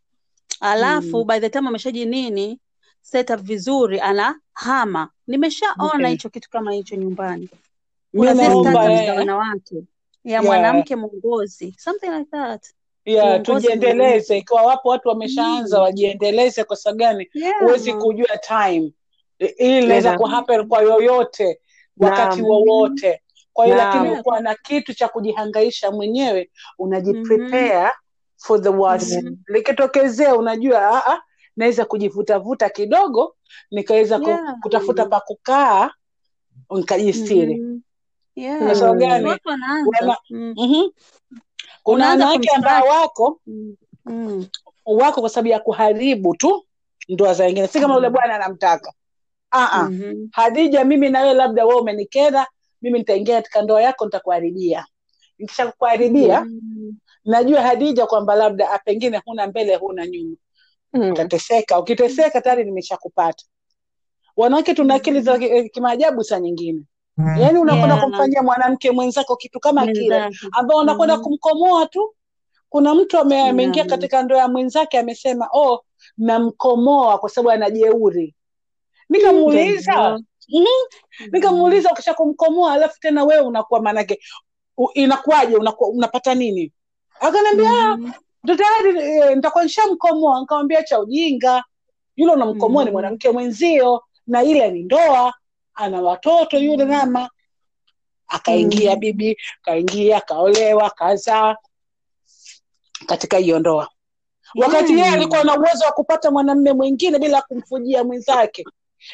[0.60, 1.26] alafu mm.
[1.26, 2.60] by the time ameshaji nini
[3.00, 5.10] set up vizuri, anahama.
[5.26, 6.16] Nimeshaona okay.
[6.30, 7.48] kitu kama hicho nyumbani.
[8.16, 9.82] Kuna zile startups za eh, wanawake ya
[10.32, 12.66] yeah, mwanamke mwongozi, something like that,
[13.12, 15.82] yeah, tujiendeleze ikiwa wapo watu wameshaanza Mm.
[15.82, 17.30] wajiendeleze kwa sababu gani
[17.60, 18.02] huwezi Yeah.
[18.02, 18.92] kujua time
[19.58, 21.60] hii inaweza kuhappen kwa yoyote
[21.96, 23.22] wakati wowote
[23.52, 24.10] kwa hiyo lakini.
[24.10, 27.90] Ukuwa na kitu cha kujihangaisha mwenyewe unajiprepare mm-hmm.
[28.36, 29.34] for the worst Mhm.
[29.46, 31.22] likitokezea unajua "Ah, ah,
[31.56, 33.36] naweza kujivutavuta kidogo
[33.70, 34.54] nikaweza Yeah.
[34.62, 35.90] kutafuta pa kukaa
[36.70, 37.80] nikajistiri Mhm.
[38.34, 38.74] kwa Yeah.
[38.76, 39.08] sababu Mm.
[39.10, 39.38] gani
[41.82, 43.76] Kuna wanawake ambao wako Mm.
[44.04, 44.46] Mm.
[44.86, 46.64] wako kwa sababu ya kuharibu tu
[47.08, 48.12] ndoa za wengine si kama yule Mm.
[48.14, 48.92] bwana anamtaka
[49.90, 50.28] mm-hmm.
[50.32, 52.46] Hadija, mimi na wewe labda wewe umenikera,
[52.82, 54.86] mimi nitaingia katika ndoa yako, nitakuharibia.
[55.38, 56.96] Nikishakuharibia Mm.
[57.24, 60.36] najua Hadija kwamba labda ah, pengine huna mbele huna nyuma,
[60.92, 61.10] Mm.
[61.12, 61.78] utateseka.
[61.78, 63.44] Ukiteseka tayari nimeshakupata.
[64.36, 65.68] Wanawake tuna akili za Mhm.
[65.68, 66.82] kimaajabu saa nyingine,
[67.40, 68.04] yaani unakwenda Yeah.
[68.04, 71.22] kumfanyia mwanamke mwenzako kitu kama kile ambao unakwenda mm.
[71.22, 72.14] kumkomoa tu.
[72.68, 73.90] Kuna mtu ameingia mm.
[73.90, 75.84] katika ndoa ya mwenzake amesema, oh,
[76.18, 78.34] namkomoa kwa sababu ana jeuri.
[79.08, 80.66] Nikamuuliza mhm, Mhm.
[81.32, 84.20] nikamuuliza ukisha kumkomoa alafu tena wewe unakuwa maanake
[84.94, 86.72] inakuwaje unakuwa, unapata nini
[87.20, 88.10] akanaambia "Ah, Mhm.
[88.44, 91.64] ndo tayari e, nitakuwa nishamkomoa nikamwambia cha ujinga
[92.16, 92.92] yule unamkomoa ni Mhm.
[92.92, 95.34] mwanamke mwenzio na ile ni ndoa
[95.74, 96.92] ana watoto yule Mhm.
[96.96, 97.30] mama
[98.28, 99.00] akaingia Mhm.
[99.00, 101.56] bibi kaingia akaolewa kazaa
[103.06, 103.88] katika hiyo ndoa
[104.54, 105.14] wakati yeye Yeah.
[105.14, 108.64] alikuwa na uwezo wa kupata mwanamume mwingine bila kumfujia mwenzake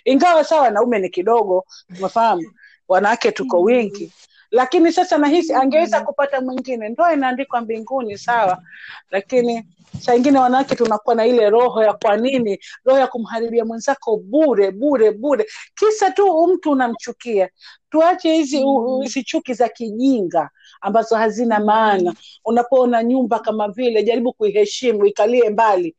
[0.04, 1.64] ingawa saa wanaume ni kidogo
[1.98, 2.52] unafahamu
[2.88, 4.12] wanawake tuko wingi
[4.51, 6.89] lakini sasa nahisi angeweza kupata mwingine.
[6.89, 8.62] Ndoa inaandikwa mbinguni sawa.
[9.10, 9.66] Lakini
[10.01, 12.59] saa ingine wanawake tunakuwa na ile roho ya kwa nini?
[12.85, 15.47] Roho ya kumharibia mwenzako bure bure bure.
[15.74, 17.48] Kisa tu mtu unamchukia.
[17.90, 18.64] Tuache hizi
[19.02, 20.51] hizi chuki za kijinga
[20.81, 22.14] ambazo hazina maana.
[22.44, 25.97] Unapoona nyumba kama vile jaribu kuiheshimu ikalie mbali.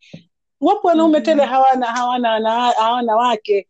[0.62, 3.68] Wapo wanaume tele hawana hawana hawana, hawana wake.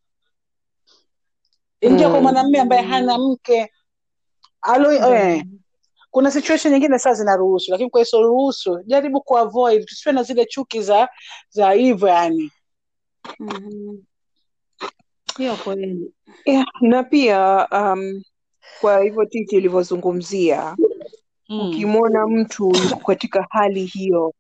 [1.81, 2.23] Ingia kwa Mm.
[2.23, 3.71] mwanamume ambaye hana mke
[4.67, 5.57] alo eh, Mhm.
[6.11, 10.81] kuna situation nyingine saa zinaruhusu lakini kwa hizo ruhusu jaribu kuavoid tusiwe na zile chuki
[10.81, 11.09] za
[11.49, 12.51] za hivyo yani
[13.39, 13.97] Mhm.
[15.37, 16.11] Hiyo kweli.
[16.45, 18.23] Yeah, na pia um,
[18.81, 20.75] kwa hivyo Titi ilivyozungumzia,
[21.49, 21.61] mm.
[21.67, 22.71] ukimwona mtu
[23.07, 24.33] katika hali hiyo,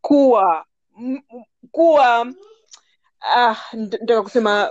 [0.00, 0.64] kuwa
[1.00, 1.22] m-
[1.70, 2.32] kuwa
[3.36, 4.70] ah, nataka kusema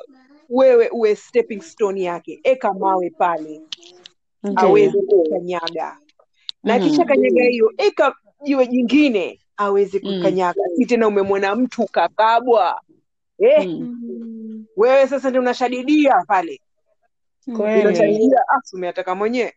[0.49, 3.61] wewe uwe stepping stone yake, eka mawe pale
[4.55, 5.97] aweze kukanyaga,
[6.63, 7.07] na kisha mm.
[7.07, 10.17] kanyaga hiyo, eka jiwe jingine aweze Mm.
[10.17, 10.61] kukanyaga.
[10.77, 12.81] Si tena umemwona mtu kakabwa
[13.39, 14.65] eh, Mm.
[14.77, 16.61] Wewe sasa ndio unashadidia pale,
[17.47, 19.53] unashadidia ah, umeataka mwenyewe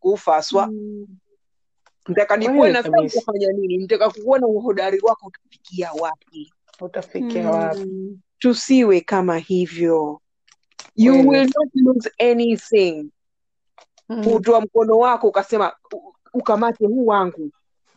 [0.00, 1.06] kufa aswa Mhm.
[2.08, 6.52] Nitaka kweli nikuone sasa nini, nitaka kuona uhodari wako utafikia wapi.
[6.80, 8.18] utafikia wapi.
[8.38, 10.20] Tusiwe kama hivyo,
[10.96, 13.10] you will not lose anything.
[14.08, 14.24] Mm.
[14.24, 15.72] Kutoa mkono wako ukasema
[16.34, 17.50] ukamate huu wangu,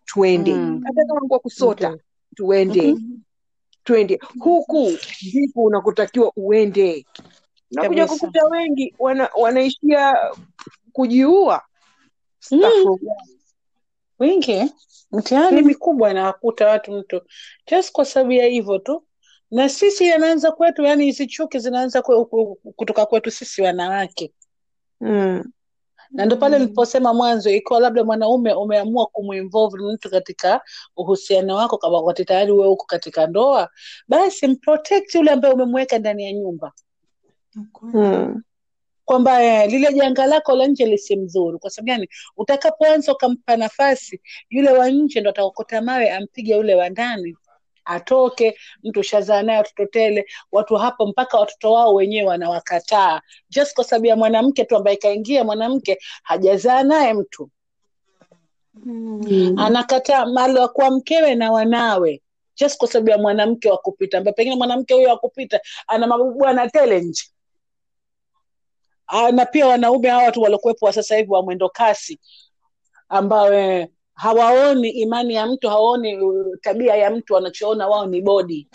[0.06, 0.82] twende, Mm.
[0.86, 2.00] hata kama kwa kusota, okay.
[2.36, 3.18] tuende Mhm.
[3.84, 4.92] twende huku
[5.28, 7.06] ndipo unakotakiwa uende.
[7.72, 10.16] Nakuja kukuta wengi wana, wanaishia
[10.94, 11.62] kujiua.
[12.52, 12.98] mm.
[14.20, 14.72] Wingi
[15.12, 17.22] mtihani mikubwa inawakuta watu mtu
[17.72, 19.04] just kwa sababu ya hivyo tu
[19.52, 22.26] na sisi yanaanza kwetu yani hizi chuki zinaanza kwe,
[22.76, 24.34] kutoka kwetu sisi wanawake
[25.02, 25.44] Mm.
[26.12, 30.62] Na ndo pale niliposema mwanzo ikiwa labda mwanaume umeamua kumuinvolve mtu katika
[30.98, 33.70] uhusiano wako kama wakati tayari wewe uko katika ndoa
[34.08, 36.72] basi mprotect yule ambaye umemweka ndani ya nyumba
[37.82, 38.44] Mm.
[39.06, 41.60] kwamba eh, lile janga lako la nje lisimdhuru.
[41.60, 42.10] Kwa sababu gani?
[42.38, 47.36] Utakapoanza ukampa nafasi yule wa nje, ndo atakokota mawe ampige yule wa ndani,
[47.88, 48.58] atoke.
[48.84, 53.22] Mtu shazaa naye watoto tele, watu hapo mpaka watoto wao wenyewe wanawakataa.
[53.50, 57.50] Just kwa sababu ya mwanamke tu ambaye kaingia, mwanamke hajazaa naye mtu.
[58.84, 59.60] Hmm.
[59.60, 62.22] anakataa mali wa kuwa mkewe na wanawe.
[62.56, 64.18] Just kwa sababu ya mwanamke wa kupita.
[64.18, 67.24] Ambaye pengine mwanamke huyo wa kupita ana mabwana tele nje.
[69.08, 72.20] Ah, na pia wanaume hawa watu waliokuwepo wa sasa hivi wa mwendo kasi
[73.10, 73.88] ambao eh,
[74.18, 76.18] hawaoni imani ya mtu hawaoni
[76.62, 78.68] tabia ya mtu wanachoona wao ni bodi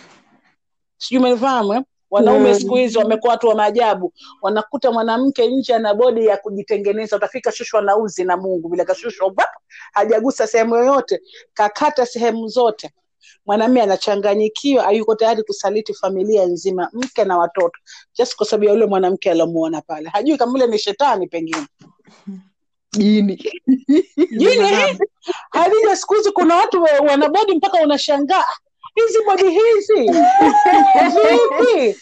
[0.99, 1.83] sijui umenifahamu eh?
[2.11, 2.55] wanaume Mm.
[2.55, 4.13] siku hizi wamekuwa watu wa maajabu.
[4.43, 9.35] Wanakuta mwanamke nje ana bodi ya kujitengeneza utafika shushwa na uzi na mungu bila kashushwa
[9.93, 11.21] hajagusa sehemu yoyote
[11.55, 12.91] kakata sehemu zote.
[13.47, 17.79] Mwanamume anachanganyikiwa ayuko tayari kusaliti familia nzima mke na watoto
[18.19, 20.09] just kwa sababu ya yule mwanamke aliomuona pale.
[20.09, 21.67] Hajui kama ule ni shetani pengine
[22.93, 23.37] jini.
[24.39, 24.97] Jini eh?
[25.97, 28.45] siku hizi kuna watu wanabodi wana bodi mpaka unashangaa.
[28.95, 30.13] Hizi bodi hizi.
[31.13, 32.01] Vipi?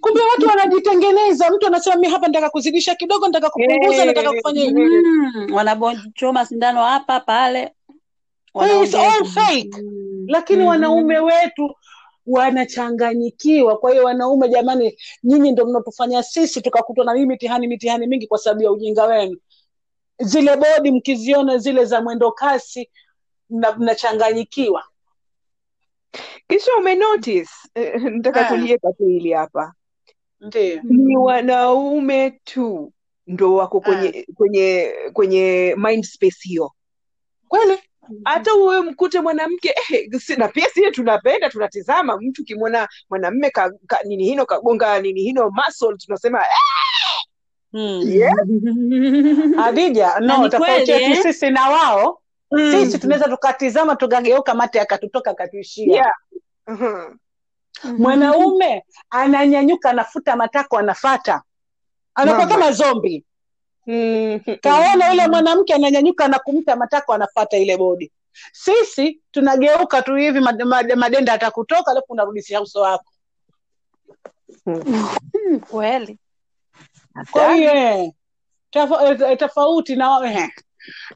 [0.00, 1.50] Kumbe watu wanajitengeneza.
[1.50, 4.80] Mtu anasema mi hapa nataka kuzidisha kidogo nataka kupunguza nataka kufanya hivi.
[4.84, 7.72] Mm, wanabochoma sindano hapa pale.
[8.82, 9.70] It's all fake.
[9.82, 10.66] Mm, lakini mm.
[10.66, 11.74] wanaume wetu
[12.26, 13.78] wanachanganyikiwa.
[13.78, 18.38] Kwa hiyo wanaume jamani nyinyi ndo mnatufanya sisi tukakutwa na hii mitihani mitihani mingi kwa
[18.38, 19.36] sababu ya ujinga wenu
[20.18, 22.90] zile bodi mkiziona zile za mwendo kasi
[23.50, 24.84] mna- mnachanganyikiwa?
[26.48, 28.48] Kisha umenotice eh, nataka Ah.
[28.92, 29.74] tu hili hapa.
[30.40, 30.80] Ndio.
[30.82, 32.92] Ni wanaume tu
[33.26, 36.72] ndo wako kwenye kwenye kwenye mind space hiyo.
[37.48, 37.78] Kweli?
[38.24, 43.52] Hata uwe mkute mwanamke eh, na pia sie tunapenda tunatizama mtu ukimwona mwanamme
[44.04, 46.44] nini hino kagonga nini hino muscle tunasema eh,
[47.72, 48.02] hmm.
[48.12, 48.34] yeah.
[50.20, 51.22] No, tofauti yetu eh?
[51.22, 52.18] sisi na wao
[52.54, 52.70] Mm.
[52.72, 56.12] sisi tunaweza tukatizama tukageuka mate akatutoka akatuishia Yeah.
[56.66, 57.16] Mhm.
[57.98, 61.42] mwanaume ananyanyuka anafuta matako anafata
[62.14, 63.24] anakuwa kama zombi
[63.86, 64.38] Mhm.
[64.60, 68.12] kaona yule mwanamke ananyanyuka anakumta matako anafata ile bodi
[68.52, 73.04] sisi tunageuka tu hivi mad- mad- madenda atakutoka alafu unarudisha uso wako
[74.66, 76.18] Mm, kweli
[77.30, 77.72] kwa hiyo
[78.70, 80.48] tofauti tofa- eh, tofauti na wao, eh.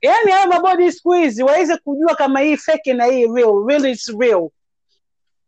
[0.02, 4.14] yaani hayo mabodi siku hizi waweze kujua kama hii feki na hii real real is
[4.18, 4.48] real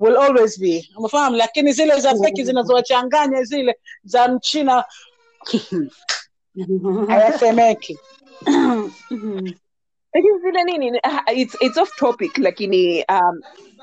[0.01, 0.89] will always be.
[0.97, 1.37] Umefahamu?
[1.37, 4.85] Lakini zile za feki zinazowachanganya zile za mchina
[7.09, 7.99] hayasemeki.
[10.15, 11.01] Lakini zile nini
[11.35, 13.41] it's, it's off topic lakini um,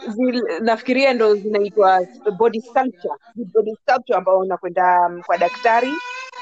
[0.07, 3.13] zile, nafikiria ndo zinaitwa body sculpture.
[3.35, 5.93] Body sculpture ambao unakwenda um, kwa daktari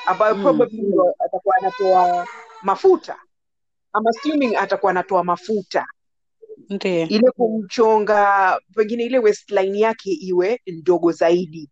[0.05, 0.41] ambayo Mm.
[0.43, 1.11] probably mm.
[1.25, 2.27] atakuwa anatoa
[2.61, 3.15] mafuta
[3.99, 5.85] I'm assuming atakuwa anatoa mafuta
[6.69, 7.05] Ndiye.
[7.05, 11.69] ile kumchonga pengine ile waistline yake iwe ndogo zaidi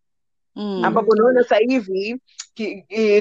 [0.56, 0.86] Mm.
[0.86, 2.20] ambapo unaona sasa hivi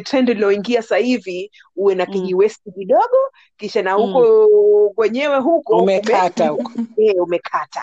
[0.04, 2.12] trend iliyoingia sasa hivi uwe na Mm.
[2.12, 3.16] kijiwesti kidogo
[3.56, 4.38] kisha na huko
[4.94, 7.82] kwenyewe huko ume- umekata huko eh, umekata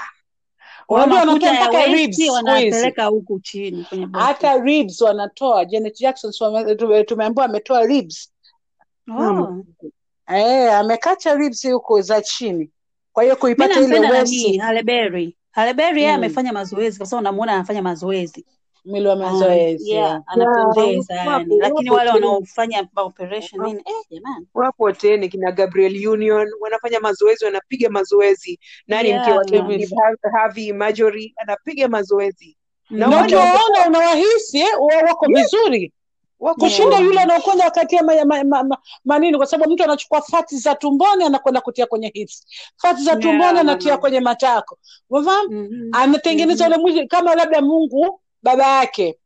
[0.87, 6.31] unajua mpaka ribs hizi wanapeleka huku chini kwenye hata ribs wanatoa Janet Jackson
[7.05, 8.31] tumeambiwa ametoa ribs
[9.19, 9.63] Oh.
[10.27, 12.69] eh amekacha ribs huko za chini
[13.13, 13.97] kwa hiyo kuipata ile
[14.59, 15.37] Halle Berry.
[15.51, 16.17] Halle Berry yeye Mm.
[16.23, 18.45] amefanya mazoezi kwa sababu unamuona anafanya mazoezi.
[18.87, 19.91] Mwili wa Ah, mazoezi.
[19.91, 21.57] yeah, anapendeza yani.
[21.59, 23.79] Lakini wale wanaofanya operation nini?
[23.85, 24.47] Eh jamani.
[24.53, 28.59] wapo tena kina Gabriel Union wanafanya mazoezi wanapiga mazoezi.
[28.87, 29.37] Nani mke Yeah.
[29.37, 32.57] wake Steve Har- Harvey Marjorie anapiga mazoezi.
[32.89, 34.67] Na ukiwaona unawahisi eh,
[35.07, 35.93] wako vizuri.
[36.39, 37.05] Wako kushinda Yeah.
[37.07, 41.23] yule anaokwenda wakatia ma, ma, ma, ma, manini kwa sababu mtu anachukua fati za tumboni
[41.23, 42.45] anakwenda kutia kwenye hips.
[42.77, 43.59] Fati za tumboni Yeah.
[43.59, 44.77] anatia kwenye matako.
[45.09, 45.89] Mm-hmm.
[45.91, 49.19] anatengeneza ule mwili kama labda mungu baba yake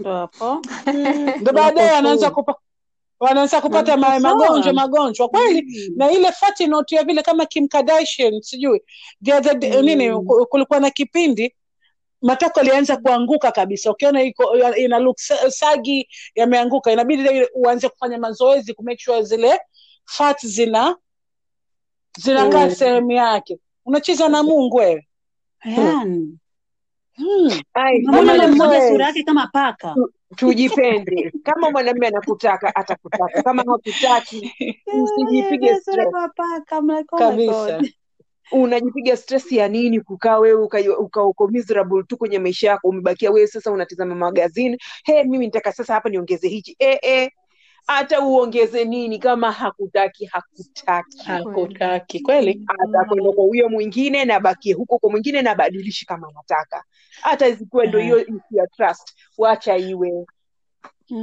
[0.00, 0.62] Ndo hapo.
[1.40, 2.54] ndo baadaye anaanza kupa
[3.20, 5.94] wanaanza kupata ma, magonjwa magonjwa kweli Mm.
[5.96, 8.80] na ile fat inaotia vile kama Kim Kardashian sijui
[9.24, 10.24] the other day, nini Mm.
[10.26, 11.54] ku- kulikuwa na kipindi
[12.22, 15.18] matako alianza kuanguka kabisa ukiona iko ina look
[15.48, 19.60] sagi yameanguka inabidi uanze kufanya mazoezi ku sure zile
[20.04, 20.96] fat zina
[22.18, 22.70] zinakaa Mm.
[22.74, 25.08] sehemu yake unacheza na mungu wewe
[25.64, 26.38] Yani.
[27.16, 27.60] Hmm.
[28.52, 29.94] Mmoja sura yake kama paka.
[30.36, 31.32] tujipende.
[31.42, 33.42] Kama mwanamume anakutaka atakutaka.
[33.42, 34.52] Kama hakutaki
[35.02, 36.10] usijipige stress.
[36.12, 36.76] kama paka.
[36.78, 37.82] I'm like, oh kabisa.
[38.52, 42.88] Unajipiga stress ya nini kukaa wewe uka, uka uko miserable tu kwenye maisha yako?
[42.88, 46.76] Umebakia wewe sasa unatizama magazini he mimi nitaka sasa hapa niongeze hichi.
[46.78, 47.30] E, e,
[47.86, 54.98] hata uongeze nini kama hakutaki hakutaki hakutaki kweli atakwenda kwa huyo mwingine na bakie huko
[54.98, 56.84] kwa mwingine na badilishi kama anataka
[57.20, 60.26] hata zikiwa ndo hiyo ya trust wacha iwe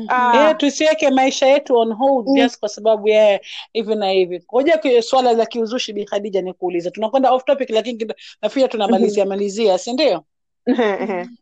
[0.07, 0.31] Ah.
[0.35, 2.35] Yeah, tusiweke maisha yetu on hold Mm.
[2.35, 3.39] just kwa sababu ya
[3.73, 4.43] hivi na hivi.
[4.53, 6.91] Ngoja swala la kiuzushi Bi Khadija nikuulize.
[6.91, 10.23] Tunakwenda off topic lakini kido- nafikiri tunamalizia malizia, si ndio?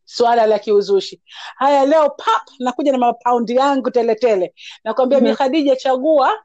[0.06, 1.22] Swala la kiuzushi.
[1.56, 4.54] Haya leo pap nakuja na mapaundi yangu teletele.
[4.84, 5.36] Nakwambia mm-hmm.
[5.36, 6.40] Khadija chagua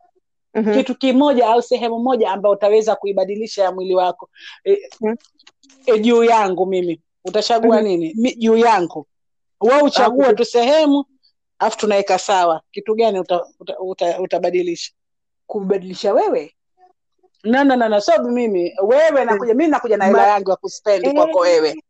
[0.55, 0.75] Mhm.
[0.75, 4.31] kitu kimoja au sehemu moja ambayo utaweza kuibadilisha ya mwili wako.
[4.65, 5.15] E, Mhm.
[5.87, 7.01] e, juu yangu mimi.
[7.25, 7.85] Utachagua Mhm.
[7.87, 8.15] nini?
[8.17, 9.07] Mi, juu yangu.
[9.61, 11.05] wa uchague tu sehemu
[11.59, 12.63] afu tunaweka sawa.
[12.71, 14.93] Kitu gani uta, uta, uta, utabadilisha?
[15.47, 16.53] kubadilisha wewe
[17.45, 18.01] No, no, no, no.
[18.01, 21.15] So mimi wewe nakuja, mimi nakuja na hela yangu ya kuspendi Eh.
[21.15, 21.83] kwako wewe,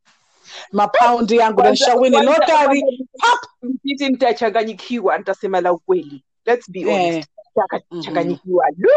[0.72, 2.80] mapaundi yangu na Kwanza- nishawini kwanza- lottery.
[2.80, 7.28] kwanza mtiti nitachanganyikiwa nitasema la ukweli let's be honest
[7.72, 7.80] Eh.
[7.90, 8.02] Mhm.
[8.02, 8.90] changanyikiwa du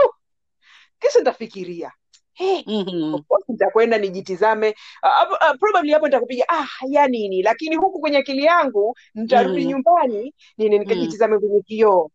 [0.99, 1.91] kisha nitafikiria
[2.33, 3.13] hey, Mhm.
[3.13, 8.43] of nitakwenda nijitizame uh, uh, probably hapo nitakupiga ah ya nini lakini huku kwenye akili
[8.43, 9.69] yangu nitarudi Mhm.
[9.69, 12.09] nyumbani nini nikajitizame kwenye kioo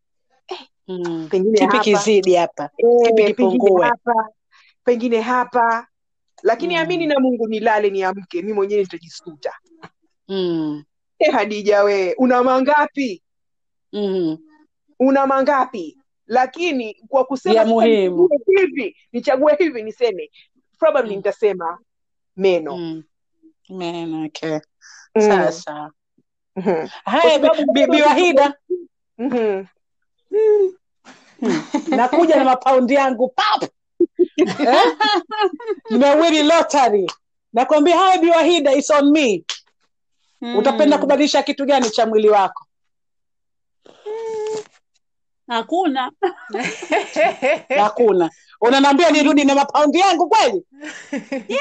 [0.87, 1.27] Mhm.
[1.27, 2.69] pengine Kipi kizidi hapa?
[2.77, 3.91] eh, Kipi pengine kipungue?
[4.83, 5.87] pengine hapa
[6.45, 6.81] lakini Mm.
[6.81, 9.53] amini na mungu nilale niamke mi mwenyewe nitajisuta
[10.27, 10.83] Mm.
[11.19, 13.23] e hadija wee una mangapi
[13.93, 14.37] mm.
[14.99, 15.97] una mangapi
[16.27, 18.29] lakini kwa kusema muhimu.
[18.57, 20.31] hivi nichague hivi niseme
[20.79, 21.15] probably Mm.
[21.17, 21.79] nitasema
[22.37, 23.03] meno Mm.
[23.69, 24.59] meno okay.
[25.15, 25.21] Mm.
[25.21, 25.91] Sawa sawa.
[26.55, 26.87] Mhm.
[27.05, 27.65] Haya, watoto-
[29.17, 29.65] Mhm.
[31.87, 33.69] nakuja na mapaundi yangu pap,
[34.59, 34.97] eh?
[35.89, 37.11] nimewini lottery.
[37.53, 39.43] Nakwambia haya, biwahida on me.
[40.57, 41.01] Utapenda Mm.
[41.01, 42.65] kubadilisha kitu gani cha mwili wako?
[45.47, 46.11] Hakuna.
[47.81, 48.29] Hakuna.
[48.61, 50.63] unanaambia nirudi na mapaundi yangu kweli?
[51.31, 51.59] Mimi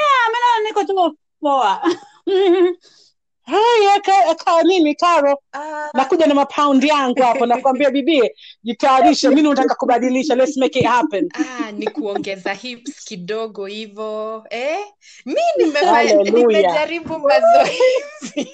[0.64, 1.82] niko tu poa.
[3.46, 9.42] Haya, ka, ka nini Karo, Ah, nakuja na mapaundi yangu hapo, nakwambia bibie, jitayarishe, mi
[9.42, 11.28] nataka kubadilisha, let's make it happen.
[11.34, 14.44] ah, ni kuongeza hips kidogo hivo.
[14.50, 14.78] Eh?
[15.26, 18.48] mi nimejaribu mazoezi.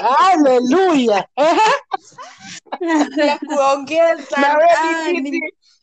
[0.18, 1.24] Haleluya.
[3.16, 5.10] Ya kuongeza ah,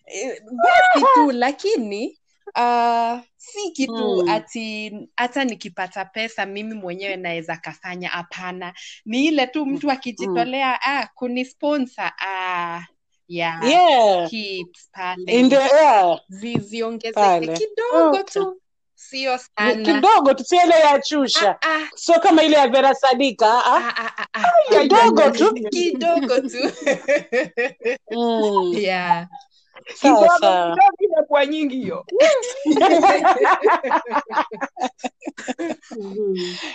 [0.06, 2.19] eh, basi tu lakini
[2.56, 4.30] uh, si kitu Mm.
[4.30, 8.74] ati hata nikipata pesa mimi mwenyewe naweza kafanya hapana
[9.06, 12.82] ni ile tu mtu akijitolea ah, kunisponsor ah,
[13.28, 14.30] ya Yeah.
[14.30, 16.20] hips pale In the air.
[16.30, 18.24] zi, kidogo Okay.
[18.24, 18.62] tu
[18.96, 21.58] sio sana Kidogo tu, si ile ya chusha.
[21.62, 23.48] ah, ah, Sio kama ile ya Vera Sadika.
[23.66, 23.78] ah.
[23.78, 24.80] ah, ah, ah, ah.
[24.82, 25.54] Kidogo tu.
[25.70, 26.72] kidogo tu
[28.12, 28.74] Mm.
[28.88, 29.28] yeah.
[31.00, 32.06] Inakuwa nyingi hiyo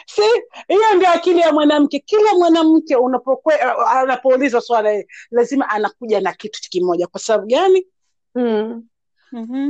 [0.06, 0.22] Si
[0.68, 1.98] hiyo ndio akili ya mwanamke.
[1.98, 3.54] Kila mwanamke unapokwe
[3.90, 7.06] anapoulizwa swala lazima anakuja na kitu kimoja.
[7.06, 7.86] Kwa sababu gani?
[8.34, 8.80] Mhm.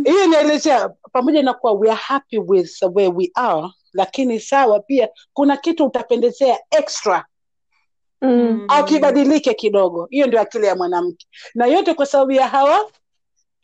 [0.05, 4.81] Hiyo inaelezea pamoja na kuwa we are happy with the way we are, lakini sawa
[4.81, 7.25] pia kuna kitu utapendezea extra
[8.23, 8.65] Mm.
[8.69, 10.07] au kibadilike kidogo.
[10.11, 12.91] Hiyo ndio akili ya mwanamke, na yote kwa sababu ya hawa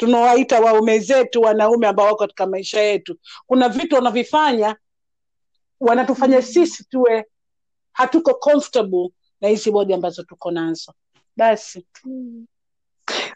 [0.00, 3.18] tunawaita waume zetu, wanaume ambao wako katika maisha yetu.
[3.46, 4.76] Kuna vitu wanavifanya
[5.80, 7.24] wanatufanya sisi tuwe
[7.92, 9.08] hatuko comfortable
[9.40, 10.92] na hizi bodi ambazo tuko nazo.
[11.36, 11.86] Basi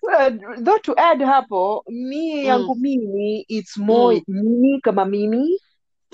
[0.03, 0.29] Uh,
[0.65, 2.45] though to add hapo mi Mm.
[2.45, 4.43] yangu mimi it's more Mm.
[4.43, 5.61] mimi kama mimi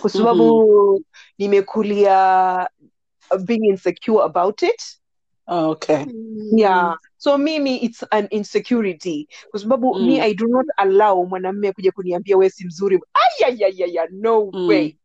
[0.00, 1.04] kwa sababu
[1.38, 2.68] nimekulia
[3.30, 4.99] uh, being insecure about it
[5.50, 6.06] okay.
[6.56, 10.06] yeah so mimi it's an insecurity kwa sababu Mm.
[10.06, 13.00] mi i do not allow mwanamume kuja kuniambia we si mzuri
[13.40, 14.68] ayayayaya no Mm.
[14.68, 14.96] way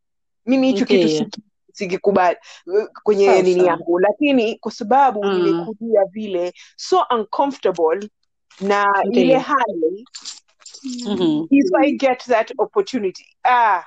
[0.45, 1.30] mimi hicho kitu
[1.73, 3.41] sikikubali uh, kwenye Sasa.
[3.41, 5.34] nini yangu lakini kwa sababu Mm.
[5.43, 8.09] nimekulia vile so uncomfortable
[8.61, 9.23] na okay.
[9.23, 10.05] ile hali
[11.05, 11.47] Mhm.
[11.49, 13.84] if i get that opportunity ah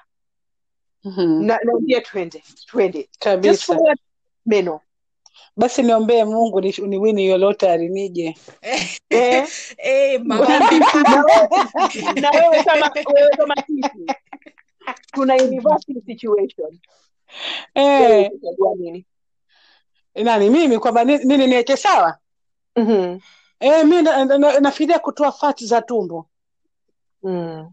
[1.05, 1.43] Mhm.
[1.47, 3.09] na naambia twende twende
[3.41, 3.77] just for
[4.47, 4.81] meno
[5.57, 8.37] Basi niombee Mungu ni- niwini hiyo lotari nije.
[9.11, 9.49] eh?
[9.79, 10.21] Eh,
[12.23, 14.07] na wewe kama wewe kama sisi
[15.13, 16.79] tuna university situation
[17.75, 18.31] Eh,
[18.79, 19.07] nini
[20.15, 22.19] nani mimi kwamba nini niweke sawa?
[22.77, 23.19] Mhm.
[23.61, 26.27] Eh, mi na- na- na- nafikiria kutoa fati za tumbo
[27.23, 27.73] Mm.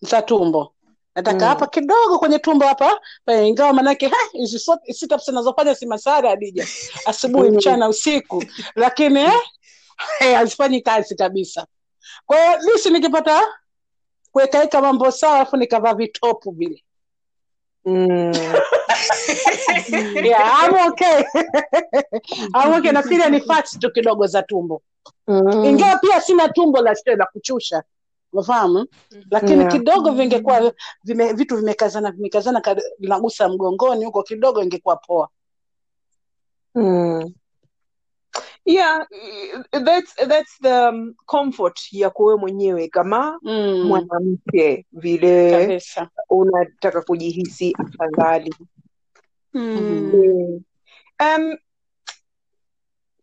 [0.00, 0.74] za tumbo
[1.14, 1.48] nataka Mm.
[1.48, 5.86] hapa kidogo kwenye tumbo hapa eh, ingawa manake ha, hizi so- sit ups zinazofanya si
[5.86, 6.66] masara Adija,
[7.06, 7.56] asubuhi, Mm.
[7.56, 8.44] mchana, usiku,
[8.74, 9.20] lakini
[10.20, 11.66] eh, hazifanyi kazi kabisa.
[12.26, 13.42] Kwa hiyo lisi nikipata
[14.32, 16.84] kuwekaweka mambo sawa, alafu nikavaa vitopu vile
[17.84, 18.32] Mm.
[20.24, 21.22] yeah, I'm okay.
[22.64, 22.92] I'm okay.
[22.92, 24.82] Nafikiria ni fats tu kidogo za tumbo,
[25.28, 25.64] Mm.
[25.64, 27.82] ingawa pia sina tumbo la la kuchusha,
[28.32, 28.86] unafahamu,
[29.30, 29.72] lakini Yeah.
[29.72, 30.72] kidogo vingekuwa
[31.04, 32.62] vime, vitu vimekazana vimekazana,
[32.98, 35.28] vinagusa mgongoni huko kidogo, ingekuwa poa.
[36.74, 37.34] Mm.
[38.64, 39.06] Yeah,
[39.72, 46.08] that's that's the um, comfort ya kuwe mwenyewe kama Mm, mwanamke vile kabisa.
[46.30, 48.54] unataka kujihisi afadhali.
[49.54, 49.76] Mm.
[49.76, 50.60] Mm.
[51.20, 51.56] Um,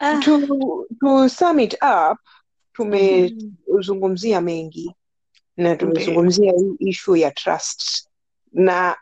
[0.01, 0.19] Ah.
[0.19, 2.17] to, to sum it up,
[2.73, 4.95] tumezungumzia mengi
[5.59, 8.07] na tumezungumzia hii ishu ya trust
[8.53, 8.97] na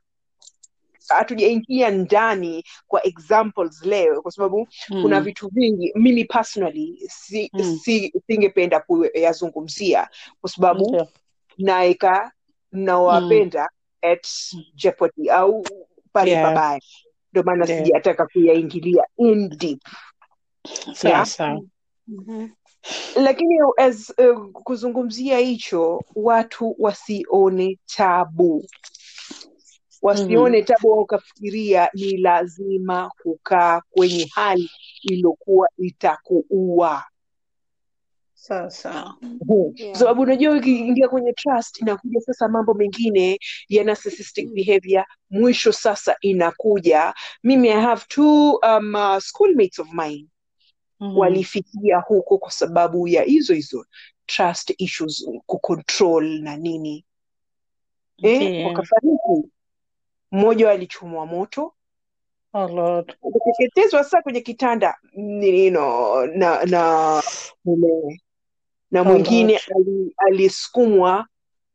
[1.09, 4.67] hatujaingia ndani kwa examples leo kwa sababu
[5.01, 7.77] kuna Mm, vitu vingi mimi personally si, Mm.
[7.83, 10.09] si, singependa kuyazungumzia
[10.41, 11.01] kwa sababu okay.
[11.57, 12.31] naeka
[12.71, 13.69] nawapenda
[14.01, 14.27] at
[14.75, 15.65] jeopardy au
[16.13, 16.43] pale Yeah.
[16.49, 16.79] pabaya
[17.31, 17.85] ndio maana yeah.
[17.85, 19.81] sijataka kuyaingilia in deep
[20.93, 21.25] Sawa Yeah.
[21.25, 21.61] sawa.
[22.07, 22.47] Mhm.
[23.15, 28.65] Lakini as uh, kuzungumzia hicho watu wasione tabu.
[30.01, 34.69] Wasione tabu wakafikiria ukafikiria ni lazima kukaa kwenye hali
[35.03, 37.03] iliyokuwa itakuua.
[38.33, 38.79] Sasa.
[38.93, 39.15] Sawa.
[39.75, 39.95] yeah.
[39.97, 43.39] sababu unajua ukiingia kwenye trust inakuja sasa mambo mengine
[43.69, 47.13] ya narcissistic behavior mwisho sasa inakuja.
[47.43, 50.27] Mimi i have two um, uh, schoolmates of mine
[50.99, 51.17] Mm.
[51.17, 53.85] walifikia huko kwa sababu ya hizo hizo
[54.25, 57.05] trust issues kucontrol na nini
[58.23, 58.67] eh, yeah.
[58.67, 59.49] wakafariki
[60.31, 61.73] mmoja alichomwa moto
[62.53, 63.15] Oh Lord.
[64.03, 67.23] saa kwenye kitanda nino na na
[67.65, 68.21] mumewe
[68.91, 69.87] na Oh mwingine Lord.
[69.87, 71.27] ali- alisukumwa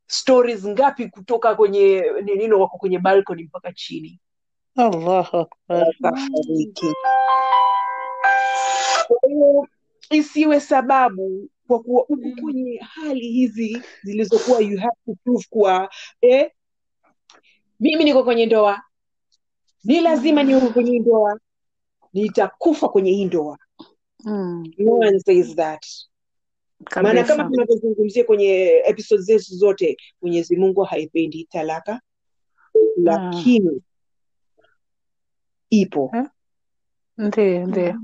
[0.06, 4.20] stories ngapi kutoka kwenye ninino wako kwenye balcony mpaka chini
[4.76, 5.36] Allahu
[5.68, 6.28] Akbar.
[9.20, 9.66] Kwa hiyo
[10.10, 12.36] isiwe sababu kwa kuwa uko Mm.
[12.42, 15.90] kwenye hali hizi zilizokuwa you have to prove kuwa
[16.20, 16.50] eh,
[17.80, 18.82] mimi niko kwenye ndoa.
[19.84, 21.40] Ni lazima niwe kwenye ndoa.
[22.12, 23.58] Nitakufa kwenye hii ndoa.
[24.24, 24.72] Mm.
[24.78, 25.86] no one says that.
[27.02, 32.00] Maana kama tunavyozungumzia kwenye episode zetu zote mwenyezi mungu haipendi talaka.
[32.96, 33.82] Lakini
[35.70, 36.12] ipo.
[37.18, 37.94] Ndio, ndio.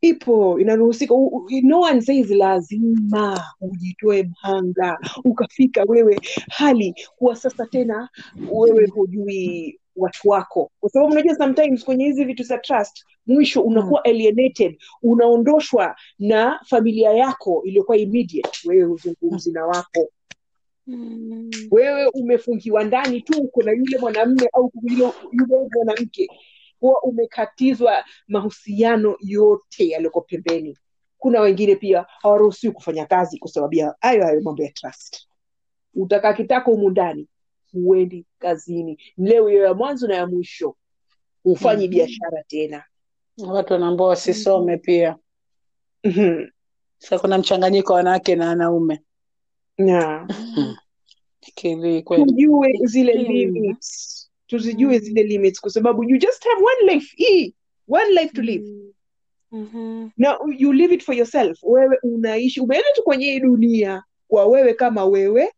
[0.00, 1.14] Ipo inaruhusika.
[1.62, 6.20] No one says lazima ujitoe mhanga ukafika wewe
[6.50, 8.08] hali kuwa sasa tena
[8.52, 10.70] wewe hujui watu wako.
[10.80, 17.10] Kwa sababu unajua sometimes kwenye hizi vitu za trust mwisho unakuwa alienated unaondoshwa na familia
[17.10, 18.58] yako iliyokuwa immediate.
[18.68, 20.08] Wewe huzungumzi na wako.
[20.86, 21.50] Hmm.
[21.70, 26.28] wewe umefungiwa ndani tu uko na yule mwanamme au yule mwanamke
[26.80, 30.78] huwa umekatizwa mahusiano yote yaliyoko pembeni
[31.18, 35.26] kuna wengine pia hawaruhusiwi kufanya kazi kwa sababu ya hayo hayo mambo ya trust
[35.94, 37.28] utakaa kitako humu ndani
[37.72, 40.76] huendi kazini leo hiyo ya mwanzo na ya mwisho
[41.42, 41.90] hufanyi Mhm.
[41.94, 42.84] biashara tena
[43.38, 45.16] Watu wanaambao wasisome pia.
[46.04, 46.50] mm-hmm.
[46.98, 49.02] sa kuna mchanganyiko wa wanawake na wanaume.
[49.78, 50.28] na
[51.40, 52.46] Kili kweli.
[52.86, 53.24] zile Mm.
[53.34, 54.15] limits
[54.46, 57.54] tuzijue zile limits kwa sababu you just have one life hii
[57.88, 58.64] one life to live.
[59.52, 60.08] Mhm.
[60.16, 61.58] na you live it for yourself.
[61.62, 65.52] Wewe unaishi umeenda tu kwenye hii dunia kwa wewe kama wewe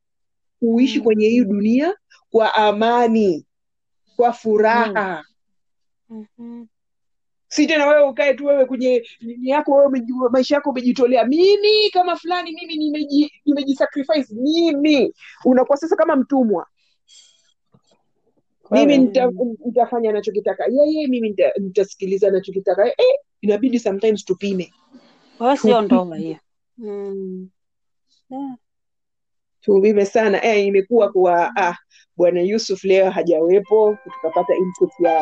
[0.62, 1.04] uishi Mm.
[1.04, 1.94] kwenye hii dunia
[2.30, 3.46] kwa amani
[4.16, 5.24] kwa furaha.
[6.08, 6.64] Mhm.
[7.48, 11.24] si tena wewe ukae tu wewe kwenye nini yako wewe maisha yako umejitolea.
[11.24, 15.14] Mimi kama fulani mimi nimeji nimejisacrifice mimi.
[15.44, 16.66] Unakuwa sasa kama mtumwa
[18.70, 19.30] mimi nita,
[19.64, 24.72] nitafanya nachokitaka yeye mimi nita, nitasikiliza nachokitaka eh, inabidi sometimes tupime
[25.38, 26.36] Kwa sio ndoa hiyo.
[26.78, 27.48] Mm.
[28.30, 28.54] Yeah.
[29.60, 31.76] tupime sana eh, imekuwa kuwa ah,
[32.16, 35.12] bwana Yusuf leo hajawepo tukapata input ya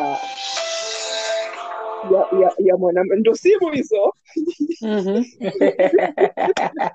[2.11, 4.13] ya, ya, ya mwanamke ndo simu hizo
[4.81, 5.23] Mhm.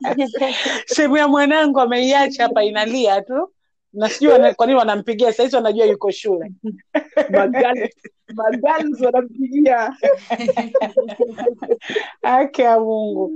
[0.87, 3.53] Simu ya mwanangu ameiacha hapa inalia tu,
[3.93, 6.53] na sijui kwa nini wanampigia sahizi, wanajua yuko shule.
[8.35, 9.97] magals wanampigia
[12.23, 13.33] Haki ya Mungu,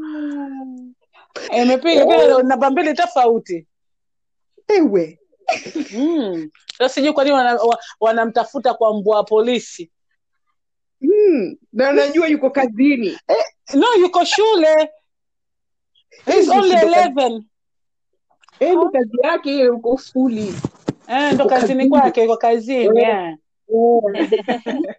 [1.63, 3.67] imepiga pia namba mbili tofauti.
[4.69, 5.19] ewe
[5.95, 6.51] Mm.
[6.79, 7.61] sa sijui kwa nini wana-
[8.01, 9.91] wanamtafuta kwa mbwa wa polisi.
[11.01, 13.19] mm, na anajua yuko kazini
[13.75, 14.91] No, yuko shule.
[16.25, 17.43] He's only 11.
[18.61, 20.55] Eh, ndo kazi yake hiyo uko skuli
[21.09, 23.01] Eh, ndo kazini kwake, iko kazini.
[23.01, 23.09] Eh.
[23.09, 23.37] eh.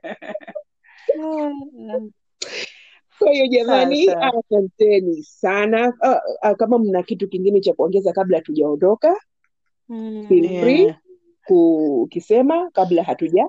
[3.19, 5.87] Kwa hiyo jamani, asanteni sana.
[5.89, 9.15] uh, uh, kama mna kitu kingine cha kuongeza kabla hatujaondoka,
[9.89, 10.95] mm, Yeah.
[11.45, 13.47] kukisema kabla hatuja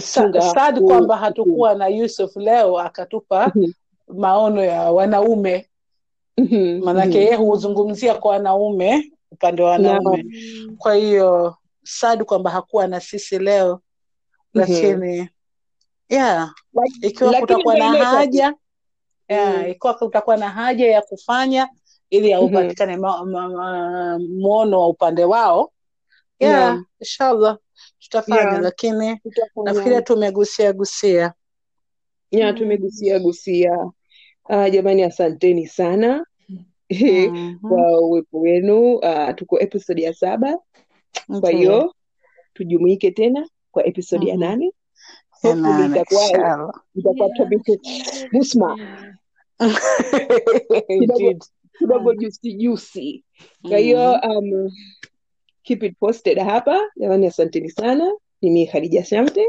[0.00, 3.52] Sa- sad kwamba hatukuwa na Yusuf leo akatupa
[4.22, 5.68] maono ya wanaume,
[6.84, 7.16] Maanake mhm.
[7.18, 10.76] yeye huzungumzia kwa wanaume, upande wa wanaume wanaume.
[10.78, 13.80] Kwa hiyo sad kwamba hakuwa na sisi leo, Mhm.
[14.54, 15.28] lakini
[16.08, 18.54] yeah, Lak- ikiwa kutakuwa na haja
[19.28, 21.68] yeah, ikiwa kutakuwa na haja ya kufanya
[22.10, 24.40] ili aupatikane mm-hmm.
[24.40, 25.72] mwono wa upande wao
[26.40, 26.84] yeah, yeah.
[27.00, 27.58] inshallah
[27.98, 29.20] tutafanya, Yeah, lakini
[29.64, 31.32] nafikiria tumegusia gusia.
[32.30, 33.90] yeah tumegusia gusia.
[34.48, 36.62] Ah, jamani, asanteni sana Mhm.
[37.68, 38.94] kwa uwepo wenu.
[38.96, 40.58] Uh, tuko episodi ya saba,
[41.40, 41.94] kwa hiyo
[42.54, 44.44] tujumuike tena kwa episodi ya Mhm.
[44.44, 44.72] nane.
[45.42, 46.22] Ya nane itakuwa
[48.32, 48.76] musma
[51.78, 53.24] kidogo juicy juicy.
[53.68, 54.30] Kwa hiyo Mhm.
[54.38, 54.70] um,
[55.62, 58.12] keep it posted hapa jamani, asanteni sana.
[58.42, 59.44] Mimi Khadija Shamte.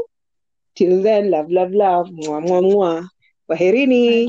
[0.74, 3.10] Till then, love love love, mwa mwa mwa.
[3.48, 4.26] Kwaherini.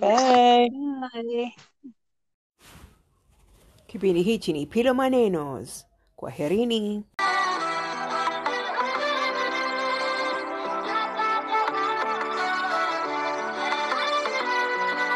[0.00, 0.70] Bye.
[0.70, 1.54] Bye.
[3.86, 5.86] Kipindi hichi ni Pilo Manenos.
[6.16, 7.04] Kwaherini.